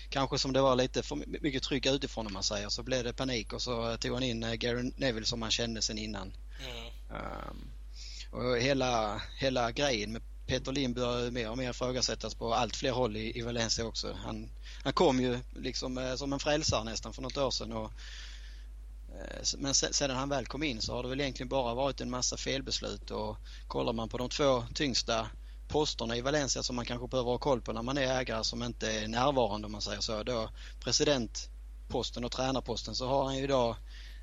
kanske 0.10 0.40
som 0.40 0.54
det 0.54 0.62
var 0.62 0.76
lite 0.76 1.04
för 1.04 1.16
mycket 1.42 1.64
tryck 1.64 1.86
utifrån 1.86 2.28
om 2.28 2.34
man 2.34 2.44
säger. 2.44 2.70
Så 2.70 2.84
blev 2.84 3.04
det 3.04 3.14
panik 3.14 3.54
och 3.54 3.62
så 3.62 3.98
tog 3.98 4.14
han 4.14 4.24
in 4.24 4.44
eh, 4.44 4.54
Gary 4.54 4.92
Neville 4.96 5.26
som 5.26 5.42
han 5.42 5.52
kände 5.52 5.82
sen 5.82 5.98
innan. 5.98 6.34
Mm. 6.60 7.22
Um, 7.22 7.72
och 8.32 8.58
hela, 8.58 9.22
hela 9.40 9.72
grejen 9.72 10.12
med 10.12 10.22
Peter 10.48 10.72
Lim 10.72 10.94
börjar 10.94 11.32
mer 11.32 11.50
och 11.50 11.58
mer 11.58 11.70
ifrågasättas 11.70 12.36
på 12.36 12.54
allt 12.54 12.76
fler 12.76 12.92
håll 12.92 13.18
i, 13.18 13.40
i 13.40 13.42
Valencia 13.42 13.86
också. 13.86 14.18
Han, 14.24 14.50
han 14.84 14.94
kom 14.94 15.20
ju 15.20 15.40
liksom 15.56 16.16
som 16.18 16.34
en 16.34 16.40
frälsare 16.40 16.84
nästan 16.84 17.14
för 17.14 17.22
något 17.22 17.38
år 17.38 17.52
sedan 17.52 17.72
och 17.72 17.92
men 19.58 19.74
sedan 19.74 20.16
han 20.16 20.30
väl 20.30 20.46
kom 20.46 20.64
in 20.64 20.82
så 20.82 20.94
har 20.94 21.04
det 21.04 21.10
väl 21.10 21.22
egentligen 21.22 21.50
bara 21.50 21.74
varit 21.74 22.02
en 22.02 22.10
massa 22.10 22.38
felbeslut 22.38 23.12
och 23.12 23.38
kollar 23.68 23.94
man 23.94 24.10
på 24.10 24.18
de 24.18 24.30
två 24.30 24.64
tyngsta 24.74 25.30
posterna 25.68 26.18
i 26.18 26.22
Valencia 26.22 26.64
som 26.64 26.76
man 26.76 26.86
kanske 26.86 27.08
behöver 27.08 27.32
ha 27.32 27.38
koll 27.38 27.62
på 27.62 27.74
när 27.74 27.82
man 27.82 27.98
är 27.98 28.20
ägare 28.20 28.44
som 28.44 28.64
inte 28.64 28.92
är 28.92 29.08
närvarande 29.08 29.66
om 29.66 29.72
man 29.72 29.82
säger 29.82 30.02
så. 30.02 30.24
Då 30.24 30.50
presidentposten 30.80 32.24
och 32.24 32.32
tränarposten 32.32 32.96
så 32.96 33.08
har 33.08 33.26
han 33.26 33.38
ju 33.38 33.44
idag 33.44 33.76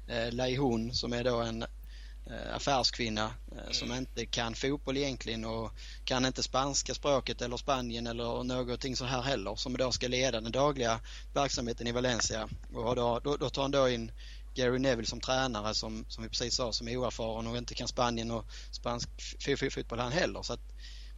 eh, 0.08 0.32
Leihun 0.32 0.94
som 0.94 1.12
är 1.12 1.24
då 1.24 1.40
en 1.40 1.62
eh, 1.62 2.54
affärskvinna 2.54 3.34
eh, 3.52 3.58
mm. 3.58 3.72
som 3.72 3.92
inte 3.92 4.26
kan 4.26 4.54
fotboll 4.54 4.96
egentligen 4.96 5.44
och 5.44 5.72
kan 6.04 6.24
inte 6.24 6.42
spanska 6.42 6.94
språket 6.94 7.42
eller 7.42 7.56
Spanien 7.56 8.06
eller 8.06 8.44
någonting 8.44 8.96
så 8.96 9.04
här 9.04 9.22
heller 9.22 9.56
som 9.56 9.76
då 9.76 9.92
ska 9.92 10.08
leda 10.08 10.40
den 10.40 10.52
dagliga 10.52 11.00
verksamheten 11.34 11.86
i 11.86 11.92
Valencia. 11.92 12.48
Och 12.74 12.96
då, 12.96 13.20
då, 13.24 13.36
då 13.36 13.50
tar 13.50 13.62
han 13.62 13.70
då 13.70 13.88
in 13.88 14.12
Gary 14.54 14.78
Neville 14.78 15.06
som 15.06 15.20
tränare 15.20 15.74
som, 15.74 16.04
som 16.08 16.22
vi 16.22 16.30
precis 16.30 16.54
sa 16.54 16.72
som 16.72 16.88
är 16.88 16.96
oerfaren 16.96 17.46
och 17.46 17.56
inte 17.56 17.74
kan 17.74 17.88
Spanien 17.88 18.30
och 18.30 18.46
spansk 18.70 19.08
fotboll 19.70 19.98
han 19.98 20.12
heller. 20.12 20.42
Så 20.42 20.52
att 20.52 20.60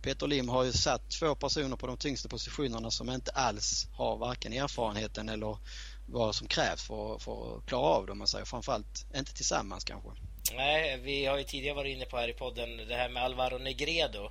Peter 0.03 0.27
Lim 0.27 0.49
har 0.49 0.65
ju 0.65 0.73
satt 0.73 1.09
två 1.09 1.35
personer 1.35 1.77
på 1.77 1.87
de 1.87 1.97
tyngsta 1.97 2.29
positionerna 2.29 2.91
som 2.91 3.11
inte 3.11 3.31
alls 3.31 3.89
har 3.93 4.17
varken 4.17 4.53
erfarenheten 4.53 5.29
eller 5.29 5.59
vad 6.07 6.35
som 6.35 6.49
krävs 6.49 6.83
för, 6.83 7.19
för 7.19 7.57
att 7.59 7.67
klara 7.67 7.83
av 7.87 8.07
det 8.07 8.13
om 8.13 8.19
man 8.19 8.27
säger. 8.27 8.45
Framförallt 8.45 9.07
inte 9.15 9.33
tillsammans 9.35 9.85
kanske. 9.85 10.11
Nej, 10.53 10.99
vi 11.03 11.27
har 11.27 11.39
ju 11.39 11.45
tidigare 11.45 11.77
varit 11.77 11.97
inne 11.97 12.05
på 12.05 12.17
här 12.17 12.29
i 12.29 12.33
podden 12.33 12.77
det 12.89 12.95
här 12.95 13.09
med 13.09 13.23
Alvaro 13.23 13.59
Negredo. 13.59 14.31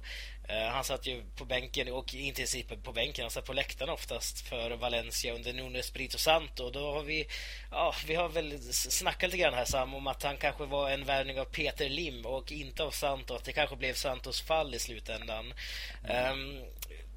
Uh, 0.50 0.68
han 0.72 0.84
satt 0.84 1.08
ju 1.08 1.24
på 1.36 1.46
bänken, 1.46 1.94
och 1.94 2.14
inte 2.14 2.42
ens 2.42 2.84
på 2.84 2.92
bänken, 2.92 3.24
han 3.24 3.32
satt 3.32 3.46
på 3.46 3.54
läktaren 3.54 3.90
oftast 3.90 4.48
för 4.48 4.72
Valencia 4.72 5.34
under 5.34 5.54
Nuno 5.54 5.80
Espirito 5.80 6.18
Santo. 6.18 6.70
Då 6.70 6.92
har 6.92 7.04
vi, 7.04 7.28
ja, 7.72 7.94
vi 8.08 8.16
har 8.16 8.30
väl 8.30 8.60
snackat 8.74 9.30
lite 9.30 9.38
grann 9.38 9.54
här 9.54 9.66
Sam 9.66 9.94
om 9.94 10.08
att 10.08 10.24
han 10.24 10.38
kanske 10.38 10.66
var 10.66 10.90
en 10.90 11.06
värvning 11.06 11.40
av 11.40 11.46
Peter 11.46 11.90
Lim 11.90 12.26
och 12.26 12.52
inte 12.52 12.84
av 12.84 12.92
Santo, 12.92 13.36
att 13.36 13.46
det 13.46 13.54
kanske 13.54 13.76
blev 13.76 13.94
Santos 13.94 14.42
fall 14.42 14.76
i 14.76 14.80
slutändan. 14.80 15.54
Mm. 16.08 16.32
Um, 16.32 16.66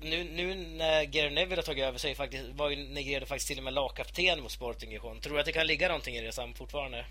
nu, 0.01 0.25
nu 0.25 0.55
när 0.55 1.05
Gary 1.05 1.31
Neville 1.31 1.57
har 1.57 1.63
tagit 1.63 1.85
över 1.85 1.99
så 1.99 2.15
faktiskt, 2.15 2.45
var 2.49 2.71
ju 2.71 2.77
Negredo 2.77 3.27
faktiskt 3.27 3.49
till 3.49 3.59
och 3.59 3.65
med 3.65 3.73
lagkapten 3.73 4.43
mot 4.43 4.53
Sporting 4.53 4.91
Gijon. 4.91 5.21
Tror 5.21 5.35
du 5.35 5.41
att 5.41 5.47
det 5.47 5.53
kan 5.53 5.67
ligga 5.67 5.89
någonting 5.89 6.17
i 6.17 6.21
det 6.21 6.33
Sam 6.33 6.55
fortfarande? 6.55 7.05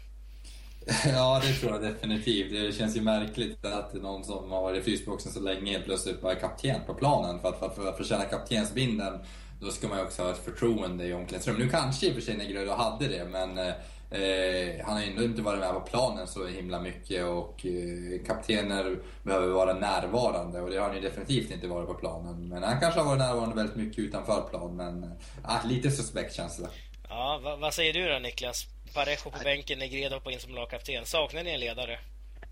Ja, 1.06 1.42
det 1.44 1.54
tror 1.54 1.72
jag 1.72 1.82
definitivt. 1.82 2.52
Det 2.52 2.72
känns 2.72 2.98
ju 2.98 3.02
märkligt 3.02 3.66
att 3.66 3.94
någon 3.94 4.24
som 4.24 4.52
har 4.52 4.62
varit 4.62 4.82
i 4.82 4.84
frysboxen 4.84 5.32
så 5.32 5.40
länge 5.40 5.72
helt 5.72 5.86
plötsligt 5.86 6.22
bara 6.22 6.32
är 6.32 6.40
kapten 6.40 6.82
på 6.88 6.94
planen. 6.94 7.40
För 7.40 7.50
att, 7.50 7.60
för 7.60 7.66
att, 7.66 7.76
för 7.76 7.90
att 7.90 7.98
förtjäna 7.98 8.24
kaptensbindeln 8.24 9.20
då 9.60 9.72
ska 9.72 9.88
man 9.88 9.98
ju 9.98 10.04
också 10.04 10.24
ha 10.24 10.32
ett 10.32 10.46
förtroende 10.46 11.06
i 11.06 11.14
omklädningsrummet. 11.14 11.64
Nu 11.66 11.70
kanske 11.70 12.08
i 12.08 12.10
och 12.10 12.14
för 12.14 12.22
sig 12.22 12.38
Negredo 12.38 12.72
hade 12.72 13.08
det, 13.08 13.26
men 13.26 13.58
eh, 13.58 14.86
han 14.86 14.98
har 14.98 15.04
ändå 15.04 15.24
inte 15.24 15.42
varit 15.42 15.60
med 15.60 15.74
på 15.74 15.80
planen 15.80 16.28
så 16.28 16.48
himla 16.48 16.82
mycket 16.82 17.26
och 17.26 17.66
eh, 17.66 18.26
kaptener 18.26 19.00
behöver 19.24 19.48
vara 19.48 19.74
närvarande 19.74 20.62
och 20.62 20.70
det 20.70 20.78
har 20.78 20.88
han 20.88 20.96
ju 20.96 21.02
definitivt 21.02 21.52
inte 21.52 21.68
varit 21.68 21.88
på 21.88 21.94
planen. 21.94 22.48
Men 22.48 22.64
han 22.64 22.80
kanske 22.80 23.00
har 23.00 23.08
varit 23.08 23.20
närvarande 23.20 23.56
väldigt 23.56 23.76
mycket 23.76 24.00
utanför 24.00 24.42
plan, 24.50 24.76
men 24.76 25.04
eh, 25.04 25.66
lite 25.66 25.92
suspekt 25.92 26.36
känns 26.36 26.58
det. 26.58 26.70
Ja, 27.10 27.40
vad, 27.44 27.60
vad 27.60 27.74
säger 27.74 27.94
du 27.94 28.10
då 28.10 28.20
Niklas? 28.20 28.68
Parejo 28.94 29.32
på 29.32 29.44
bänken, 29.44 29.80
Negredo 29.80 30.16
hoppar 30.16 30.32
in 30.32 30.40
som 30.40 30.56
lagkapten. 30.56 31.06
Saknar 31.06 31.44
ni 31.44 31.52
en 31.52 31.60
ledare? 31.60 32.00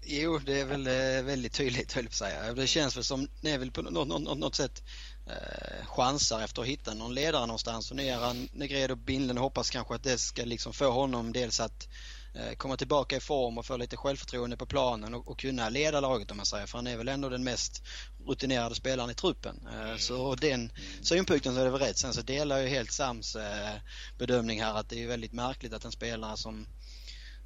Jo, 0.07 0.37
det 0.37 0.59
är 0.59 0.65
väl 0.65 0.87
eh, 0.87 1.25
väldigt 1.25 1.53
tydligt, 1.53 1.93
höll 1.93 2.03
jag 2.03 2.13
säga. 2.13 2.53
Det 2.53 2.67
känns 2.67 2.97
väl 2.97 3.03
som 3.03 3.27
Neville 3.41 3.71
på 3.71 3.81
något, 3.81 4.07
något, 4.07 4.37
något 4.37 4.55
sätt 4.55 4.83
eh, 5.27 5.85
chansar 5.85 6.43
efter 6.43 6.61
att 6.61 6.67
hitta 6.67 6.93
någon 6.93 7.13
ledare 7.13 7.45
någonstans. 7.45 7.91
Och 7.91 7.97
nu 7.97 8.03
är 8.03 8.15
han 8.15 8.49
Negredo 8.53 8.95
binden 8.95 9.37
och 9.37 9.43
hoppas 9.43 9.69
kanske 9.69 9.95
att 9.95 10.03
det 10.03 10.17
ska 10.17 10.45
liksom 10.45 10.73
få 10.73 10.91
honom 10.91 11.33
dels 11.33 11.59
att 11.59 11.87
Eh, 12.35 12.55
komma 12.55 12.77
tillbaka 12.77 13.15
i 13.15 13.19
form 13.19 13.57
och 13.57 13.65
få 13.65 13.77
lite 13.77 13.97
självförtroende 13.97 14.57
på 14.57 14.65
planen 14.65 15.13
och, 15.13 15.27
och, 15.27 15.39
kunna 15.39 15.69
leda 15.69 15.99
laget 15.99 16.31
om 16.31 16.37
man 16.37 16.45
säger. 16.45 16.65
För 16.65 16.77
han 16.77 16.87
är 16.87 16.97
väl 16.97 17.07
ändå 17.07 17.29
den 17.29 17.43
mest 17.43 17.83
rutinerade 18.27 18.75
spelaren 18.75 19.09
i 19.09 19.13
truppen. 19.13 19.67
Eh, 19.73 19.81
mm. 19.81 19.99
Så 19.99 20.35
den 20.35 20.71
synpunkten 21.01 21.53
så 21.53 21.59
är 21.59 21.65
det 21.65 21.71
väl 21.71 21.81
rätt. 21.81 21.97
Sen 21.97 22.13
så 22.13 22.21
delar 22.21 22.57
jag 22.57 22.69
helt 22.69 22.91
Sams 22.91 23.35
eh, 23.35 23.73
bedömning 24.17 24.61
här 24.61 24.75
att 24.75 24.89
det 24.89 25.03
är 25.03 25.07
väldigt 25.07 25.33
märkligt 25.33 25.73
att 25.73 25.85
en 25.85 25.91
spelare 25.91 26.37
som 26.37 26.67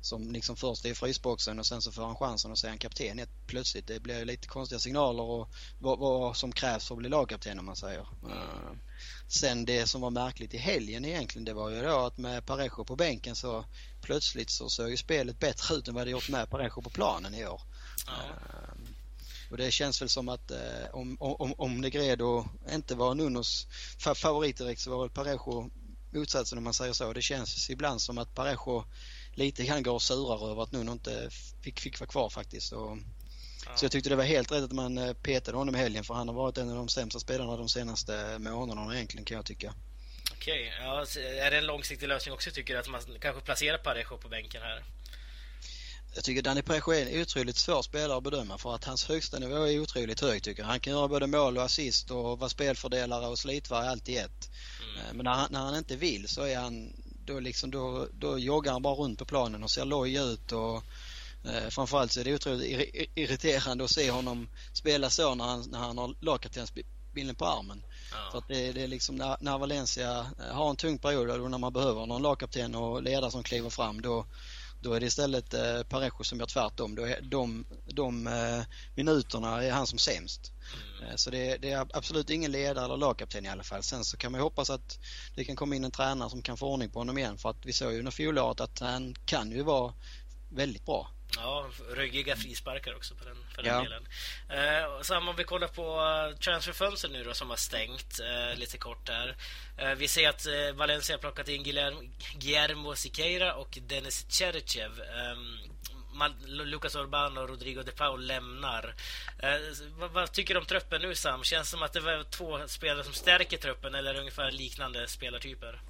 som 0.01 0.31
liksom 0.31 0.55
först 0.55 0.85
är 0.85 0.89
i 0.89 0.95
frysboxen 0.95 1.59
och 1.59 1.65
sen 1.65 1.81
så 1.81 1.91
får 1.91 2.05
han 2.05 2.15
chansen 2.15 2.51
att 2.51 2.57
säga 2.57 2.73
en 2.73 2.79
kapten 2.79 3.21
plötsligt. 3.47 3.87
Det 3.87 3.99
blir 3.99 4.25
lite 4.25 4.47
konstiga 4.47 4.79
signaler 4.79 5.23
och 5.23 5.49
vad, 5.79 5.99
vad 5.99 6.37
som 6.37 6.51
krävs 6.51 6.87
för 6.87 6.95
att 6.95 6.99
bli 6.99 7.09
lagkapten 7.09 7.59
om 7.59 7.65
man 7.65 7.75
säger. 7.75 8.07
Mm. 8.23 8.79
Sen 9.27 9.65
det 9.65 9.87
som 9.87 10.01
var 10.01 10.09
märkligt 10.09 10.53
i 10.53 10.57
helgen 10.57 11.05
egentligen 11.05 11.45
det 11.45 11.53
var 11.53 11.69
ju 11.69 11.81
då 11.81 12.05
att 12.05 12.17
med 12.17 12.45
Parejo 12.45 12.85
på 12.85 12.95
bänken 12.95 13.35
så 13.35 13.65
plötsligt 14.01 14.49
så 14.49 14.69
såg 14.69 14.89
ju 14.89 14.97
spelet 14.97 15.39
bättre 15.39 15.75
ut 15.75 15.87
än 15.87 15.95
vad 15.95 16.07
det 16.07 16.11
gjort 16.11 16.29
med 16.29 16.49
Parejo 16.49 16.81
på 16.81 16.89
planen 16.89 17.35
i 17.35 17.47
år. 17.47 17.61
Ja. 18.07 18.13
Och 19.49 19.57
det 19.57 19.71
känns 19.71 20.01
väl 20.01 20.09
som 20.09 20.29
att 20.29 20.51
uh, 20.51 20.95
om, 20.95 21.17
om, 21.19 21.53
om 21.57 21.81
Negredo 21.81 22.45
inte 22.71 22.95
var 22.95 23.15
Nunos 23.15 23.67
favorit 24.15 24.57
direkt 24.57 24.81
så 24.81 24.91
var 24.91 25.01
väl 25.01 25.09
Parejo 25.09 25.69
motsatsen 26.11 26.57
om 26.57 26.63
man 26.63 26.73
säger 26.73 26.93
så. 26.93 27.13
Det 27.13 27.21
känns 27.21 27.69
ibland 27.69 28.01
som 28.01 28.17
att 28.17 28.35
Parejo 28.35 28.83
lite 29.33 29.65
grann 29.65 29.83
går 29.83 29.93
och 29.93 30.01
surar 30.01 30.51
över 30.51 30.63
att 30.63 30.71
Nuno 30.71 30.91
inte 30.91 31.29
fick, 31.63 31.79
fick 31.79 31.99
vara 31.99 32.07
kvar 32.09 32.29
faktiskt. 32.29 32.71
Och, 32.71 32.97
ja. 33.65 33.75
Så 33.75 33.85
jag 33.85 33.91
tyckte 33.91 34.09
det 34.09 34.15
var 34.15 34.23
helt 34.23 34.51
rätt 34.51 34.63
att 34.63 34.71
man 34.71 34.97
eh, 34.97 35.13
petade 35.13 35.57
honom 35.57 35.75
i 35.75 35.77
helgen 35.77 36.03
för 36.03 36.13
han 36.13 36.27
har 36.27 36.35
varit 36.35 36.57
en 36.57 36.69
av 36.69 36.75
de 36.75 36.87
sämsta 36.87 37.19
spelarna 37.19 37.57
de 37.57 37.69
senaste 37.69 38.39
månaderna 38.39 38.95
egentligen 38.95 39.25
kan 39.25 39.35
jag 39.35 39.45
tycka. 39.45 39.73
Okej, 40.31 40.73
ja, 40.81 41.05
är 41.17 41.51
det 41.51 41.57
en 41.57 41.65
långsiktig 41.65 42.07
lösning 42.07 42.33
också 42.33 42.51
tycker 42.51 42.73
du 42.73 42.79
att 42.79 42.89
man 42.89 43.01
kanske 43.19 43.41
placerar 43.41 43.77
Parejo 43.77 44.17
på 44.17 44.29
bänken 44.29 44.61
här? 44.61 44.83
Jag 46.13 46.23
tycker 46.23 46.41
Danny 46.41 46.61
Prejo 46.61 46.91
är 46.91 47.05
en 47.05 47.21
otroligt 47.21 47.57
svår 47.57 47.81
spelare 47.81 48.17
att 48.17 48.23
bedöma 48.23 48.57
för 48.57 48.75
att 48.75 48.83
hans 48.83 49.05
högsta 49.05 49.39
nivå 49.39 49.55
är 49.55 49.79
otroligt 49.79 50.21
hög 50.21 50.43
tycker 50.43 50.61
jag. 50.61 50.67
Han 50.67 50.79
kan 50.79 50.93
göra 50.93 51.07
både 51.07 51.27
mål 51.27 51.57
och 51.57 51.63
assist 51.63 52.11
och 52.11 52.39
vara 52.39 52.49
spelfördelare 52.49 53.27
och 53.27 53.39
slitvarg 53.39 53.87
allt 53.87 54.09
i 54.09 54.17
ett. 54.17 54.49
Mm. 54.81 55.17
Men 55.17 55.23
när 55.23 55.31
han, 55.33 55.47
när 55.51 55.59
han 55.59 55.75
inte 55.75 55.95
vill 55.95 56.27
så 56.27 56.41
är 56.41 56.57
han, 56.57 56.93
då 57.25 57.39
liksom, 57.39 57.71
då, 57.71 58.07
då 58.13 58.39
joggar 58.39 58.71
han 58.71 58.81
bara 58.81 58.95
runt 58.95 59.19
på 59.19 59.25
planen 59.25 59.63
och 59.63 59.71
ser 59.71 59.85
loj 59.85 60.17
ut 60.17 60.51
och 60.51 60.83
eh, 61.45 61.69
framförallt 61.69 62.11
så 62.11 62.19
är 62.19 62.23
det 62.23 62.35
otroligt 62.35 62.95
irriterande 63.15 63.83
att 63.83 63.91
se 63.91 64.11
honom 64.11 64.49
spela 64.73 65.09
så 65.09 65.35
när 65.35 65.45
han, 65.45 65.69
när 65.69 65.79
han 65.79 65.97
har 65.97 66.15
lagkaptensbindeln 66.19 67.35
på 67.35 67.45
armen. 67.45 67.83
Ja. 68.11 68.31
För 68.31 68.37
att 68.37 68.47
det, 68.47 68.71
det 68.71 68.83
är 68.83 68.87
liksom 68.87 69.15
när, 69.15 69.37
när 69.39 69.57
Valencia 69.57 70.27
eh, 70.39 70.55
har 70.55 70.69
en 70.69 70.75
tung 70.75 70.97
period 70.97 71.29
och 71.29 71.51
när 71.51 71.57
man 71.57 71.73
behöver 71.73 72.05
någon 72.05 72.21
lagkapten 72.21 72.75
och 72.75 73.03
ledare 73.03 73.31
som 73.31 73.43
kliver 73.43 73.69
fram 73.69 74.01
då 74.01 74.25
då 74.81 74.93
är 74.93 74.99
det 74.99 75.05
istället 75.05 75.53
eh, 75.53 75.83
Parejo 75.83 76.23
som 76.23 76.39
gör 76.39 76.45
tvärtom. 76.45 76.95
Då 76.95 77.03
är 77.03 77.21
de, 77.21 77.65
de 77.85 78.27
eh, 78.27 78.63
minuterna 78.95 79.63
är 79.63 79.71
han 79.71 79.87
som 79.87 79.99
sämst. 79.99 80.51
Mm. 80.99 81.09
Eh, 81.09 81.15
så 81.15 81.29
det, 81.29 81.57
det, 81.57 81.71
är 81.71 81.87
absolut 81.93 82.29
ingen 82.29 82.51
ledare 82.51 82.85
eller 82.85 82.97
lagkapten 82.97 83.45
i 83.45 83.49
alla 83.49 83.63
fall. 83.63 83.83
Sen 83.83 84.05
så 84.05 84.17
kan 84.17 84.31
man 84.31 84.39
ju 84.39 84.43
hoppas 84.43 84.69
att 84.69 84.99
det 85.35 85.43
kan 85.43 85.55
komma 85.55 85.75
in 85.75 85.83
en 85.83 85.91
tränare 85.91 86.29
som 86.29 86.41
kan 86.41 86.57
få 86.57 86.67
ordning 86.67 86.89
på 86.89 86.99
honom 86.99 87.17
igen 87.17 87.37
för 87.37 87.49
att 87.49 87.65
vi 87.65 87.73
såg 87.73 87.93
ju 87.93 87.99
under 87.99 88.11
fjolåret 88.11 88.59
att 88.59 88.79
han 88.79 89.15
kan 89.25 89.51
ju 89.51 89.63
vara 89.63 89.93
väldigt 90.49 90.85
bra. 90.85 91.11
Ja, 91.35 91.69
rögiga 91.89 92.35
frisparkar 92.35 92.95
också 92.95 93.15
på 93.15 93.25
den, 93.25 93.37
för 93.55 93.63
den 93.63 93.73
ja. 93.73 93.81
delen. 93.81 94.07
Eh, 94.49 95.01
sen 95.01 95.27
om 95.27 95.35
vi 95.35 95.43
kollar 95.43 95.67
på 95.67 96.01
uh, 96.01 96.37
transferfönstret 96.37 97.13
nu 97.13 97.23
då 97.23 97.33
som 97.33 97.49
har 97.49 97.57
stängt 97.57 98.19
eh, 98.19 98.59
lite 98.59 98.77
kort 98.77 99.05
där. 99.05 99.35
Eh, 99.77 99.91
vi 99.91 100.07
ser 100.07 100.29
att 100.29 100.45
eh, 100.45 100.75
Valencia 100.75 101.15
har 101.15 101.19
plockat 101.19 101.47
in 101.47 101.63
Guillermo, 101.63 102.01
Guillermo 102.33 102.95
Siqueira 102.95 103.53
och 103.55 103.77
Denis 103.81 104.25
Cherchev. 104.29 105.01
Eh, 105.01 105.37
Lucas 106.45 106.95
Orban 106.95 107.37
och 107.37 107.49
Rodrigo 107.49 107.83
de 107.83 107.91
Paul 107.91 108.25
lämnar. 108.25 108.95
Eh, 109.39 109.59
vad, 109.97 110.11
vad, 110.11 110.31
tycker 110.31 110.53
du 110.53 110.59
om 110.59 110.65
truppen 110.65 111.01
nu 111.01 111.15
Sam? 111.15 111.43
Känns 111.43 111.67
det 111.67 111.71
som 111.71 111.83
att 111.83 111.93
det 111.93 111.99
var 111.99 112.23
två 112.23 112.67
spelare 112.67 113.03
som 113.03 113.13
stärker 113.13 113.57
truppen 113.57 113.95
eller 113.95 114.19
ungefär 114.19 114.51
liknande 114.51 115.07
spelartyper? 115.07 115.81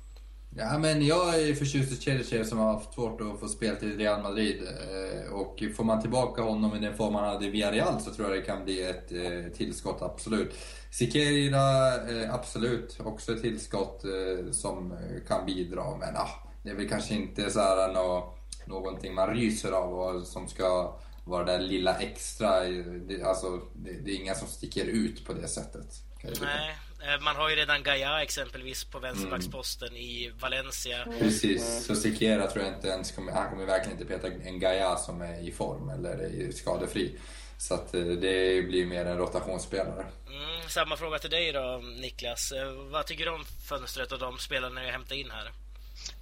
Ja, 0.62 0.78
men 0.78 1.06
jag 1.06 1.42
är 1.42 1.56
förtjust 1.56 1.92
i 1.92 2.04
Chelsea 2.04 2.46
som 2.46 2.58
har 2.58 2.74
haft 2.74 2.94
svårt 2.94 3.22
att 3.22 3.40
få 3.40 3.48
spel 3.48 3.76
till 3.76 3.98
Real 3.98 4.22
Madrid. 4.22 4.64
Eh, 4.64 5.34
och 5.34 5.64
får 5.76 5.84
man 5.84 6.02
tillbaka 6.02 6.42
honom 6.42 6.76
i 6.76 6.80
den 6.80 6.98
form 6.98 7.16
han 7.16 7.30
hade 7.30 7.46
i 7.46 7.50
Villarreal 7.50 8.02
så 8.02 8.14
tror 8.14 8.30
jag 8.30 8.38
det 8.38 8.46
kan 8.46 8.64
bli 8.64 8.84
ett 8.84 9.12
eh, 9.12 9.58
tillskott, 9.58 10.02
absolut. 10.02 10.56
Sikerina, 10.92 11.96
eh, 11.96 12.34
absolut, 12.34 13.00
också 13.04 13.32
ett 13.32 13.42
tillskott 13.42 14.04
som 14.52 14.94
kan 15.28 15.46
bidra. 15.46 15.98
Men 15.98 16.16
ah, 16.16 16.30
det 16.64 16.70
är 16.70 16.76
väl 16.76 16.90
kanske 16.90 17.14
inte 17.14 17.52
så 17.52 17.60
här 17.60 17.94
nå, 17.94 18.34
någonting 18.66 19.14
man 19.14 19.36
ryser 19.36 19.72
av 19.72 19.94
och 19.94 20.28
som 20.28 20.48
ska 20.48 21.00
vara 21.24 21.46
det 21.46 21.52
där 21.52 21.60
lilla 21.60 21.96
extra. 21.96 22.60
Det, 23.08 23.24
alltså, 23.24 23.62
det, 23.74 23.92
det 23.92 24.12
är 24.12 24.16
inga 24.16 24.36
som 24.36 24.48
sticker 24.48 24.86
ut 24.86 25.26
på 25.26 25.34
det 25.34 25.48
sättet. 25.48 26.04
Nej. 26.24 26.76
Eh, 27.02 27.22
man 27.22 27.36
har 27.36 27.50
ju 27.50 27.56
redan 27.56 27.84
Gaia 27.84 28.24
exempelvis 28.24 28.84
på 28.84 29.00
vänsterbacksposten 29.00 29.88
mm. 29.88 30.02
i 30.02 30.32
Valencia. 30.40 31.08
Precis, 31.20 31.86
så 31.86 31.96
Siquera 31.96 32.48
tror 32.48 32.66
jag 32.66 32.74
inte 32.74 32.88
ens 32.88 33.12
kommer, 33.12 33.32
han 33.32 33.50
kommer 33.50 33.66
verkligen 33.66 34.00
inte 34.02 34.14
peta 34.14 34.28
en 34.28 34.60
Gaia 34.60 34.96
som 34.96 35.22
är 35.22 35.48
i 35.48 35.52
form 35.52 35.90
eller 35.90 36.10
är 36.10 36.52
skadefri. 36.52 37.20
Så 37.58 37.74
att 37.74 37.94
eh, 37.94 38.02
det 38.02 38.68
blir 38.68 38.86
mer 38.86 39.06
en 39.06 39.18
rotationsspelare. 39.18 40.06
Mm, 40.28 40.70
samma 40.70 40.98
fråga 40.98 41.20
till 41.20 41.30
dig 41.30 41.52
då 41.52 41.82
Niklas. 42.02 42.52
Eh, 42.52 42.72
vad 42.72 43.06
tycker 43.06 43.26
du 43.26 43.32
om 43.32 43.46
fönstret 43.70 44.12
och 44.12 44.20
de 44.20 44.38
spelarna 44.38 44.84
jag 44.84 44.92
hämtar 44.92 45.16
in 45.16 45.32
här? 45.32 45.52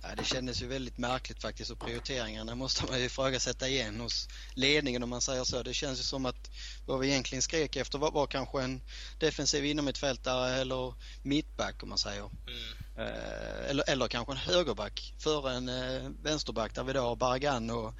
Ja, 0.01 0.07
det 0.17 0.25
kändes 0.25 0.61
ju 0.61 0.67
väldigt 0.67 0.97
märkligt 0.97 1.41
faktiskt 1.41 1.71
och 1.71 1.79
prioriteringarna 1.79 2.55
måste 2.55 2.85
man 2.85 2.99
ju 2.99 3.05
ifrågasätta 3.05 3.67
igen 3.67 3.99
hos 3.99 4.29
ledningen 4.53 5.03
om 5.03 5.09
man 5.09 5.21
säger 5.21 5.43
så. 5.43 5.63
Det 5.63 5.73
känns 5.73 5.99
ju 5.99 6.03
som 6.03 6.25
att 6.25 6.49
vad 6.87 6.99
vi 6.99 7.07
egentligen 7.07 7.41
skrek 7.41 7.75
efter 7.75 7.97
var, 7.97 8.11
var 8.11 8.27
kanske 8.27 8.61
en 8.61 8.81
defensiv 9.17 9.65
innermittfältare 9.65 10.55
eller 10.55 10.93
mittback 11.21 11.83
om 11.83 11.89
man 11.89 11.97
säger. 11.97 12.29
Mm. 12.47 13.07
Eh, 13.07 13.69
eller, 13.69 13.89
eller 13.89 14.07
kanske 14.07 14.33
en 14.33 14.37
högerback 14.37 15.13
före 15.17 15.53
en 15.53 15.69
eh, 15.69 16.09
vänsterback 16.23 16.75
där 16.75 16.83
vi 16.83 16.93
då 16.93 17.01
har 17.01 17.15
Bargan 17.15 17.69
och 17.69 17.93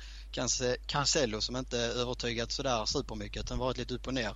Cancelo 0.85 1.41
som 1.41 1.55
inte 1.55 1.77
övertygat 1.77 2.51
sådär 2.51 2.85
supermycket 2.85 3.43
utan 3.43 3.57
varit 3.57 3.77
lite 3.77 3.93
upp 3.93 4.07
och 4.07 4.13
ner. 4.13 4.35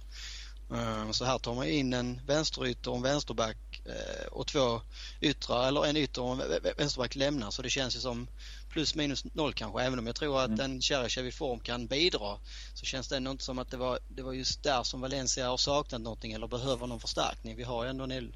Eh, 0.74 1.12
så 1.12 1.26
här 1.26 1.38
tar 1.38 1.56
man 1.56 1.68
in 1.68 1.94
en 1.94 2.22
vänsterytter 2.26 2.92
och 2.92 2.98
en 2.98 3.04
vänsterback 3.04 3.82
eh, 3.86 4.28
och 4.28 4.48
två 4.48 4.82
yttrar 5.22 5.68
eller 5.68 5.86
en 5.86 5.98
ytter 5.98 6.22
och 6.22 6.32
en 6.32 6.62
vänsterback 6.78 7.16
lämnar 7.16 7.52
så 7.52 7.62
det 7.62 7.70
känns 7.70 7.96
ju 7.96 8.00
som 8.00 8.28
plus 8.70 8.96
minus 8.96 9.24
noll 9.34 9.54
kanske 9.54 9.82
även 9.82 10.00
om 10.00 10.08
jag 10.08 10.16
tror 10.16 10.40
att 10.40 10.48
mm. 10.48 10.60
en 10.60 10.82
Cheryshev 10.82 11.28
i 11.28 11.32
form 11.32 11.60
kan 11.60 11.88
bidra 11.88 12.38
så 12.74 12.86
känns 12.86 13.08
det 13.08 13.18
ändå 13.18 13.32
inte 13.32 13.44
som 13.44 13.60
att 13.60 13.72
det 13.72 13.78
var, 13.78 14.00
det 14.08 14.22
var 14.22 14.34
just 14.34 14.64
där 14.64 14.84
som 14.84 15.02
Valencia 15.02 15.50
har 15.50 15.58
saknat 15.58 16.02
någonting 16.02 16.34
eller 16.34 16.48
behöver 16.48 16.88
någon 16.88 17.00
förstärkning. 17.00 17.56
Vi 17.56 17.64
har 17.64 17.84
ju 17.84 17.90
ändå 17.90 18.04
en 18.04 18.34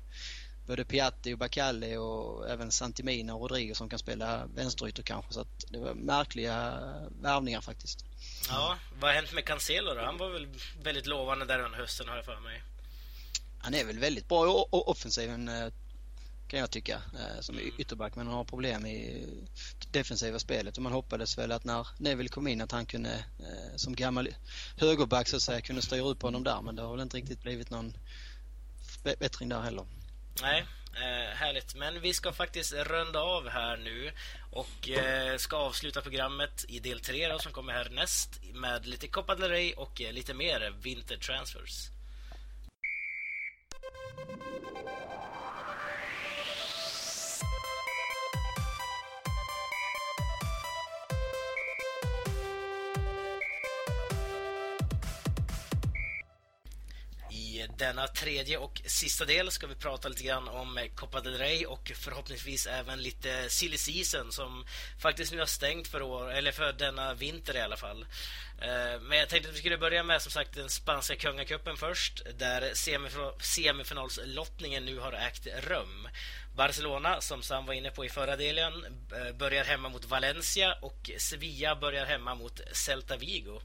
både 0.67 0.85
Piatti 0.85 1.33
och 1.33 1.37
Bacalli 1.37 1.97
och 1.97 2.49
även 2.49 2.71
Santimina 2.71 3.35
och 3.35 3.41
Rodrigo 3.41 3.75
som 3.75 3.89
kan 3.89 3.99
spela 3.99 4.45
vänsterytter 4.45 5.03
kanske 5.03 5.33
så 5.33 5.41
att 5.41 5.65
det 5.69 5.79
var 5.79 5.93
märkliga 5.93 6.79
värvningar 7.21 7.61
faktiskt. 7.61 8.05
Ja, 8.49 8.77
vad 8.99 9.09
har 9.09 9.15
hänt 9.15 9.33
med 9.33 9.45
Cancelo 9.45 9.93
då? 9.93 10.01
Han 10.01 10.17
var 10.17 10.29
väl 10.29 10.47
väldigt 10.83 11.05
lovande 11.05 11.45
där 11.45 11.59
under 11.59 11.77
hösten 11.77 12.07
har 12.07 12.15
jag 12.15 12.25
för 12.25 12.39
mig. 12.39 12.63
Han 13.59 13.73
är 13.73 13.85
väl 13.85 13.99
väldigt 13.99 14.27
bra 14.27 14.45
i 14.47 14.65
offensiven 14.69 15.47
eh, 15.47 15.67
kan 16.47 16.59
jag 16.59 16.71
tycka 16.71 16.93
eh, 16.93 17.41
som 17.41 17.57
mm. 17.57 17.71
ytterback 17.77 18.15
men 18.15 18.27
han 18.27 18.35
har 18.35 18.43
problem 18.43 18.85
i 18.85 19.25
defensiva 19.91 20.39
spelet 20.39 20.77
och 20.77 20.83
man 20.83 20.91
hoppades 20.91 21.37
väl 21.37 21.51
att 21.51 21.63
när 21.63 21.87
Neville 21.97 22.29
kom 22.29 22.47
in 22.47 22.61
att 22.61 22.71
han 22.71 22.85
kunde 22.85 23.13
eh, 23.39 23.75
som 23.75 23.95
gammal 23.95 24.29
högerback 24.77 25.27
så 25.27 25.35
att 25.35 25.41
säga 25.41 25.61
kunde 25.61 25.81
styra 25.81 26.05
upp 26.05 26.21
honom 26.21 26.43
där 26.43 26.61
men 26.61 26.75
det 26.75 26.81
har 26.81 26.91
väl 26.91 27.01
inte 27.01 27.17
riktigt 27.17 27.41
blivit 27.41 27.69
någon 27.69 27.97
bättring 29.19 29.49
där 29.49 29.61
heller. 29.61 29.85
Nej, 30.41 30.65
Eh, 30.95 31.35
härligt. 31.35 31.75
Men 31.75 32.01
vi 32.01 32.13
ska 32.13 32.31
faktiskt 32.31 32.73
runda 32.73 33.19
av 33.19 33.49
här 33.49 33.77
nu 33.77 34.11
och 34.51 34.89
eh, 34.89 35.37
ska 35.37 35.57
avsluta 35.57 36.01
programmet 36.01 36.65
i 36.67 36.79
del 36.79 36.99
3 36.99 37.27
då 37.27 37.39
som 37.39 37.51
kommer 37.51 37.73
härnäst 37.73 38.29
med 38.53 38.85
lite 38.85 39.07
Copa 39.07 39.35
del 39.35 39.49
Rey 39.49 39.73
och 39.73 40.01
eh, 40.01 40.11
lite 40.11 40.33
mer 40.33 40.73
Winter 40.81 41.17
denna 57.77 58.07
tredje 58.07 58.57
och 58.57 58.81
sista 58.85 59.25
del 59.25 59.51
ska 59.51 59.67
vi 59.67 59.75
prata 59.75 60.09
lite 60.09 60.23
grann 60.23 60.47
om 60.47 60.77
eh, 60.77 60.85
Copa 60.95 61.21
del 61.21 61.37
Rey 61.37 61.65
och 61.65 61.91
förhoppningsvis 61.95 62.67
även 62.67 63.01
lite 63.01 63.49
silly 63.49 63.77
season 63.77 64.31
som 64.31 64.65
faktiskt 64.99 65.31
nu 65.31 65.39
har 65.39 65.45
stängt 65.45 65.87
för 65.87 66.01
år, 66.01 66.31
eller 66.31 66.51
för 66.51 66.73
denna 66.73 67.13
vinter 67.13 67.55
i 67.55 67.61
alla 67.61 67.77
fall. 67.77 68.05
Eh, 68.61 69.01
men 69.01 69.17
jag 69.17 69.29
tänkte 69.29 69.49
att 69.49 69.55
vi 69.55 69.59
skulle 69.59 69.77
börja 69.77 70.03
med 70.03 70.21
som 70.21 70.31
sagt 70.31 70.55
den 70.55 70.69
spanska 70.69 71.15
kungacupen 71.15 71.77
först 71.77 72.21
där 72.37 72.71
semifinalslottningen 73.39 74.85
nu 74.85 74.99
har 74.99 75.13
ägt 75.13 75.47
rum. 75.67 76.07
Barcelona, 76.55 77.21
som 77.21 77.41
Sam 77.43 77.65
var 77.65 77.73
inne 77.73 77.91
på 77.91 78.05
i 78.05 78.09
förra 78.09 78.35
delen, 78.35 78.85
eh, 79.15 79.35
börjar 79.37 79.63
hemma 79.63 79.89
mot 79.89 80.05
Valencia 80.05 80.73
och 80.81 81.11
Sevilla 81.17 81.75
börjar 81.75 82.05
hemma 82.05 82.35
mot 82.35 82.61
Celta 82.71 83.17
Vigo. 83.17 83.61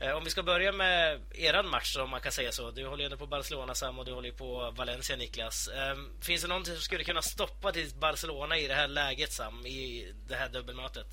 Eh, 0.00 0.16
om 0.16 0.24
vi 0.24 0.30
ska 0.30 0.42
börja 0.42 0.72
med 0.72 1.20
eran 1.30 1.68
match 1.68 1.96
om 1.96 2.10
man 2.10 2.20
kan 2.20 2.32
säga 2.32 2.52
så. 2.52 2.70
Du 2.70 2.86
håller 2.86 3.10
ju 3.10 3.16
på 3.16 3.26
Barcelona 3.26 3.74
Sam 3.74 3.98
och 3.98 4.04
du 4.04 4.12
håller 4.12 4.30
på 4.30 4.74
Valencia 4.76 5.16
Niklas. 5.16 5.68
Ehm, 5.68 6.10
finns 6.20 6.42
det 6.42 6.48
någonting 6.48 6.74
som 6.74 6.82
skulle 6.82 7.04
kunna 7.04 7.22
stoppa 7.22 7.72
ditt 7.72 7.94
Barcelona 7.94 8.58
i 8.58 8.66
det 8.66 8.74
här 8.74 8.88
läget 8.88 9.32
Sam, 9.32 9.66
i 9.66 10.12
det 10.28 10.34
här 10.34 10.48
dubbelmötet? 10.48 11.06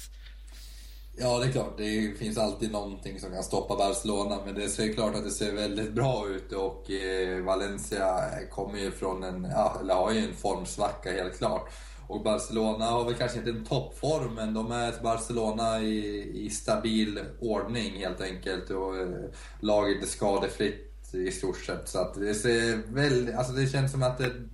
Ja, 1.18 1.40
det 1.40 1.46
är 1.46 1.52
klart. 1.52 1.78
Det 1.78 2.20
finns 2.20 2.38
alltid 2.38 2.72
någonting 2.72 3.20
som 3.20 3.32
kan 3.32 3.44
stoppa 3.44 3.76
Barcelona. 3.76 4.40
Men 4.46 4.56
det 4.56 4.64
är 4.64 4.94
klart 4.94 5.16
att 5.16 5.24
det 5.24 5.32
ser 5.32 5.54
väldigt 5.54 5.92
bra 5.92 6.28
ut 6.28 6.52
och 6.52 6.92
eh, 6.92 7.44
Valencia 7.44 8.30
kommer 8.52 8.80
ju 8.80 8.92
från 8.92 9.24
en, 9.24 9.48
ja, 9.52 9.78
eller 9.82 9.94
har 9.94 10.12
ju 10.12 10.20
en 10.20 10.36
formsvacka 10.36 11.12
helt 11.12 11.38
klart. 11.38 11.70
Och 12.08 12.24
Barcelona 12.24 12.86
har 12.86 13.06
väl 13.06 13.16
kanske 13.16 13.38
inte 13.38 13.50
en 13.50 13.66
toppform, 13.66 14.34
men 14.36 14.54
de 14.54 14.72
är 14.72 14.90
ett 14.90 15.02
Barcelona 15.02 15.82
i, 15.82 16.32
i 16.46 16.50
stabil 16.50 17.20
ordning 17.40 17.98
helt 17.98 18.22
enkelt. 18.22 18.70
Och 18.70 18.98
eh, 18.98 19.30
laget 19.60 20.04
är 20.04 20.08
skadefritt 20.08 21.14
i 21.14 21.32
stort 21.32 21.58
sett. 21.58 21.90
Så 21.90 22.00
att 22.00 22.14
det 22.14 22.34
ser 22.34 22.94
väl, 22.94 23.36
alltså 23.38 23.54
det 23.54 23.68
känns 23.68 23.92
som 23.92 24.04
att 24.04 24.18
det 24.18 24.26
är 24.26 24.48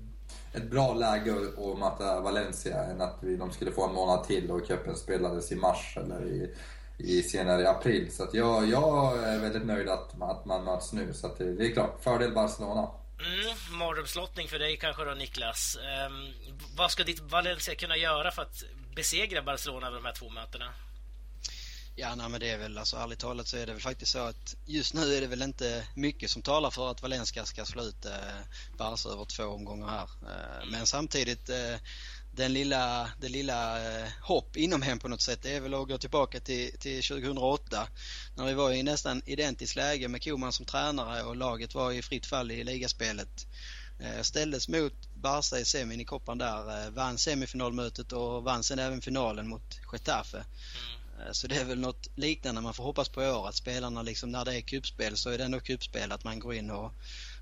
ett 0.53 0.71
bra 0.71 0.93
läge 0.93 1.33
att 1.33 1.79
möta 1.79 2.19
Valencia 2.19 2.83
än 2.83 3.01
att 3.01 3.17
vi, 3.21 3.35
de 3.35 3.51
skulle 3.51 3.71
få 3.71 3.87
en 3.87 3.93
månad 3.93 4.23
till 4.23 4.51
och 4.51 4.67
cupen 4.67 4.95
spelades 4.95 5.51
i 5.51 5.55
mars 5.55 5.97
eller 5.97 6.25
i, 6.25 6.55
i 6.97 7.23
senare 7.23 7.61
i 7.61 7.65
april. 7.65 8.11
Så 8.11 8.23
att 8.23 8.33
jag, 8.33 8.69
jag 8.69 9.23
är 9.23 9.39
väldigt 9.39 9.65
nöjd 9.65 9.89
att, 9.89 10.21
att 10.21 10.45
man 10.45 10.63
möts 10.63 10.93
nu. 10.93 11.13
Så 11.13 11.27
att 11.27 11.37
det, 11.37 11.53
det 11.53 11.65
är 11.65 11.71
klart, 11.71 12.03
fördel 12.03 12.33
Barcelona. 12.33 12.87
Mm, 13.25 13.77
mardrömslottning 13.77 14.47
för 14.47 14.59
dig 14.59 14.77
kanske 14.77 15.05
då 15.05 15.13
Niklas. 15.13 15.77
Um, 16.07 16.33
vad 16.75 16.91
ska 16.91 17.03
ditt 17.03 17.19
Valencia 17.19 17.75
kunna 17.75 17.97
göra 17.97 18.31
för 18.31 18.41
att 18.41 18.63
besegra 18.95 19.41
Barcelona 19.41 19.89
vid 19.89 19.97
de 19.97 20.05
här 20.05 20.13
två 20.13 20.29
mötena? 20.29 20.73
Ja, 21.95 22.15
nej, 22.15 22.29
men 22.29 22.39
det 22.39 22.49
är 22.49 22.57
väl 22.57 22.77
alltså 22.77 22.97
ärligt 22.97 23.19
talat 23.19 23.47
så 23.47 23.57
är 23.57 23.65
det 23.65 23.73
väl 23.73 23.81
faktiskt 23.81 24.11
så 24.11 24.19
att 24.19 24.55
just 24.65 24.93
nu 24.93 25.15
är 25.15 25.21
det 25.21 25.27
väl 25.27 25.41
inte 25.41 25.87
mycket 25.95 26.29
som 26.29 26.41
talar 26.41 26.71
för 26.71 26.91
att 26.91 27.01
Valencia 27.01 27.45
ska 27.45 27.65
slå 27.65 27.83
ut 27.83 28.05
eh, 28.05 28.11
Barca 28.77 29.09
över 29.09 29.25
två 29.25 29.43
omgångar 29.43 29.87
här. 29.87 30.03
Eh, 30.03 30.65
men 30.71 30.87
samtidigt 30.87 31.49
eh, 31.49 31.75
den 32.31 32.53
lilla, 32.53 33.11
det 33.19 33.29
lilla 33.29 33.77
eh, 33.77 34.09
hopp 34.21 34.55
inom 34.55 34.81
hem 34.81 34.99
på 34.99 35.07
något 35.07 35.21
sätt 35.21 35.39
det 35.41 35.55
är 35.55 35.59
väl 35.59 35.73
att 35.73 35.87
gå 35.87 35.97
tillbaka 35.97 36.39
till, 36.39 36.71
till 36.79 37.03
2008 37.03 37.87
när 38.35 38.45
vi 38.45 38.53
var 38.53 38.71
i 38.71 38.83
nästan 38.83 39.21
identiskt 39.25 39.75
läge 39.75 40.07
med 40.07 40.23
Koman 40.23 40.53
som 40.53 40.65
tränare 40.65 41.23
och 41.23 41.35
laget 41.35 41.75
var 41.75 41.91
i 41.91 42.01
fritt 42.01 42.25
fall 42.25 42.51
i 42.51 42.63
ligaspelet. 42.63 43.47
Eh, 43.99 44.21
ställdes 44.21 44.67
mot 44.67 44.93
Barca 45.15 45.59
i 45.59 45.65
semin 45.65 46.01
i 46.01 46.05
koppan 46.05 46.37
där, 46.37 46.85
eh, 46.85 46.91
vann 46.91 47.17
semifinalmötet 47.17 48.11
och 48.11 48.43
vann 48.43 48.63
sen 48.63 48.79
även 48.79 49.01
finalen 49.01 49.47
mot 49.47 49.79
Getafe. 49.91 50.37
Mm. 50.37 51.01
Så 51.31 51.47
det 51.47 51.55
är 51.55 51.65
väl 51.65 51.79
något 51.79 52.09
liknande 52.15 52.61
man 52.61 52.73
får 52.73 52.83
hoppas 52.83 53.09
på 53.09 53.23
i 53.23 53.29
år 53.29 53.47
att 53.47 53.55
spelarna 53.55 54.01
liksom 54.01 54.31
när 54.31 54.45
det 54.45 54.57
är 54.57 54.61
kupspel 54.61 55.17
så 55.17 55.29
är 55.29 55.37
det 55.37 55.43
ändå 55.43 55.59
kupspel 55.59 56.11
att 56.11 56.23
man 56.23 56.39
går 56.39 56.53
in 56.53 56.69
och 56.69 56.91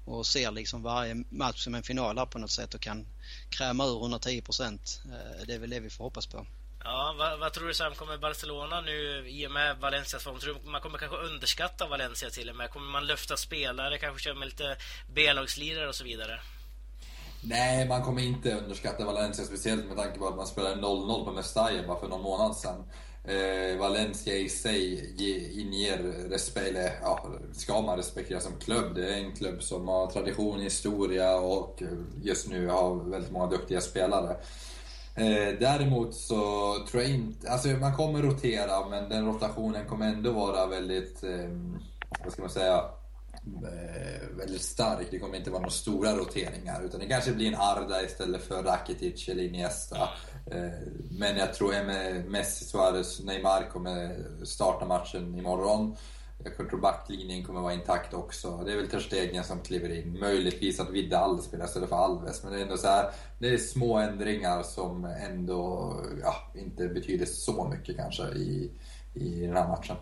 och 0.09 0.25
ser 0.25 0.51
liksom 0.51 0.83
varje 0.83 1.15
match 1.29 1.63
som 1.63 1.75
en 1.75 1.83
final 1.83 2.17
här 2.17 2.25
på 2.25 2.39
något 2.39 2.51
sätt 2.51 2.73
och 2.73 2.81
kan 2.81 3.05
kräma 3.49 3.85
ur 3.85 3.99
110 3.99 4.41
procent. 4.41 5.01
Eh, 5.05 5.45
det 5.47 5.53
är 5.53 5.59
väl 5.59 5.69
det 5.69 5.79
vi 5.79 5.89
får 5.89 6.03
hoppas 6.03 6.27
på. 6.27 6.45
Ja, 6.83 7.15
vad, 7.17 7.39
vad, 7.39 7.53
tror 7.53 7.67
du 7.67 7.73
Sam, 7.73 7.95
kommer 7.95 8.17
Barcelona 8.17 8.81
nu 8.81 9.29
i 9.29 9.47
och 9.47 9.51
med 9.51 9.77
Valencias 9.77 10.23
form? 10.23 10.39
Tror 10.39 10.53
du 10.53 10.69
man 10.69 10.81
kommer 10.81 10.97
kanske 10.97 11.17
underskatta 11.17 11.87
Valencia 11.87 12.29
till 12.29 12.49
och 12.49 12.55
med? 12.55 12.69
Kommer 12.69 12.91
man 12.91 13.07
löfta 13.07 13.37
spelare, 13.37 13.97
kanske 13.97 14.23
köra 14.23 14.35
med 14.35 14.47
lite 14.47 14.77
B-lagslirare 15.13 15.87
och 15.87 15.95
så 15.95 16.03
vidare? 16.03 16.39
Nej, 17.41 17.87
man 17.87 18.03
kommer 18.03 18.21
inte 18.21 18.55
underskatta 18.55 19.05
Valencia 19.05 19.45
speciellt 19.45 19.85
med 19.85 19.97
tanke 19.97 20.19
på 20.19 20.27
att 20.27 20.35
man 20.35 20.47
spelade 20.47 20.75
0-0 20.75 21.25
på 21.25 21.31
Mestalla 21.31 21.87
bara 21.87 21.99
för 21.99 22.07
någon 22.07 22.21
månad 22.21 22.55
sedan. 22.55 22.83
Eh, 23.29 23.77
Valencia 23.77 24.35
i 24.35 24.49
sig 24.49 25.13
inger 25.61 25.97
respekt, 26.29 26.77
ja, 27.01 27.27
ska 27.53 27.81
man 27.81 27.97
respektera 27.97 28.39
som 28.39 28.53
klubb. 28.59 28.95
Det 28.95 29.13
är 29.13 29.17
en 29.17 29.35
klubb 29.35 29.63
som 29.63 29.87
har 29.87 30.07
tradition, 30.07 30.59
historia 30.59 31.37
och 31.37 31.83
just 32.23 32.49
nu 32.49 32.67
har 32.67 33.09
väldigt 33.09 33.31
många 33.31 33.45
duktiga 33.45 33.81
spelare. 33.81 34.35
Eh, 35.15 35.59
däremot 35.59 36.15
så 36.15 36.75
tror 36.91 37.03
jag 37.03 37.11
inte, 37.11 37.49
alltså 37.49 37.67
man 37.67 37.95
kommer 37.95 38.21
rotera 38.21 38.89
men 38.89 39.09
den 39.09 39.25
rotationen 39.25 39.85
kommer 39.85 40.07
ändå 40.07 40.31
vara 40.31 40.65
väldigt, 40.65 41.23
eh, 41.23 41.49
vad 42.23 42.33
ska 42.33 42.41
man 42.41 42.51
säga, 42.51 42.83
Eh, 43.63 44.37
väldigt 44.37 44.61
stark. 44.61 45.07
Det 45.11 45.19
kommer 45.19 45.37
inte 45.37 45.49
vara 45.49 45.61
några 45.61 45.71
stora 45.71 46.15
roteringar 46.15 46.81
utan 46.85 46.99
det 46.99 47.05
kanske 47.05 47.31
blir 47.31 47.47
en 47.47 47.55
Arda 47.55 48.01
istället 48.03 48.43
för 48.43 48.63
Rakitic 48.63 49.29
eller 49.29 49.43
Iniesta. 49.43 50.09
Eh, 50.51 50.69
men 51.11 51.37
jag 51.37 51.53
tror 51.53 51.75
att 51.75 51.85
Messi, 52.25 52.65
Suarez, 52.65 53.19
Neymar 53.23 53.69
kommer 53.69 54.25
starta 54.45 54.85
matchen 54.85 55.39
imorgon. 55.39 55.95
Jag 56.43 56.69
tror 56.69 56.79
backlinjen 56.79 57.43
kommer 57.43 57.61
vara 57.61 57.73
intakt 57.73 58.13
också. 58.13 58.63
Det 58.65 58.71
är 58.71 58.75
väl 58.75 58.87
Ter 58.87 58.99
Stegen 58.99 59.43
som 59.43 59.59
kliver 59.59 59.89
in. 59.89 60.19
Möjligtvis 60.19 60.79
att 60.79 60.89
Vidal 60.89 61.41
spelar 61.41 61.65
istället 61.65 61.89
för 61.89 61.95
Alves. 61.95 62.43
Men 62.43 62.53
det 62.53 62.59
är 62.59 62.63
ändå 62.63 62.77
så 62.77 62.87
här, 62.87 63.11
det 63.39 63.49
är 63.49 63.57
små 63.57 63.97
ändringar 63.97 64.63
som 64.63 65.05
ändå 65.05 65.93
ja, 66.21 66.35
inte 66.55 66.87
betyder 66.87 67.25
så 67.25 67.67
mycket 67.67 67.95
kanske 67.95 68.23
i, 68.23 68.71
i 69.13 69.39
den 69.39 69.55
här 69.55 69.67
matchen. 69.67 69.95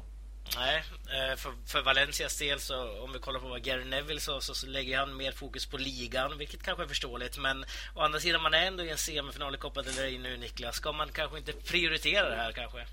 Nej, 0.56 0.84
eh, 1.06 1.36
för, 1.36 1.54
för 1.66 1.82
Valencias 1.82 2.38
del 2.38 2.60
så 2.60 3.04
om 3.04 3.14
vi 3.14 3.20
kollar 3.20 3.40
på 3.40 3.48
vad 3.48 3.64
Gary 3.64 3.84
Neville 3.84 4.20
sa, 4.20 4.42
så, 4.42 4.56
så, 4.56 4.68
lägger 4.68 4.98
han 4.98 5.18
mer 5.18 5.32
fokus 5.32 5.66
på 5.66 5.78
ligan, 5.78 6.38
vilket 6.38 6.64
kanske 6.64 6.84
är 6.84 6.88
förståeligt. 6.88 7.38
Men 7.38 7.66
å 7.96 8.02
andra 8.02 8.20
sidan, 8.20 8.42
man 8.42 8.54
är 8.54 8.68
ändå 8.68 8.84
i 8.84 8.90
en 8.90 8.98
semifinal 8.98 9.56
i 9.56 9.58
Copa 9.58 9.82
del 9.82 9.94
Rey 9.94 10.20
nu, 10.20 10.38
Niklas. 10.38 10.76
Ska 10.76 10.92
man 10.92 11.12
kanske 11.12 11.38
inte 11.38 11.54
prioritera 11.54 12.30
det 12.30 12.36
här 12.36 12.52
kanske? 12.52 12.86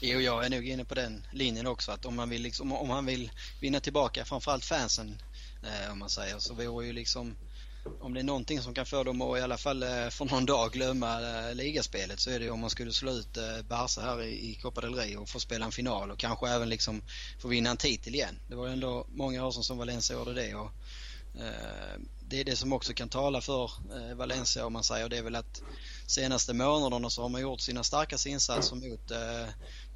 Jo, 0.00 0.20
jag 0.20 0.44
är 0.44 0.50
nog 0.50 0.68
inne 0.68 0.84
på 0.84 0.94
den 0.94 1.26
linjen 1.32 1.66
också. 1.66 1.92
Att 1.92 2.06
om 2.06 2.16
man 2.16 2.30
vill, 2.30 2.42
liksom, 2.42 2.72
om 2.72 2.88
man 2.88 3.06
vill 3.06 3.30
vinna 3.60 3.80
tillbaka 3.80 4.24
framförallt 4.24 4.64
fansen, 4.64 5.22
eh, 5.62 5.92
om 5.92 5.98
man 5.98 6.10
säger, 6.10 6.38
så 6.38 6.54
vore 6.54 6.86
ju 6.86 6.92
liksom 6.92 7.36
om 8.00 8.14
det 8.14 8.20
är 8.20 8.24
någonting 8.24 8.60
som 8.60 8.74
kan 8.74 8.86
få 8.86 9.04
dem 9.04 9.22
att 9.22 9.38
i 9.38 9.40
alla 9.40 9.58
fall 9.58 9.82
eh, 9.82 10.08
för 10.10 10.24
någon 10.24 10.46
dag 10.46 10.72
glömma 10.72 11.20
eh, 11.20 11.54
ligaspelet 11.54 12.20
så 12.20 12.30
är 12.30 12.40
det 12.40 12.50
om 12.50 12.60
man 12.60 12.70
skulle 12.70 12.92
slå 12.92 13.12
ut 13.12 13.36
eh, 13.36 13.62
Barca 13.68 14.00
här 14.00 14.22
i 14.22 14.58
Copa 14.62 14.80
del 14.80 14.94
Rey 14.94 15.16
och 15.16 15.28
få 15.28 15.40
spela 15.40 15.64
en 15.64 15.72
final 15.72 16.10
och 16.10 16.18
kanske 16.18 16.48
även 16.48 16.68
liksom 16.68 17.02
få 17.38 17.48
vinna 17.48 17.70
en 17.70 17.76
titel 17.76 18.14
igen. 18.14 18.38
Det 18.48 18.54
var 18.54 18.66
ju 18.66 18.72
ändå 18.72 19.06
många 19.08 19.46
år 19.46 19.50
sedan 19.50 19.62
som 19.62 19.78
Valencia 19.78 20.16
gjorde 20.16 20.34
det 20.34 20.54
och 20.54 20.70
det 22.20 22.40
är 22.40 22.44
det 22.44 22.56
som 22.56 22.72
också 22.72 22.92
kan 22.92 23.08
tala 23.08 23.40
för 23.40 23.70
Valencia 24.14 24.66
om 24.66 24.72
man 24.72 24.84
säger 24.84 25.08
det 25.08 25.18
är 25.18 25.22
väl 25.22 25.34
att 25.34 25.62
senaste 26.06 26.54
månaderna 26.54 27.10
så 27.10 27.22
har 27.22 27.28
man 27.28 27.40
gjort 27.40 27.60
sina 27.60 27.84
starkaste 27.84 28.30
insatser 28.30 28.76
mot 28.76 29.12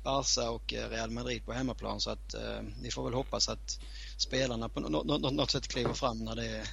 Barca 0.03 0.50
och 0.50 0.72
Real 0.72 1.11
Madrid 1.11 1.44
på 1.44 1.53
hemmaplan 1.53 2.00
så 2.00 2.11
att 2.11 2.35
vi 2.83 2.90
får 2.90 3.05
väl 3.05 3.14
hoppas 3.14 3.48
att 3.48 3.79
spelarna 4.16 4.68
på 4.68 4.81
något 4.81 5.50
sätt 5.50 5.68
kliver 5.68 5.94
fram 5.94 6.24
när 6.24 6.37
det 6.37 6.66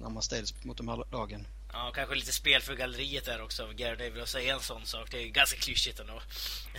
när 0.00 0.10
man 0.10 0.22
ställs 0.22 0.64
mot 0.64 0.76
de 0.76 0.88
här 0.88 1.04
lagen. 1.12 1.46
Ja, 1.72 1.92
kanske 1.94 2.14
lite 2.14 2.32
spel 2.32 2.62
för 2.62 2.74
galleriet 2.74 3.24
där 3.24 3.42
också 3.42 3.62
av 3.62 3.72
Gary 3.72 3.96
Neville 3.96 4.22
att 4.22 4.28
säga 4.28 4.54
en 4.54 4.60
sån 4.60 4.86
sak. 4.86 5.10
Det 5.10 5.22
är 5.22 5.26
ganska 5.26 5.58
klyschigt 5.58 6.00
ändå. 6.00 6.22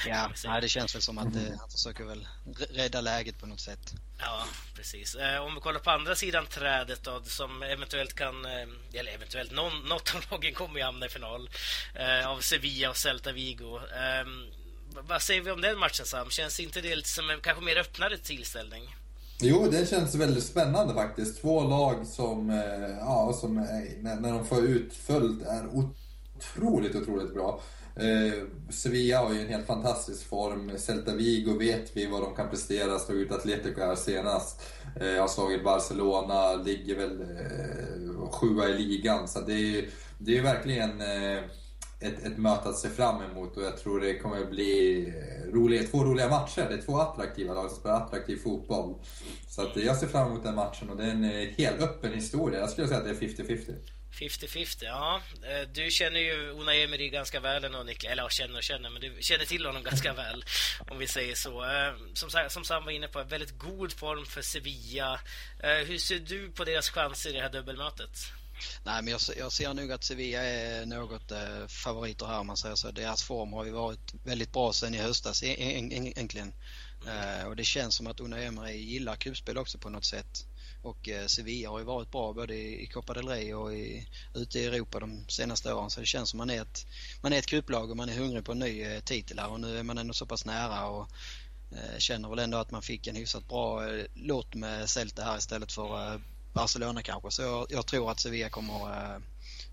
Ja, 0.08 0.32
nej, 0.46 0.62
det 0.62 0.70
känns 0.70 0.96
väl 0.96 1.02
som 1.02 1.18
att 1.18 1.36
eh, 1.36 1.60
han 1.60 1.70
försöker 1.70 2.04
väl 2.04 2.28
rädda 2.70 3.02
läget 3.02 3.40
på 3.40 3.46
något 3.46 3.60
sätt. 3.60 3.94
Ja, 4.20 4.48
precis. 4.76 5.16
Eh, 5.16 5.42
om 5.42 5.56
vi 5.56 5.62
kollar 5.62 5.80
på 5.80 5.92
andra 5.92 6.16
sidan 6.16 6.46
trädet 6.46 7.04
då, 7.04 7.24
som 7.24 7.64
eventuellt 7.64 8.14
kan, 8.14 8.46
eh, 8.46 8.68
eller 8.94 9.12
eventuellt, 9.12 9.52
någon, 9.52 9.80
något 9.80 10.16
av 10.16 10.24
lagen 10.32 10.54
kommer 10.54 10.80
ju 10.80 10.86
hamna 10.86 11.06
i 11.06 11.10
final 11.10 11.50
eh, 11.96 12.28
av 12.28 12.40
Sevilla 12.40 12.90
och 12.90 12.98
Celta 12.98 13.32
Vigo. 13.32 13.80
Ehm, 13.80 14.52
vad 14.94 15.22
säger 15.22 15.42
vi 15.42 15.52
om 15.52 15.62
den 15.62 15.80
matchen 15.80 16.06
Sam? 16.06 16.30
Känns 16.30 16.60
inte 16.60 16.82
det 16.82 16.96
lite 16.96 17.10
som 17.10 17.30
en 17.30 17.42
kanske 17.42 17.64
mer 17.64 17.78
öppnare 17.78 18.18
tillställning? 18.18 18.96
Jo, 19.44 19.68
det 19.72 19.90
känns 19.90 20.16
väldigt 20.16 20.44
spännande 20.44 20.94
faktiskt. 20.94 21.42
Två 21.42 21.64
lag 21.64 22.08
som, 22.08 22.50
eh, 22.50 22.98
ja, 23.00 23.34
som 23.42 23.58
eh, 23.58 23.64
när, 24.02 24.20
när 24.20 24.32
de 24.32 24.46
får 24.46 24.64
utföljd 24.64 25.42
är 25.42 25.68
otroligt, 25.74 26.96
otroligt 26.96 27.34
bra. 27.34 27.62
Eh, 27.96 28.44
Sevilla 28.70 29.20
har 29.20 29.34
ju 29.34 29.42
en 29.42 29.48
helt 29.48 29.68
fantastisk 29.68 30.30
form. 30.30 30.72
Celta 30.78 31.16
Vigo 31.16 31.58
vet 31.58 31.98
vi 31.98 32.06
vad 32.06 32.22
de 32.22 32.36
kan 32.36 32.50
prestera. 32.50 33.00
Slog 33.00 33.18
ut 33.18 33.32
Atletico 33.32 33.82
här 33.82 33.96
senast. 33.96 34.62
Eh, 35.00 35.22
har 35.22 35.28
slagit 35.28 35.64
Barcelona, 35.64 36.54
ligger 36.54 36.96
väl 36.96 37.22
eh, 37.22 38.30
sjua 38.32 38.70
i 38.70 38.74
ligan. 38.74 39.28
Så 39.28 39.42
det 39.42 39.54
är, 39.54 39.86
det 40.18 40.38
är 40.38 40.44
verkligen 40.44 41.02
eh, 41.02 41.40
ett, 42.02 42.26
ett 42.26 42.38
möte 42.38 42.70
att 42.70 42.78
se 42.78 42.90
fram 42.90 43.22
emot 43.22 43.58
och 43.58 43.64
jag 43.64 43.78
tror 43.78 44.00
det 44.00 44.20
kommer 44.20 44.46
bli 44.46 45.14
roliga, 45.54 45.84
två 45.84 46.04
roliga 46.04 46.30
matcher. 46.30 46.66
Det 46.70 46.74
är 46.74 46.82
två 46.82 46.98
attraktiva 46.98 47.54
lag 47.54 47.70
som 47.70 47.80
spelar 47.80 47.96
attraktiv 47.96 48.38
fotboll. 48.38 48.96
Så 49.50 49.62
att 49.62 49.76
jag 49.76 49.98
ser 49.98 50.08
fram 50.08 50.28
emot 50.28 50.44
den 50.44 50.56
matchen 50.56 50.90
och 50.90 50.98
det 50.98 51.04
är 51.04 51.12
en 51.12 51.24
eh, 51.24 51.50
helt 51.58 51.82
öppen 51.82 52.14
historia. 52.14 52.60
Jag 52.60 52.70
skulle 52.70 52.88
säga 52.88 53.00
att 53.00 53.06
det 53.06 53.26
är 53.26 53.28
50-50. 53.28 53.76
50-50, 54.20 54.78
ja. 54.82 55.22
Eh, 55.44 55.68
du 55.74 55.92
känner 55.92 56.20
ju 56.20 56.50
Unai 56.50 56.84
Emery 56.84 57.10
ganska 57.10 57.40
väl 57.40 57.64
ändå, 57.64 57.84
Niklas. 57.84 58.12
Eller 58.12 58.30
känner 58.30 58.58
och 58.58 58.64
känner, 58.64 58.90
men 58.90 59.02
du 59.02 59.18
känner 59.20 59.46
till 59.46 59.66
honom 59.66 59.84
ganska 59.84 60.14
väl. 60.24 60.46
Om 60.90 60.98
vi 60.98 61.08
säger 61.08 61.36
så. 61.36 61.64
Eh, 61.64 61.94
som, 62.14 62.30
som 62.50 62.64
Sam 62.64 62.86
var 62.86 62.92
inne 62.92 63.08
på, 63.08 63.24
väldigt 63.24 63.58
god 63.58 63.94
form 63.94 64.26
för 64.26 64.42
Sevilla. 64.42 65.20
Hur 65.88 65.98
ser 65.98 66.20
du 66.20 66.52
på 66.52 66.64
deras 66.64 66.90
chanser 66.90 67.30
i 67.30 67.34
det 67.34 67.42
här 67.42 67.52
dubbelmötet? 67.52 68.41
Nej, 68.84 69.02
men 69.02 69.12
jag, 69.12 69.22
jag 69.38 69.52
ser 69.52 69.74
nog 69.74 69.92
att 69.92 70.04
Sevilla 70.04 70.44
är 70.44 70.86
något 70.86 71.32
eh, 71.32 71.68
favoriter 71.68 72.26
här 72.26 72.40
om 72.40 72.48
man 72.48 72.58
säger 72.58 72.76
så. 72.76 72.92
Deras 72.92 73.24
form 73.24 73.54
har 73.54 73.66
ju 73.66 73.72
varit 73.72 74.14
väldigt 74.24 74.52
bra 74.52 74.74
sen 74.74 74.96
i 74.96 74.98
höstas 74.98 75.44
e- 75.44 75.56
e- 75.60 75.90
egentligen. 75.92 76.54
Eh, 77.08 77.48
och 77.48 77.56
det 77.56 77.64
känns 77.64 77.96
som 77.96 78.08
att 78.08 78.20
Una 78.20 78.40
Emery 78.40 78.78
gillar 78.78 79.16
kuppspel 79.16 79.58
också 79.58 79.78
på 79.78 79.90
något 79.90 80.06
sätt. 80.06 80.46
Och 80.84 81.10
eh, 81.10 81.26
Sevilla 81.26 81.70
har 81.70 81.80
ju 81.80 81.86
varit 81.86 82.12
bra 82.12 82.34
både 82.34 82.56
i 82.56 82.88
Copa 82.88 83.14
del 83.14 83.28
Rey 83.28 83.54
och 83.54 83.74
i, 83.74 84.08
ute 84.34 84.60
i 84.60 84.66
Europa 84.66 85.00
de 85.00 85.26
senaste 85.28 85.74
åren. 85.74 85.90
Så 85.90 86.00
det 86.00 86.06
känns 86.06 86.30
som 86.30 86.38
man 86.38 86.50
är 86.50 86.62
ett, 86.62 86.86
man 87.22 87.34
är 87.34 87.40
ett 87.40 87.46
kupplag 87.48 87.90
och 87.90 87.98
man 87.98 88.10
är 88.10 88.18
hungrig 88.18 88.46
på 88.46 88.52
en 88.52 88.60
ny 88.60 88.84
eh, 88.84 89.00
titel 89.00 89.40
här 89.40 89.52
och 89.52 89.60
nu 89.60 89.78
är 89.78 89.84
man 89.84 89.98
ändå 89.98 90.14
så 90.14 90.26
pass 90.26 90.46
nära 90.46 90.86
och 90.88 91.10
eh, 91.72 91.98
känner 91.98 92.30
väl 92.30 92.40
ändå 92.40 92.58
att 92.58 92.72
man 92.72 92.82
fick 92.82 93.08
en 93.08 93.16
hyfsat 93.16 93.48
bra 93.48 93.88
eh, 93.88 94.06
låt 94.14 94.56
med 94.56 94.90
Celta 94.90 95.24
här 95.24 95.38
istället 95.38 95.72
för 95.72 96.14
eh, 96.14 96.20
Barcelona 96.54 97.02
kanske. 97.02 97.32
Så 97.32 97.42
jag, 97.42 97.68
jag 97.70 97.86
tror 97.86 98.12
att 98.12 98.20
Sevilla 98.20 98.50
kommer, 98.50 98.74
äh, 98.74 99.22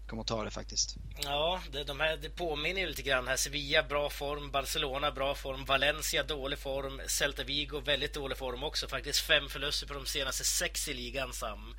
kommer 0.06 0.22
ta 0.22 0.44
det 0.44 0.50
faktiskt. 0.50 0.96
Ja, 1.24 1.60
det, 1.72 1.84
de 1.84 2.00
här, 2.00 2.16
det 2.16 2.30
påminner 2.30 2.80
ju 2.80 2.86
lite 2.86 3.02
grann 3.02 3.28
här. 3.28 3.36
Sevilla 3.36 3.82
bra 3.82 4.10
form, 4.10 4.50
Barcelona 4.50 5.10
bra 5.10 5.34
form, 5.34 5.64
Valencia 5.64 6.22
dålig 6.22 6.58
form, 6.58 7.00
Celta 7.06 7.44
Vigo 7.44 7.80
väldigt 7.80 8.14
dålig 8.14 8.38
form 8.38 8.62
också. 8.62 8.88
Faktiskt 8.88 9.20
fem 9.20 9.48
förluster 9.48 9.86
på 9.86 9.94
de 9.94 10.06
senaste 10.06 10.44
sex 10.44 10.88
i 10.88 10.94
ligan, 10.94 11.32
Sam. 11.32 11.74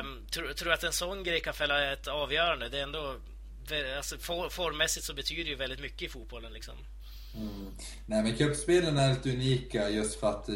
Um, 0.00 0.26
tror, 0.30 0.52
tror 0.52 0.68
du 0.68 0.74
att 0.74 0.84
en 0.84 0.92
sån 0.92 1.24
grej 1.24 1.40
kan 1.40 1.54
fälla 1.54 1.92
ett 1.92 2.08
avgörande? 2.08 2.68
Det 2.68 2.78
är 2.78 2.82
ändå... 2.82 3.16
Alltså, 3.96 4.18
for, 4.18 4.48
formmässigt 4.48 5.06
så 5.06 5.14
betyder 5.14 5.44
det 5.44 5.50
ju 5.50 5.56
väldigt 5.56 5.80
mycket 5.80 6.02
i 6.02 6.08
fotbollen 6.08 6.52
liksom. 6.52 6.74
Mm. 7.36 7.76
Nej 8.06 8.22
men 8.22 8.36
cupspelen 8.36 8.98
är 8.98 9.10
lite 9.10 9.30
unika 9.30 9.90
just 9.90 10.20
för 10.20 10.30
att 10.30 10.48
eh, 10.48 10.54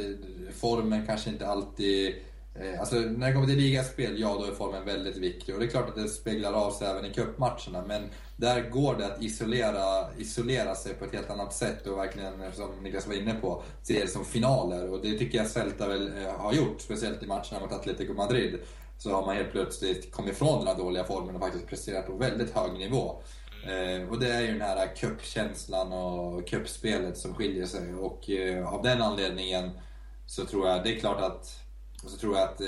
formen 0.60 1.06
kanske 1.06 1.30
inte 1.30 1.46
alltid 1.46 2.08
Eh, 2.08 2.33
Eh, 2.60 2.80
alltså 2.80 2.96
när 2.96 3.26
det 3.26 3.32
kommer 3.32 3.46
till 3.46 3.56
ligaspel, 3.56 4.20
ja 4.20 4.36
då 4.40 4.44
är 4.44 4.54
formen 4.54 4.84
väldigt 4.84 5.16
viktig. 5.16 5.54
Och 5.54 5.60
det 5.60 5.66
är 5.66 5.70
klart 5.70 5.88
att 5.88 5.94
det 5.94 6.08
speglar 6.08 6.52
av 6.52 6.70
sig 6.70 6.88
även 6.88 7.04
i 7.04 7.14
cupmatcherna. 7.14 7.84
Men 7.86 8.02
där 8.36 8.70
går 8.70 8.94
det 8.94 9.06
att 9.06 9.22
isolera, 9.22 10.14
isolera 10.18 10.74
sig 10.74 10.94
på 10.94 11.04
ett 11.04 11.12
helt 11.12 11.30
annat 11.30 11.54
sätt 11.54 11.86
och 11.86 11.98
verkligen, 11.98 12.52
som 12.52 12.70
Niklas 12.82 13.06
var 13.06 13.14
inne 13.14 13.34
på, 13.34 13.62
se 13.82 14.00
det 14.00 14.08
som 14.08 14.24
finaler. 14.24 14.90
Och 14.90 15.02
det 15.02 15.18
tycker 15.18 15.38
jag 15.38 15.46
Celta 15.46 15.88
väl 15.88 16.22
eh, 16.22 16.32
har 16.32 16.52
gjort, 16.52 16.80
speciellt 16.80 17.22
i 17.22 17.26
matcherna 17.26 17.60
mot 17.60 17.72
Atletico 17.72 18.12
Madrid. 18.12 18.58
Så 18.98 19.10
har 19.10 19.26
man 19.26 19.37
helt 19.37 19.50
plötsligt 19.50 20.12
kommit 20.12 20.33
ifrån 20.33 20.58
den 20.58 20.68
här 20.68 20.85
dåliga 20.85 21.04
formen 21.04 21.35
och 21.35 21.40
faktiskt 21.40 21.66
presterat 21.66 22.06
på 22.06 22.12
väldigt 22.16 22.54
hög 22.54 22.72
nivå. 22.72 23.22
Eh, 23.66 24.08
och 24.08 24.20
det 24.20 24.29
är 24.29 24.40
ju 24.40 24.46
den 24.46 24.60
här 24.60 24.96
cupkänslan 24.96 25.92
och 25.92 26.48
cupspelet 26.48 27.18
som 27.18 27.35
skiljer 27.35 27.66
sig. 27.66 27.94
Och 27.94 28.31
eh, 28.31 28.74
av 28.74 28.83
den 28.83 29.02
anledningen 29.02 29.70
så 30.26 30.44
tror 30.44 30.68
jag, 30.68 30.85
det 30.85 30.96
är 30.96 31.00
klart 31.00 31.20
att 31.20 31.63
och 32.05 32.11
så 32.11 32.17
tror 32.17 32.37
jag 32.37 32.44
att 32.44 32.61
eh, 32.61 32.67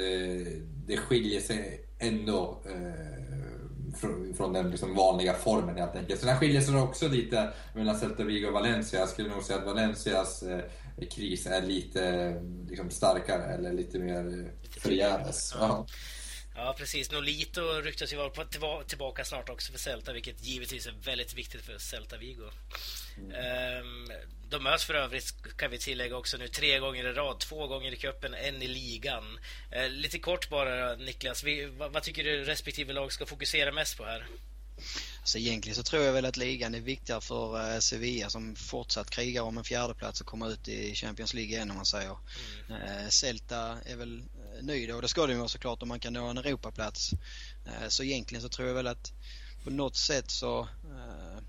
det 0.87 0.97
skiljer 0.97 1.41
sig 1.41 1.81
ändå 1.99 2.63
eh, 2.67 3.97
från, 3.97 4.35
från, 4.35 4.53
den 4.53 4.71
liksom 4.71 4.95
vanliga 4.95 5.35
formen 5.35 5.77
helt 5.77 5.97
enkelt. 5.97 6.21
Sen 6.21 6.37
skiljer 6.37 6.61
sig 6.61 6.77
också 6.77 7.09
lite 7.09 7.53
mellan 7.75 7.99
Celta 7.99 8.25
Vigo 8.25 8.47
och 8.47 8.53
Valencia. 8.53 9.01
Jag 9.01 9.09
skulle 9.09 9.29
nog 9.29 9.43
säga 9.43 9.59
att 9.59 9.67
Valencias 9.67 10.43
eh, 10.43 10.61
kris 11.11 11.47
är 11.47 11.63
lite 11.63 12.35
liksom, 12.69 12.91
starkare 12.91 13.45
eller 13.45 13.73
lite 13.73 13.99
mer 13.99 14.51
förgäves. 14.81 15.55
Ja. 15.61 15.87
Ja, 16.57 16.75
precis. 16.79 17.11
Nolito 17.11 17.61
ryktas 17.61 18.13
ju 18.13 18.17
vara 18.17 18.85
tillbaka 18.85 19.25
snart 19.25 19.49
också 19.49 19.73
för 19.73 19.79
Celta, 19.79 20.13
vilket 20.13 20.45
givetvis 20.45 20.87
är 20.87 20.95
väldigt 21.05 21.35
viktigt 21.35 21.63
för 21.63 21.79
Celta 21.79 22.17
Vigo. 22.17 22.51
Mm. 23.19 24.09
De 24.49 24.63
möts 24.63 24.85
för 24.85 24.95
övrigt, 24.95 25.35
kan 25.57 25.71
vi 25.71 25.79
tillägga 25.79 26.17
också 26.17 26.37
nu, 26.37 26.49
tre 26.49 26.79
gånger 26.79 27.05
i 27.05 27.13
rad. 27.13 27.41
Två 27.41 27.67
gånger 27.67 27.93
i 27.93 27.97
cupen, 27.97 28.35
en 28.35 28.63
i 28.63 28.69
ligan. 28.69 29.39
Ehm, 29.73 29.93
lite 29.93 30.19
kort 30.19 30.49
bara, 30.49 30.97
Niklas. 30.97 31.45
vad, 31.77 32.03
tycker 32.03 32.25
du 32.25 32.45
respektive 32.45 32.93
lag 32.93 33.13
ska 33.13 33.27
fokusera 33.27 33.73
mest 33.73 33.97
på 33.97 34.05
här? 34.05 34.27
Alltså 35.21 35.39
egentligen 35.39 35.77
så 35.77 35.83
tror 35.83 36.03
jag 36.03 36.13
väl 36.13 36.25
att 36.25 36.37
ligan 36.37 36.75
är 36.75 36.81
viktigare 36.81 37.21
för 37.21 37.75
eh, 37.75 37.79
Sevilla 37.79 38.31
som 38.31 38.57
fortsatt 38.57 39.11
krigar 39.11 39.43
om 39.43 39.59
en 39.59 39.65
fjärdeplats 39.65 40.21
och 40.21 40.27
komma 40.27 40.49
ut 40.49 40.69
i 40.69 40.95
Champions 40.95 41.35
League 41.35 41.53
igen 41.55 41.71
om 41.71 41.77
man 41.77 41.87
säger. 41.87 42.17
Mm. 42.69 42.83
Eh, 42.83 43.09
Celta 43.09 43.79
är 43.85 43.97
väl 43.97 44.23
nöjda 44.63 44.95
och 44.97 45.03
det 45.03 45.09
ska 45.09 45.27
de 45.27 45.35
vara 45.35 45.49
såklart 45.49 45.83
om 45.83 45.89
man 45.89 46.01
kan 46.01 46.13
nå 46.13 46.27
en 46.27 46.39
Europaplats. 46.39 47.13
Eh, 47.65 47.89
så 47.89 48.03
egentligen 48.03 48.43
så 48.43 48.49
tror 48.49 48.69
jag 48.69 48.75
väl 48.75 48.87
att 48.87 49.13
på 49.65 49.71
något 49.71 49.97
sätt 49.97 50.31
så 50.31 50.61
eh, 50.61 51.43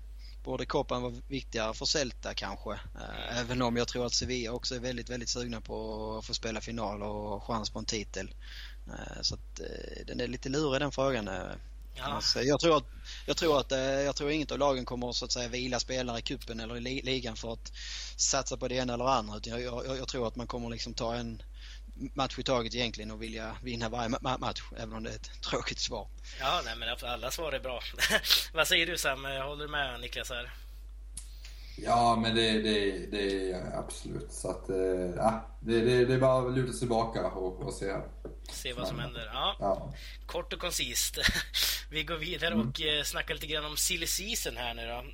borde 0.44 0.66
Copan 0.66 1.02
vara 1.02 1.14
viktigare 1.28 1.74
för 1.74 1.86
Celta 1.86 2.34
kanske. 2.34 2.72
Eh, 2.72 3.38
även 3.38 3.62
om 3.62 3.76
jag 3.76 3.88
tror 3.88 4.06
att 4.06 4.14
Sevilla 4.14 4.52
också 4.52 4.74
är 4.74 4.80
väldigt, 4.80 5.10
väldigt 5.10 5.28
sugna 5.28 5.60
på 5.60 6.16
att 6.18 6.26
få 6.26 6.34
spela 6.34 6.60
final 6.60 7.02
och 7.02 7.44
chans 7.44 7.70
på 7.70 7.78
en 7.78 7.84
titel. 7.84 8.34
Så 9.20 9.34
att 9.34 9.60
den 10.06 10.20
är 10.20 10.26
lite 10.26 10.48
lurig 10.48 10.80
den 10.80 10.92
frågan. 10.92 11.30
Ja. 11.98 12.04
Alltså, 12.04 12.42
jag, 12.42 12.60
tror 12.60 12.76
att, 12.76 12.84
jag, 13.26 13.36
tror 13.36 13.60
att, 13.60 13.70
jag 14.04 14.16
tror 14.16 14.30
inget 14.30 14.52
av 14.52 14.58
lagen 14.58 14.84
kommer 14.84 15.12
så 15.12 15.24
att 15.24 15.32
säga 15.32 15.48
vila 15.48 15.80
spelare 15.80 16.18
i 16.18 16.22
kuppen 16.22 16.60
eller 16.60 16.76
i 16.76 17.02
ligan 17.02 17.36
för 17.36 17.52
att 17.52 17.72
satsa 18.16 18.56
på 18.56 18.68
det 18.68 18.74
ena 18.74 18.94
eller 18.94 19.04
andra. 19.04 19.40
Jag, 19.42 19.60
jag, 19.60 19.98
jag 19.98 20.08
tror 20.08 20.28
att 20.28 20.36
man 20.36 20.46
kommer 20.46 20.70
liksom 20.70 20.94
ta 20.94 21.14
en, 21.14 21.42
match 22.14 22.38
i 22.38 22.42
taget 22.42 22.74
egentligen 22.74 23.10
och 23.10 23.22
vilja 23.22 23.56
vinna 23.62 23.88
varje 23.88 24.08
match, 24.38 24.62
även 24.76 24.92
om 24.92 25.02
det 25.02 25.10
är 25.10 25.14
ett 25.14 25.42
tråkigt 25.42 25.78
svar. 25.78 26.08
Ja, 26.40 26.60
nej, 26.64 26.74
men 26.76 27.10
alla 27.10 27.30
svar 27.30 27.52
är 27.52 27.60
bra. 27.60 27.80
Vad 28.52 28.68
säger 28.68 28.86
du 28.86 28.98
Sam? 28.98 29.24
Håller 29.24 29.64
du 29.64 29.70
med 29.70 30.00
Niklas 30.00 30.30
här? 30.30 30.50
Ja, 31.84 32.18
men 32.22 32.34
det, 32.34 32.62
det, 32.62 33.06
det 33.10 33.52
är 33.52 33.78
absolut. 33.78 34.32
Så 34.32 34.50
att, 34.50 34.68
eh, 34.68 34.76
ja, 35.16 35.46
det, 35.60 35.80
det, 35.80 36.04
det 36.04 36.14
är 36.14 36.18
bara 36.18 36.48
att 36.48 36.56
luta 36.56 36.72
sig 36.72 36.78
tillbaka 36.78 37.26
och, 37.26 37.60
och 37.60 37.74
se. 37.74 37.96
Se 38.50 38.72
vad 38.72 38.88
som 38.88 38.98
händer. 38.98 39.30
Ja. 39.32 39.56
ja. 39.58 39.94
Kort 40.26 40.52
och 40.52 40.60
koncist. 40.60 41.18
Vi 41.90 42.04
går 42.04 42.16
vidare 42.16 42.54
mm. 42.54 42.68
och 42.68 42.80
mm. 42.80 43.04
snackar 43.04 43.34
lite 43.34 43.46
grann 43.46 43.64
om 43.64 43.76
silly 43.76 44.06
season 44.06 44.56
här 44.56 44.74
nu 44.74 44.86
då. 44.86 45.04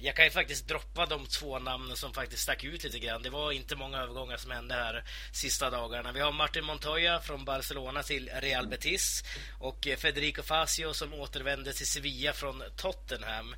Jag 0.00 0.16
kan 0.16 0.24
ju 0.24 0.30
faktiskt 0.30 0.68
droppa 0.68 1.06
de 1.06 1.26
två 1.26 1.58
namnen 1.58 1.96
som 1.96 2.12
faktiskt 2.12 2.42
stack 2.42 2.64
ut 2.64 2.84
lite 2.84 2.98
grann. 2.98 3.22
Det 3.22 3.30
var 3.30 3.52
inte 3.52 3.76
många 3.76 3.98
övergångar 3.98 4.36
som 4.36 4.50
hände 4.50 4.74
här 4.74 5.04
sista 5.32 5.70
dagarna. 5.70 6.12
Vi 6.12 6.20
har 6.20 6.32
Martin 6.32 6.64
Montoya 6.64 7.20
från 7.20 7.44
Barcelona 7.44 8.02
till 8.02 8.30
Real 8.40 8.66
Betis 8.66 9.24
och 9.58 9.86
eh, 9.86 9.96
Federico 9.96 10.42
Fasio 10.42 10.92
som 10.92 11.14
återvände 11.14 11.72
till 11.72 11.86
Sevilla 11.86 12.32
från 12.32 12.62
Tottenham. 12.76 13.54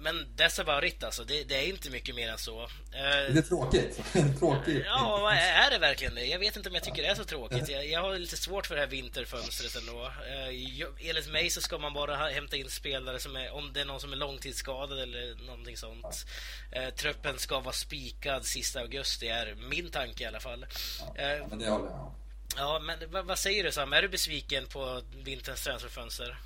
Men 0.00 0.26
dessa 0.36 0.64
varit 0.64 1.04
alltså, 1.04 1.24
det, 1.24 1.44
det, 1.44 1.56
är 1.56 1.68
inte 1.68 1.90
mycket 1.90 2.14
mer 2.14 2.28
än 2.28 2.38
så. 2.38 2.62
Eh, 2.62 2.68
det 2.92 3.38
är 3.38 3.42
tråkigt. 3.42 4.00
tråkigt. 4.38 4.82
Ja, 4.86 5.32
är 5.32 5.70
det 5.70 5.78
verkligen 5.78 6.14
det? 6.14 6.24
Jag 6.24 6.38
vet 6.38 6.56
inte 6.56 6.68
om 6.68 6.74
jag 6.74 6.84
tycker 6.84 7.02
det 7.02 7.08
är 7.08 7.14
så 7.14 7.24
tråkigt. 7.24 7.68
Jag, 7.68 7.86
jag 7.86 8.00
har 8.00 8.18
lite 8.18 8.36
svårt 8.36 8.66
för 8.66 8.74
det 8.74 8.80
här 8.80 8.88
vinterfönstret 8.88 9.76
ändå. 9.76 10.04
Eh, 10.04 11.08
enligt 11.08 11.32
mig 11.32 11.50
så 11.50 11.60
ska 11.60 11.78
man 11.78 11.94
bara 11.94 12.16
hämta 12.16 12.56
in 12.56 12.70
spelare 12.70 13.18
som 13.18 13.36
är, 13.36 13.52
om 13.52 13.72
det 13.72 13.80
är 13.80 13.84
någon 13.84 14.00
som 14.00 14.12
är 14.12 14.16
långtidsskadad 14.16 14.98
eller 14.98 15.46
någonting 15.46 15.76
sånt. 15.76 16.26
Eh, 16.72 16.90
truppen 16.94 17.38
ska 17.38 17.60
vara 17.60 17.74
spikad 17.74 18.44
sista 18.44 18.80
augusti, 18.80 19.28
är 19.28 19.54
min 19.54 19.90
tanke 19.90 20.24
i 20.24 20.26
alla 20.26 20.40
fall. 20.40 20.66
Ja, 21.14 21.46
men 21.48 21.58
det 21.58 21.70
håller 21.70 21.86
jag 21.86 22.14
Ja, 22.56 22.80
men 22.82 22.98
vad, 23.10 23.26
vad 23.26 23.38
säger 23.38 23.64
du 23.64 23.72
Sam? 23.72 23.92
Är 23.92 24.02
du 24.02 24.08
besviken 24.08 24.66
på 24.66 25.02
vinterns 25.24 25.64
transferfönster? 25.64 26.38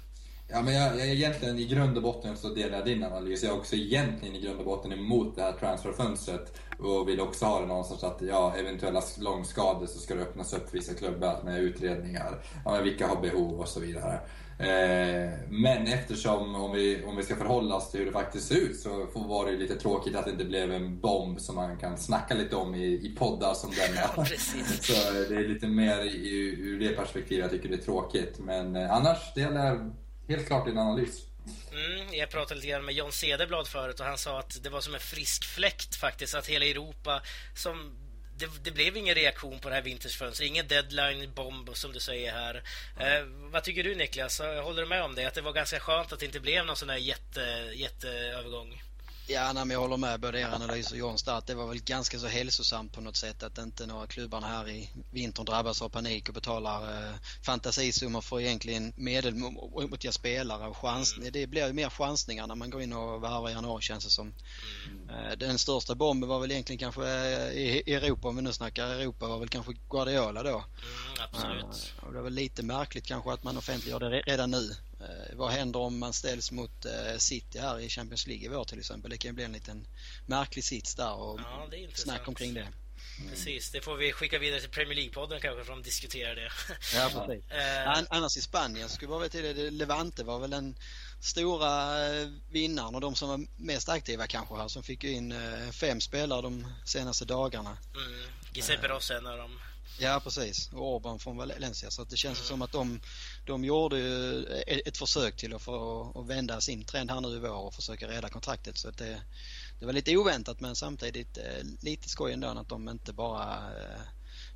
Ja, 0.48 0.62
men 0.62 0.74
jag, 0.74 0.98
jag 0.98 1.08
egentligen 1.08 1.58
i 1.58 1.64
grund 1.64 1.96
och 1.96 2.02
botten 2.02 2.36
så 2.36 2.48
delar 2.48 2.78
jag 2.78 2.86
din 2.86 3.04
analys. 3.04 3.42
Jag 3.42 3.52
är 3.52 3.58
också 3.58 3.76
egentligen 3.76 4.36
i 4.36 4.40
grund 4.40 4.58
och 4.58 4.64
botten 4.64 4.92
emot 4.92 5.36
det 5.36 5.42
här 5.42 5.52
transferfönstret 5.52 6.60
och 6.78 7.08
vill 7.08 7.20
också 7.20 7.44
ha 7.44 7.60
det 7.60 7.66
någonstans 7.66 8.04
att 8.04 8.22
ja, 8.22 8.54
eventuella 8.56 9.02
långskador 9.18 9.86
så 9.86 9.98
ska 9.98 10.14
det 10.14 10.22
öppnas 10.22 10.52
upp 10.52 10.70
för 10.70 10.78
vissa 10.78 10.94
klubbar 10.94 11.42
med 11.44 11.60
utredningar. 11.60 12.42
Ja, 12.64 12.72
men 12.72 12.84
vilka 12.84 13.06
har 13.06 13.20
behov 13.20 13.60
och 13.60 13.68
så 13.68 13.80
vidare. 13.80 14.20
Eh, 14.58 15.30
men 15.48 15.86
eftersom, 15.86 16.54
om 16.54 16.72
vi, 16.72 17.04
om 17.04 17.16
vi 17.16 17.22
ska 17.22 17.36
förhålla 17.36 17.74
oss 17.74 17.90
till 17.90 18.00
hur 18.00 18.06
det 18.06 18.12
faktiskt 18.12 18.48
ser 18.48 18.56
ut, 18.56 18.80
så 18.80 19.06
var 19.14 19.46
det 19.46 19.52
lite 19.52 19.74
tråkigt 19.74 20.16
att 20.16 20.24
det 20.24 20.30
inte 20.30 20.44
blev 20.44 20.72
en 20.72 21.00
bomb 21.00 21.40
som 21.40 21.54
man 21.54 21.76
kan 21.76 21.98
snacka 21.98 22.34
lite 22.34 22.56
om 22.56 22.74
i, 22.74 22.84
i 22.84 23.16
poddar 23.18 23.54
som 23.54 23.70
denna. 23.86 24.10
Ja, 24.16 24.24
så 24.80 25.12
det 25.28 25.36
är 25.36 25.48
lite 25.48 25.68
mer 25.68 26.00
ur 26.58 26.80
det 26.80 26.96
perspektivet 26.96 27.42
jag 27.42 27.50
tycker 27.50 27.68
det 27.68 27.82
är 27.82 27.84
tråkigt. 27.84 28.38
Men 28.38 28.76
eh, 28.76 28.92
annars 28.92 29.34
delar 29.34 29.66
jag 29.66 29.92
helt 30.28 30.46
klart 30.46 30.66
din 30.66 30.78
analys. 30.78 31.26
Mm, 31.72 32.14
jag 32.14 32.30
pratade 32.30 32.54
lite 32.54 32.68
grann 32.68 32.84
med 32.84 32.94
John 32.94 33.12
Cederblad 33.12 33.68
förut 33.68 34.00
och 34.00 34.06
han 34.06 34.18
sa 34.18 34.38
att 34.38 34.62
det 34.62 34.70
var 34.70 34.80
som 34.80 34.94
en 34.94 35.00
frisk 35.00 35.44
fläkt 35.44 35.96
faktiskt 35.96 36.34
att 36.34 36.46
hela 36.46 36.64
Europa 36.64 37.22
som 37.54 37.96
det, 38.36 38.46
det, 38.62 38.70
blev 38.70 38.96
ingen 38.96 39.14
reaktion 39.14 39.58
på 39.58 39.68
det 39.68 39.74
här 39.74 39.82
vintersfönstret, 39.82 40.48
ingen 40.48 40.68
deadline 40.68 41.32
bomb 41.34 41.76
som 41.76 41.92
du 41.92 42.00
säger 42.00 42.32
här. 42.32 42.62
Eh, 43.00 43.24
vad 43.52 43.64
tycker 43.64 43.84
du 43.84 43.94
Niklas? 43.94 44.40
Håller 44.40 44.82
du 44.82 44.88
med 44.88 45.02
om 45.02 45.14
det? 45.14 45.26
Att 45.26 45.34
det 45.34 45.40
var 45.40 45.52
ganska 45.52 45.80
skönt 45.80 46.12
att 46.12 46.20
det 46.20 46.26
inte 46.26 46.40
blev 46.40 46.66
någon 46.66 46.76
sån 46.76 46.88
här 46.88 46.96
jätte, 46.96 47.70
jätteövergång? 47.74 48.82
Ja, 49.26 49.52
nej, 49.52 49.64
men 49.64 49.70
jag 49.70 49.80
håller 49.80 49.96
med 49.96 50.20
både 50.20 50.40
er 50.40 50.48
analys 50.54 50.90
och 50.90 50.98
Johns 50.98 51.22
där 51.22 51.34
att 51.34 51.46
det 51.46 51.54
var 51.54 51.66
väl 51.66 51.82
ganska 51.82 52.18
så 52.18 52.26
hälsosamt 52.26 52.92
på 52.92 53.00
något 53.00 53.16
sätt 53.16 53.42
att 53.42 53.58
inte 53.58 53.86
några 53.86 54.06
klubbarna 54.06 54.46
här 54.46 54.68
i 54.68 54.90
vintern 55.10 55.44
drabbas 55.44 55.82
av 55.82 55.88
panik 55.88 56.28
och 56.28 56.34
betalar 56.34 57.08
eh, 57.08 57.14
fantasisummor 57.42 58.20
för 58.20 58.40
egentligen 58.40 58.92
medelmåttiga 58.96 60.12
spelare. 60.12 60.68
Och 60.68 60.76
chans, 60.76 61.16
mm. 61.16 61.32
Det 61.32 61.46
blir 61.46 61.66
ju 61.66 61.72
mer 61.72 61.90
chansningar 61.90 62.46
när 62.46 62.54
man 62.54 62.70
går 62.70 62.82
in 62.82 62.92
och 62.92 63.22
värvar 63.22 63.50
i 63.50 63.52
januari 63.52 63.82
känns 63.82 64.04
det 64.04 64.10
som. 64.10 64.34
Mm. 64.88 65.08
Eh, 65.08 65.36
den 65.36 65.58
största 65.58 65.94
bomben 65.94 66.28
var 66.28 66.40
väl 66.40 66.50
egentligen 66.50 66.78
kanske 66.78 67.08
eh, 67.08 67.52
i 67.52 67.94
Europa, 67.94 68.28
om 68.28 68.36
vi 68.36 68.42
nu 68.42 68.52
snackar 68.52 68.86
Europa, 68.86 69.28
var 69.28 69.38
väl 69.38 69.48
kanske 69.48 69.72
Guardiola 69.90 70.42
då. 70.42 70.48
Mm, 70.48 70.64
absolut. 71.30 71.92
Eh, 71.98 72.04
och 72.04 72.12
det 72.12 72.22
var 72.22 72.30
lite 72.30 72.62
märkligt 72.62 73.06
kanske 73.06 73.32
att 73.32 73.42
man 73.42 73.56
offentliggör 73.56 74.00
det 74.00 74.20
redan 74.20 74.50
nu. 74.50 74.76
Eh, 75.04 75.36
vad 75.36 75.50
händer 75.50 75.80
om 75.80 75.98
man 75.98 76.12
ställs 76.12 76.50
mot 76.50 76.84
eh, 76.84 77.18
City 77.18 77.58
här 77.58 77.80
i 77.80 77.88
Champions 77.88 78.26
League 78.26 78.44
i 78.44 78.48
vår 78.48 78.64
till 78.64 78.78
exempel? 78.78 79.10
Det 79.10 79.18
kan 79.18 79.28
ju 79.28 79.32
bli 79.32 79.44
en 79.44 79.52
liten 79.52 79.86
märklig 80.26 80.64
sits 80.64 80.94
där 80.94 81.14
och 81.14 81.40
ja, 81.40 81.68
snack 81.94 82.28
omkring 82.28 82.54
det. 82.54 82.68
Mm. 83.18 83.30
Precis, 83.30 83.70
det 83.70 83.80
får 83.80 83.96
vi 83.96 84.12
skicka 84.12 84.38
vidare 84.38 84.60
till 84.60 84.70
Premier 84.70 84.98
League-podden 84.98 85.40
kanske 85.40 85.64
för 85.64 85.72
att 85.72 85.78
de 85.78 85.82
diskuterar 85.82 86.34
det. 86.34 86.50
Ja, 86.94 87.10
precis. 87.14 87.44
uh, 87.52 88.04
Annars 88.08 88.36
i 88.36 88.40
Spanien 88.40 88.88
skulle 88.88 89.12
jag 89.12 89.30
till 89.30 89.42
det, 89.42 89.70
Levante 89.70 90.24
var 90.24 90.38
väl 90.38 90.50
den 90.50 90.78
stora 91.20 91.98
vinnaren 92.50 92.94
och 92.94 93.00
de 93.00 93.14
som 93.14 93.28
var 93.28 93.46
mest 93.56 93.88
aktiva 93.88 94.26
kanske 94.26 94.54
här 94.54 94.68
som 94.68 94.82
fick 94.82 95.04
in 95.04 95.34
fem 95.72 96.00
spelare 96.00 96.42
de 96.42 96.66
senaste 96.84 97.24
dagarna. 97.24 97.78
Mm. 97.94 98.30
Giuseppe 98.52 98.88
Rossi 98.88 99.14
en 99.14 99.26
av 99.26 99.38
dem. 99.38 99.60
Ja 99.98 100.20
precis, 100.24 100.70
och 100.72 100.94
Orban 100.94 101.18
från 101.18 101.36
Valencia 101.36 101.90
så 101.90 102.02
att 102.02 102.10
det 102.10 102.16
känns 102.16 102.38
mm. 102.38 102.48
som 102.48 102.62
att 102.62 102.72
de, 102.72 103.00
de 103.46 103.64
gjorde 103.64 103.98
ett 104.66 104.98
försök 104.98 105.36
till 105.36 105.54
att 105.54 105.62
få 105.62 106.12
att 106.14 106.26
vända 106.26 106.60
sin 106.60 106.84
trend 106.84 107.10
här 107.10 107.20
nu 107.20 107.36
i 107.36 107.38
vår 107.38 107.66
och 107.66 107.74
försöka 107.74 108.08
rädda 108.08 108.28
kontraktet 108.28 108.78
så 108.78 108.88
att 108.88 108.98
det, 108.98 109.22
det 109.80 109.86
var 109.86 109.92
lite 109.92 110.16
oväntat 110.16 110.60
men 110.60 110.76
samtidigt 110.76 111.38
eh, 111.38 111.64
lite 111.80 112.08
skoj 112.08 112.32
ändå 112.32 112.48
att 112.48 112.68
de 112.68 112.88
inte 112.88 113.12
bara 113.12 113.54
eh, 113.54 114.00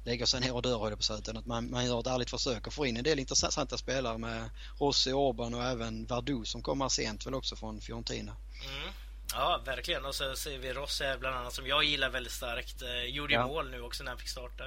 lägger 0.04 0.26
sig 0.26 0.40
ner 0.40 0.54
och 0.54 0.62
dör 0.62 0.78
höll 0.78 0.96
på 0.96 1.02
så 1.02 1.18
utan 1.18 1.36
att 1.36 1.46
man, 1.46 1.70
man 1.70 1.86
gör 1.86 2.00
ett 2.00 2.06
ärligt 2.06 2.30
försök 2.30 2.66
och 2.66 2.72
får 2.72 2.86
in 2.86 2.96
en 2.96 3.04
del 3.04 3.18
intressanta 3.18 3.78
spelare 3.78 4.18
med 4.18 4.50
Rossi, 4.78 5.12
Orban 5.12 5.54
och 5.54 5.64
även 5.64 6.06
Verdou 6.06 6.44
som 6.44 6.62
kommer 6.62 6.88
sent 6.88 7.26
väl 7.26 7.34
också 7.34 7.56
från 7.56 7.80
Fiorentina. 7.80 8.36
Mm. 8.64 8.92
Ja, 9.32 9.62
verkligen. 9.64 10.04
Och 10.04 10.14
så 10.14 10.36
ser 10.36 10.58
vi 10.58 10.72
Ross 10.72 11.00
här 11.00 11.18
bland 11.18 11.36
annat 11.36 11.54
som 11.54 11.66
jag 11.66 11.84
gillar 11.84 12.10
väldigt 12.10 12.32
starkt. 12.32 12.82
Eh, 12.82 13.04
gjorde 13.04 13.32
ju 13.32 13.38
ja. 13.38 13.46
mål 13.46 13.70
nu 13.70 13.82
också 13.82 14.04
när 14.04 14.10
han 14.10 14.18
fick 14.18 14.28
starta. 14.28 14.64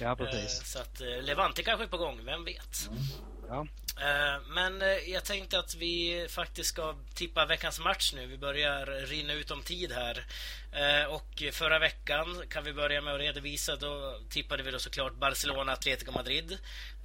Ja, 0.00 0.16
precis. 0.16 0.72
Så 0.72 0.78
att 0.78 1.00
Levante 1.00 1.62
kanske 1.62 1.84
är 1.84 1.88
på 1.88 1.98
gång, 1.98 2.24
vem 2.24 2.44
vet? 2.44 2.88
Mm. 2.90 3.02
Ja. 3.48 3.66
Eh, 4.00 4.42
men 4.48 4.82
eh, 4.82 4.88
jag 4.88 5.24
tänkte 5.24 5.58
att 5.58 5.74
vi 5.74 6.26
faktiskt 6.30 6.68
ska 6.68 6.94
tippa 7.14 7.46
veckans 7.46 7.80
match 7.80 8.12
nu. 8.14 8.26
Vi 8.26 8.38
börjar 8.38 8.86
rinna 8.86 9.32
ut 9.32 9.50
om 9.50 9.62
tid 9.62 9.92
här. 9.92 10.24
Eh, 10.72 11.04
och 11.04 11.42
förra 11.52 11.78
veckan 11.78 12.42
kan 12.48 12.64
vi 12.64 12.72
börja 12.72 13.00
med 13.00 13.14
att 13.14 13.20
redovisa. 13.20 13.76
Då 13.76 14.20
tippade 14.30 14.62
vi 14.62 14.70
då 14.70 14.78
såklart 14.78 15.14
Barcelona-Atletico 15.14 16.12
Madrid. 16.12 16.58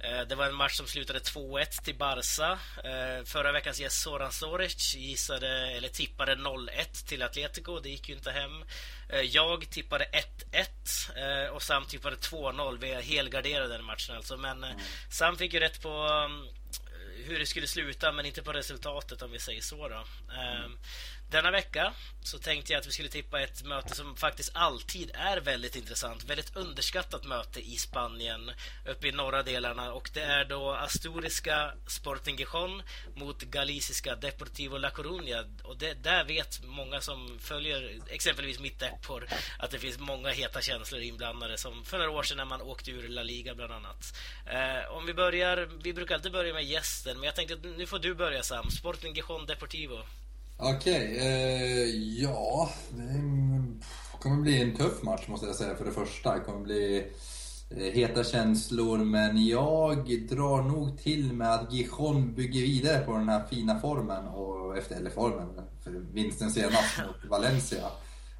Eh, 0.04 0.26
det 0.28 0.34
var 0.34 0.46
en 0.46 0.54
match 0.54 0.76
som 0.76 0.86
slutade 0.86 1.18
2-1 1.18 1.82
till 1.84 1.94
Barca. 1.94 2.58
Eh, 2.84 3.24
förra 3.24 3.52
veckans 3.52 3.80
gäst 3.80 4.02
Soran 4.02 4.32
Soric 4.32 4.94
gissade, 4.94 5.48
eller 5.48 5.88
tippade 5.88 6.34
0-1 6.34 7.06
till 7.06 7.22
Atletico. 7.22 7.80
Det 7.80 7.88
gick 7.88 8.08
ju 8.08 8.14
inte 8.14 8.30
hem. 8.30 8.64
Eh, 9.08 9.20
jag 9.20 9.70
tippade 9.70 10.04
1-1 10.04 11.50
och 11.50 11.62
Sam 11.62 11.84
tippade 11.84 12.16
2-0. 12.16 12.78
Vi 12.80 12.94
helgarderade 12.94 13.68
den 13.68 13.84
matchen 13.84 14.16
alltså. 14.16 14.36
Men 14.36 14.66
Sam 15.10 15.36
fick 15.36 15.54
ju 15.54 15.60
rätt 15.60 15.82
på 15.82 15.88
mm, 15.88 16.46
hur 17.24 17.38
det 17.38 17.46
skulle 17.46 17.66
sluta 17.66 18.12
men 18.12 18.26
inte 18.26 18.42
på 18.42 18.52
resultatet 18.52 19.22
om 19.22 19.32
vi 19.32 19.38
säger 19.38 19.62
så. 19.62 19.88
Då. 19.88 20.04
Mm. 20.32 20.78
Denna 21.30 21.50
vecka 21.50 21.92
så 22.22 22.38
tänkte 22.38 22.72
jag 22.72 22.80
att 22.80 22.86
vi 22.86 22.92
skulle 22.92 23.08
tippa 23.08 23.40
ett 23.40 23.64
möte 23.64 23.94
som 23.94 24.16
faktiskt 24.16 24.50
alltid 24.54 25.10
är 25.14 25.40
väldigt 25.40 25.76
intressant. 25.76 26.24
Väldigt 26.24 26.56
underskattat 26.56 27.24
möte 27.24 27.60
i 27.60 27.76
Spanien, 27.76 28.50
uppe 28.86 29.08
i 29.08 29.12
norra 29.12 29.42
delarna. 29.42 29.92
Och 29.92 30.10
det 30.14 30.22
är 30.22 30.44
då 30.44 30.70
Asturiska 30.70 31.72
Sporting 31.86 32.36
Gijón 32.36 32.82
mot 33.14 33.42
Galiciska 33.42 34.16
Deportivo 34.16 34.78
La 34.78 34.90
Coruña. 34.90 35.60
Och 35.62 35.76
det, 35.76 35.94
där 35.94 36.24
vet 36.24 36.64
många 36.64 37.00
som 37.00 37.38
följer 37.38 38.00
exempelvis 38.08 38.60
mitt 38.60 38.78
Depor 38.80 39.26
att 39.58 39.70
det 39.70 39.78
finns 39.78 39.98
många 39.98 40.28
heta 40.28 40.60
känslor 40.60 41.00
inblandade. 41.00 41.58
Som 41.58 41.84
för 41.84 41.98
några 41.98 42.10
år 42.10 42.22
sedan 42.22 42.36
när 42.36 42.44
man 42.44 42.62
åkte 42.62 42.90
ur 42.90 43.08
La 43.08 43.22
Liga 43.22 43.54
bland 43.54 43.72
annat. 43.72 44.14
Eh, 44.46 44.90
om 44.90 45.06
vi 45.06 45.14
börjar, 45.14 45.68
vi 45.82 45.92
brukar 45.92 46.14
alltid 46.14 46.32
börja 46.32 46.54
med 46.54 46.64
gästen, 46.64 47.16
men 47.16 47.24
jag 47.24 47.34
tänkte 47.34 47.54
att 47.54 47.64
nu 47.64 47.86
får 47.86 47.98
du 47.98 48.14
börja 48.14 48.42
Sam. 48.42 48.70
Sporting 48.70 49.14
Gijón 49.14 49.46
Deportivo. 49.46 49.98
Okej, 50.56 51.18
eh, 51.18 51.86
ja. 52.22 52.70
Det 54.12 54.22
kommer 54.22 54.42
bli 54.42 54.62
en 54.62 54.76
tuff 54.76 55.02
match 55.02 55.22
måste 55.26 55.46
jag 55.46 55.56
säga 55.56 55.76
för 55.76 55.84
det 55.84 55.92
första. 55.92 56.34
Det 56.34 56.40
kommer 56.40 56.60
bli 56.60 57.06
eh, 57.70 57.76
heta 57.76 58.24
känslor, 58.24 58.98
men 58.98 59.46
jag 59.46 60.26
drar 60.28 60.62
nog 60.62 60.98
till 60.98 61.32
med 61.32 61.54
att 61.54 61.72
Gijon 61.72 62.34
bygger 62.34 62.60
vidare 62.60 63.04
på 63.04 63.12
den 63.12 63.28
här 63.28 63.46
fina 63.50 63.80
formen, 63.80 64.28
och 64.28 64.78
efter, 64.78 64.96
eller 64.96 65.10
formen, 65.10 65.60
för 65.84 65.90
vinsten 65.90 66.50
senast 66.50 66.98
mot 66.98 67.30
Valencia. 67.30 67.90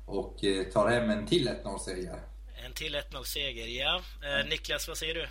Och 0.06 0.44
eh, 0.44 0.64
tar 0.64 0.90
hem 0.90 1.10
en 1.10 1.26
till 1.26 1.48
1-0-seger. 1.48 2.20
En 2.66 2.72
till 2.72 2.96
1-0-seger, 2.96 3.66
ja. 3.66 4.02
Eh, 4.22 4.48
Niklas, 4.48 4.88
vad 4.88 4.98
säger 4.98 5.14
du? 5.14 5.26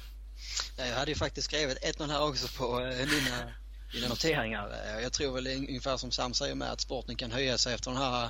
Jag 0.77 0.95
hade 0.95 1.11
ju 1.11 1.15
faktiskt 1.15 1.47
skrivit 1.47 1.97
1-0 1.97 2.07
här 2.07 2.27
också 2.27 2.47
på 2.57 2.79
eh, 2.79 2.97
mina 2.97 3.51
dina 3.93 4.07
noteringar. 4.07 4.71
Eh, 4.85 5.03
jag 5.03 5.13
tror 5.13 5.33
väl 5.33 5.47
ungefär 5.47 5.97
som 5.97 6.11
Sam 6.11 6.33
säger 6.33 6.55
med 6.55 6.71
att 6.71 6.81
sporten 6.81 7.15
kan 7.15 7.31
höja 7.31 7.57
sig 7.57 7.73
efter 7.73 7.91
den 7.91 7.99
här 7.99 8.29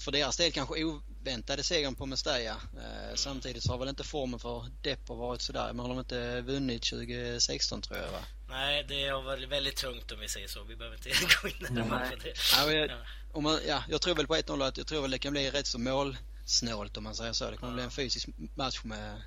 för 0.00 0.12
deras 0.12 0.36
del 0.36 0.52
kanske 0.52 0.84
oväntade 0.84 1.62
segern 1.62 1.94
på 1.94 2.06
Mestalla. 2.06 2.50
Eh, 2.50 3.14
samtidigt 3.14 3.62
så 3.62 3.72
har 3.72 3.78
väl 3.78 3.88
inte 3.88 4.04
formen 4.04 4.40
för 4.40 4.66
Deppo 4.82 5.14
varit 5.14 5.42
sådär. 5.42 5.72
Man 5.72 5.86
har 5.86 5.94
de 5.94 5.98
inte 5.98 6.40
vunnit 6.40 6.82
2016 6.82 7.82
tror 7.82 7.98
jag 7.98 8.12
va? 8.12 8.18
Nej, 8.48 8.84
det 8.88 9.08
har 9.08 9.22
varit 9.22 9.48
väldigt 9.48 9.76
tungt 9.76 10.12
om 10.12 10.20
vi 10.20 10.28
säger 10.28 10.48
så. 10.48 10.64
Vi 10.64 10.76
behöver 10.76 10.96
inte 10.96 11.10
gå 11.42 11.48
in 11.48 11.74
närmare 11.74 12.10
på 12.10 12.16
det. 12.16 12.32
Ja, 12.56 12.72
jag, 12.72 12.90
om 13.32 13.42
man, 13.42 13.58
ja, 13.68 13.84
jag 13.88 14.00
tror 14.00 14.14
väl 14.14 14.26
på 14.26 14.36
1-0 14.36 14.64
att 14.64 14.76
jag 14.76 14.86
tror 14.86 15.02
väl 15.02 15.10
det 15.10 15.18
kan 15.18 15.32
bli 15.32 15.50
rätt 15.50 15.66
så 15.66 15.78
målsnålt 15.78 16.96
om 16.96 17.04
man 17.04 17.14
säger 17.14 17.32
så. 17.32 17.50
Det 17.50 17.56
kommer 17.56 17.72
ja. 17.72 17.74
bli 17.74 17.84
en 17.84 17.90
fysisk 17.90 18.28
match 18.54 18.80
med 18.84 19.22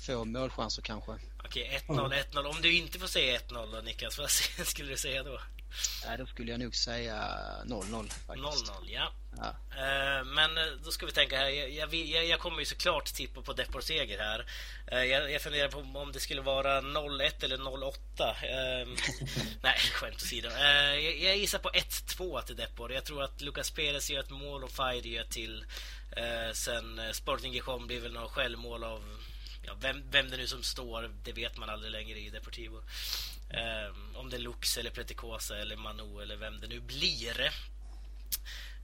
få 0.00 0.24
målchanser 0.24 0.82
kanske. 0.82 1.12
Okej, 1.44 1.80
1-0, 1.88 2.24
1-0. 2.32 2.44
Om 2.44 2.62
du 2.62 2.76
inte 2.76 2.98
får 2.98 3.06
säga 3.06 3.38
1-0 3.38 3.72
då 3.72 3.80
Niklas, 3.80 4.18
vad 4.18 4.30
skulle 4.66 4.88
du 4.88 4.96
säga 4.96 5.22
då? 5.22 5.40
Nej, 6.06 6.18
då 6.18 6.26
skulle 6.26 6.50
jag 6.50 6.60
nog 6.60 6.74
säga 6.74 7.14
0-0 7.64 8.10
faktiskt. 8.10 8.70
0-0, 8.70 8.72
ja. 8.86 9.12
ja. 9.36 9.48
Uh, 9.48 10.24
men 10.24 10.58
eh, 10.58 10.64
då 10.84 10.90
ska 10.90 11.06
vi 11.06 11.12
tänka 11.12 11.36
här. 11.36 11.48
Jag, 11.48 11.94
jag, 11.94 12.26
jag 12.26 12.40
kommer 12.40 12.58
ju 12.58 12.64
såklart 12.64 13.04
tippa 13.04 13.42
på 13.42 13.52
Depor 13.52 13.80
seger 13.80 14.18
här. 14.18 14.46
Uh, 14.92 15.04
jag, 15.04 15.32
jag 15.32 15.42
funderar 15.42 15.68
på 15.68 15.78
om 15.78 16.12
det 16.12 16.20
skulle 16.20 16.40
vara 16.40 16.80
0-1 16.80 17.44
eller 17.44 17.56
0-8. 17.56 17.92
Uh, 18.20 18.88
nej, 19.62 19.78
skämt 19.92 20.16
åsido. 20.16 20.48
Jag, 20.48 21.18
jag 21.18 21.36
gissar 21.36 21.58
på 21.58 21.68
1-2 21.68 22.42
till 22.42 22.56
Depor. 22.56 22.92
Jag 22.92 23.04
tror 23.04 23.22
att 23.22 23.40
Lucas 23.40 23.70
Perez 23.70 24.10
gör 24.10 24.20
ett 24.20 24.30
mål 24.30 24.64
och 24.64 24.70
Fire 24.70 25.08
gör 25.08 25.24
till. 25.24 25.64
sen 26.52 27.00
Sporting 27.12 27.52
Gijon 27.52 27.86
blir 27.86 28.00
väl 28.00 28.12
något 28.12 28.30
självmål 28.30 28.84
av 28.84 29.19
ja, 29.62 29.72
vem, 29.80 30.02
vem 30.10 30.30
det 30.30 30.36
nu 30.36 30.46
som 30.46 30.62
står, 30.62 31.10
det 31.24 31.32
vet 31.32 31.58
man 31.58 31.70
aldrig 31.70 31.92
längre 31.92 32.18
i 32.18 32.30
Deportivo. 32.30 32.76
Um, 32.76 34.16
om 34.16 34.30
det 34.30 34.36
är 34.36 34.40
Lux 34.40 34.76
eller 34.76 34.90
Pretikosa 34.90 35.58
eller 35.58 35.76
Manu 35.76 36.22
eller 36.22 36.36
vem 36.36 36.60
det 36.60 36.66
nu 36.66 36.80
blir. 36.80 37.40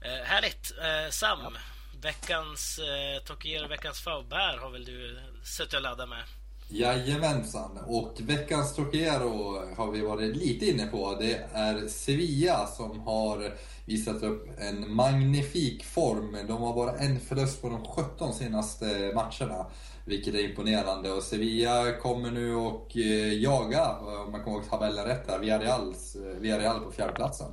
Uh, 0.05 0.24
härligt! 0.24 0.72
Uh, 0.79 1.11
Sam, 1.11 1.39
ja. 1.43 1.53
veckans 2.01 2.79
uh, 2.79 3.24
Tokier 3.24 3.68
veckans 3.68 4.01
Faubär 4.01 4.59
har 4.59 4.70
väl 4.70 4.85
du 4.85 5.18
suttit 5.45 5.74
och 5.74 5.83
laddat 5.83 6.09
med? 6.09 6.24
Jajamensan, 6.68 7.79
och 7.87 8.14
veckans 8.20 8.74
Trocero 8.74 9.61
har 9.77 9.91
vi 9.91 10.01
varit 10.01 10.37
lite 10.37 10.66
inne 10.66 10.87
på. 10.87 11.16
Det 11.20 11.49
är 11.53 11.89
Sevilla 11.89 12.66
som 12.66 13.01
har 13.01 13.55
visat 13.85 14.22
upp 14.22 14.49
en 14.59 14.95
magnifik 14.95 15.85
form. 15.85 16.37
De 16.49 16.62
har 16.62 16.74
bara 16.74 16.99
en 16.99 17.20
förlust 17.20 17.62
på 17.62 17.68
de 17.68 17.85
17 17.85 18.35
senaste 18.35 19.12
matcherna. 19.14 19.66
Vilket 20.07 20.34
är 20.34 20.38
imponerande. 20.38 21.12
Och 21.12 21.22
Sevilla 21.22 21.92
kommer 21.92 22.30
nu 22.30 22.54
och 22.54 22.96
eh, 22.96 23.32
jaga, 23.32 23.90
om 23.98 24.32
man 24.32 24.44
kommer 24.44 24.57
ihåg 24.57 24.70
tabellen 24.70 25.04
rätt 25.04 25.24
här, 25.28 25.38
Villarreals, 25.38 26.16
eh, 26.16 26.22
Villarreal 26.22 26.80
på 26.80 26.92
fjärdeplatsen. 26.92 27.46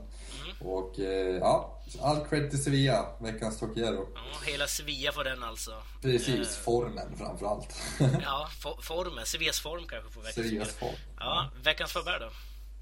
Mm. 0.43 0.67
Och 0.67 0.99
eh, 0.99 1.37
ja, 1.37 1.81
all 2.01 2.25
cred 2.25 2.49
till 2.49 2.63
Sevilla, 2.63 3.05
veckans 3.19 3.59
Tokiero. 3.59 4.07
Ja, 4.15 4.21
hela 4.51 4.67
Sevilla 4.67 5.11
får 5.11 5.23
den 5.23 5.43
alltså. 5.43 5.71
Precis, 6.01 6.55
formen 6.55 7.17
framförallt. 7.17 7.81
ja, 8.23 8.49
for 8.59 8.81
formen. 8.81 9.25
Sevillas 9.25 9.59
form 9.59 9.87
kanske 9.87 10.11
får 10.11 10.21
veckans 10.21 10.47
Sevillas 10.47 10.73
form. 10.73 10.95
Ja, 11.19 11.49
veckans 11.63 11.91
förbär 11.91 12.19
då? 12.19 12.29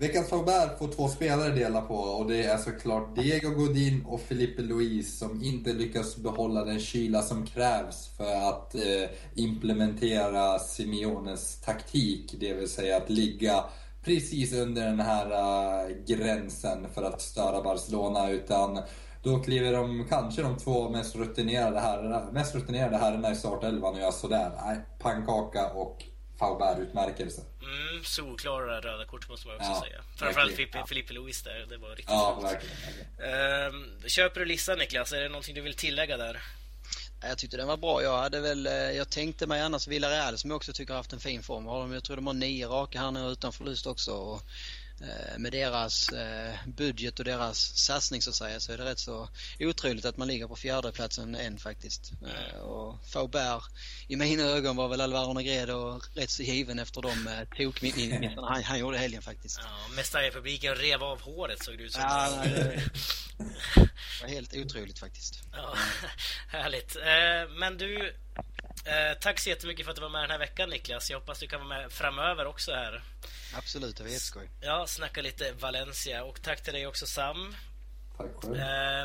Veckans 0.02 0.30
Faubert 0.30 0.78
får 0.80 0.88
två 0.88 1.08
spelare 1.08 1.50
dela 1.50 1.82
på 1.82 1.96
och 1.96 2.28
det 2.28 2.44
är 2.44 2.58
såklart 2.58 3.16
Diego 3.16 3.50
Godin 3.50 4.06
och 4.06 4.22
Felipe 4.22 4.62
Luis 4.62 5.20
som 5.20 5.44
inte 5.44 5.74
lyckas 5.74 6.18
behålla 6.18 6.66
den 6.66 6.80
kyla 6.80 7.22
som 7.22 7.46
krävs 7.46 8.10
för 8.18 8.50
att 8.50 8.76
eh, 8.76 9.10
implementera 9.36 10.60
Simeones 10.60 11.62
taktik. 11.62 12.36
Det 12.40 12.54
vill 12.54 12.70
säga 12.70 12.98
att 12.98 13.10
ligga 13.10 13.64
precis 14.04 14.54
under 14.54 14.86
den 14.86 15.00
här 15.00 15.26
uh, 15.26 15.96
gränsen 16.06 16.88
för 16.94 17.04
att 17.04 17.22
störa 17.22 17.62
Barcelona. 17.62 18.30
Utan 18.30 18.80
då 19.24 19.40
kliver 19.40 19.74
de, 19.74 20.06
kanske 20.10 20.42
de 20.42 20.58
två 20.58 20.90
mest 20.90 21.16
rutinerade 21.16 21.80
herrarna, 21.80 22.32
mest 22.32 22.56
rutinerade 22.56 22.98
herrarna 22.98 23.32
i 23.32 23.36
startelvan 23.36 23.94
och 23.94 24.00
gör 24.00 24.12
sådär. 24.12 24.52
Nej, 24.66 24.78
pannkaka 25.00 25.74
och 25.74 26.04
Faubert-utmärkelse. 26.42 27.42
Mm, 27.62 28.04
solklara 28.04 28.82
röda 28.82 29.06
kort 29.06 29.30
måste 29.30 29.48
man 29.48 29.56
också 29.56 29.70
ja, 29.70 29.82
säga. 29.82 30.02
Framförallt 30.16 30.56
Filippe, 30.56 30.78
ja. 30.78 30.86
Filippe 30.86 31.14
Luis 31.14 31.44
där, 31.44 31.66
det 31.70 31.78
var 31.78 31.90
riktigt 31.90 32.10
Ja, 32.10 32.40
verkligen. 32.44 32.76
verkligen. 33.18 34.02
Uh, 34.02 34.08
köper 34.08 34.40
du 34.40 34.46
listan 34.46 34.78
Niklas? 34.78 35.14
Är 35.14 35.22
det 35.22 35.30
någonting 35.30 35.56
du 35.56 35.62
vill 35.62 35.74
tillägga 35.76 36.18
där? 36.18 36.42
Jag 37.24 37.38
tyckte 37.38 37.58
den 37.58 37.68
var 37.68 37.78
bra. 37.78 38.04
Jag 38.04 38.18
hade 38.18 38.40
väl, 38.40 38.68
eh, 38.68 38.74
jag 38.74 39.10
tänkte 39.10 39.48
mig 39.48 39.62
annars 39.62 39.88
Villarreal 39.88 40.38
som 40.38 40.50
jag 40.50 40.58
också 40.58 40.74
tycker 40.74 40.94
har 40.94 40.98
haft 40.98 41.14
en 41.14 41.20
fin 41.20 41.44
form. 41.44 41.94
Jag 41.94 42.04
tror 42.04 42.16
de 42.16 42.28
har 42.28 42.34
nio 42.34 42.68
raka 42.68 43.00
här 43.00 43.12
nu 43.12 43.20
utan 43.28 43.54
förlust 43.54 43.88
också. 43.88 44.12
Och 44.12 44.42
med 45.38 45.52
deras 45.52 46.10
eh, 46.10 46.54
budget 46.66 47.20
och 47.20 47.26
deras 47.26 47.78
satsning 47.78 48.22
så 48.22 48.30
att 48.30 48.36
säga 48.36 48.60
så 48.60 48.72
är 48.72 48.78
det 48.78 48.86
rätt 48.86 49.00
så 49.00 49.30
otroligt 49.60 50.06
att 50.06 50.18
man 50.18 50.28
ligger 50.28 50.48
på 50.48 50.56
fjärde 50.56 50.92
platsen 50.92 51.36
än 51.36 51.58
faktiskt. 51.58 52.12
Eh, 52.28 52.60
och 52.60 53.06
Faubert 53.06 53.64
i 54.08 54.16
mina 54.16 54.44
ögon 54.44 54.76
var 54.76 54.88
väl 54.88 55.02
Alvaro 55.02 55.34
Negredo 55.34 56.02
rätt 56.16 56.30
så 56.30 56.44
given 56.44 56.80
efter 56.80 57.02
de 57.02 57.46
tokmissarna 57.58 58.48
han, 58.50 58.64
han 58.64 58.80
gjorde 58.80 58.98
helgen 58.98 59.22
faktiskt. 59.22 59.60
Ja, 59.64 59.96
Mästarpubliken 59.96 60.76
rev 60.76 61.04
av 61.04 61.22
håret 61.22 61.64
såg 61.64 61.78
det 61.78 61.84
ut 61.84 61.94
som. 61.94 62.02
Ja, 62.02 62.44
det 62.46 62.82
var 64.22 64.28
helt 64.28 64.56
otroligt 64.56 65.00
faktiskt. 65.00 65.44
Ja, 65.52 65.76
härligt. 66.48 66.98
Men 67.60 67.78
du, 67.78 68.14
tack 69.20 69.40
så 69.40 69.50
jättemycket 69.50 69.86
för 69.86 69.92
att 69.92 69.96
du 69.96 70.02
var 70.02 70.10
med 70.10 70.24
den 70.24 70.32
här 70.32 70.40
veckan 70.40 70.70
Niklas. 70.70 71.10
Jag 71.10 71.20
hoppas 71.20 71.40
du 71.40 71.48
kan 71.48 71.68
vara 71.68 71.80
med 71.80 71.92
framöver 71.92 72.46
också 72.46 72.72
här. 72.72 73.04
Absolut, 73.54 73.98
det 73.98 74.04
var 74.04 74.10
jätteskoj. 74.10 74.50
Ja, 74.62 74.88
snacka 74.88 75.22
lite 75.22 75.52
Valencia. 75.52 76.24
Och 76.24 76.42
tack 76.42 76.64
till 76.64 76.74
dig 76.74 76.88
också 76.88 77.06
Sam. 77.06 77.56
Tack 78.18 78.32
själv. 78.36 78.56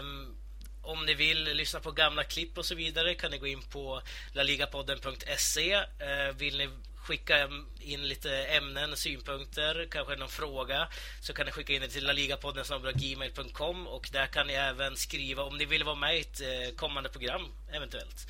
Um, 0.01 0.37
om 0.83 1.07
ni 1.07 1.15
vill 1.15 1.45
lyssna 1.45 1.81
på 1.81 1.91
gamla 1.91 2.25
klipp 2.25 2.59
och 2.59 2.65
så 2.65 2.75
vidare 2.75 3.15
kan 3.15 3.31
ni 3.31 3.39
gå 3.39 3.47
in 3.47 3.63
på 3.63 4.03
laligapodden.se. 4.33 5.77
Uh, 5.77 6.37
vill 6.37 6.59
ni 6.59 6.69
skicka 6.97 7.49
in 7.81 8.09
lite 8.09 8.45
ämnen, 8.45 8.97
synpunkter, 8.97 9.89
kanske 9.91 10.17
någon 10.17 10.29
fråga 10.29 10.89
så 11.21 11.33
kan 11.33 11.47
ni 11.47 11.53
skicka 11.53 11.73
in 11.73 11.81
det 11.81 11.89
till 11.89 12.07
laligapodden 12.07 12.65
gmail.com 12.95 13.87
och 13.87 14.09
där 14.13 14.27
kan 14.27 14.47
ni 14.47 14.53
även 14.53 14.97
skriva 14.97 15.43
om 15.43 15.59
ni 15.59 15.65
vill 15.65 15.85
vara 15.85 15.95
med 15.95 16.17
i 16.17 16.21
ett 16.21 16.41
eh, 16.41 16.77
kommande 16.77 17.09
program 17.09 17.53
eventuellt 17.73 18.27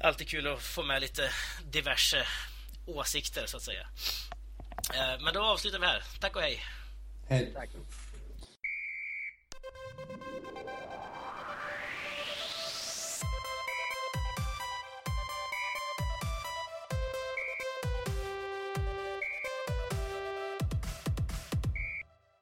alltid 0.00 0.28
kul 0.28 0.46
att 0.46 0.62
få 0.62 0.82
med 0.82 1.00
lite 1.00 1.30
diverse 1.64 2.26
åsikter 2.86 3.46
så 3.46 3.56
att 3.56 3.62
säga. 3.62 3.86
Eh, 4.94 5.20
men 5.20 5.34
då 5.34 5.42
avslutar 5.42 5.78
vi 5.78 5.86
här. 5.86 6.02
Tack 6.20 6.36
och 6.36 6.42
hej! 6.42 6.64
Hej! 7.28 7.52
Tack. 7.54 7.70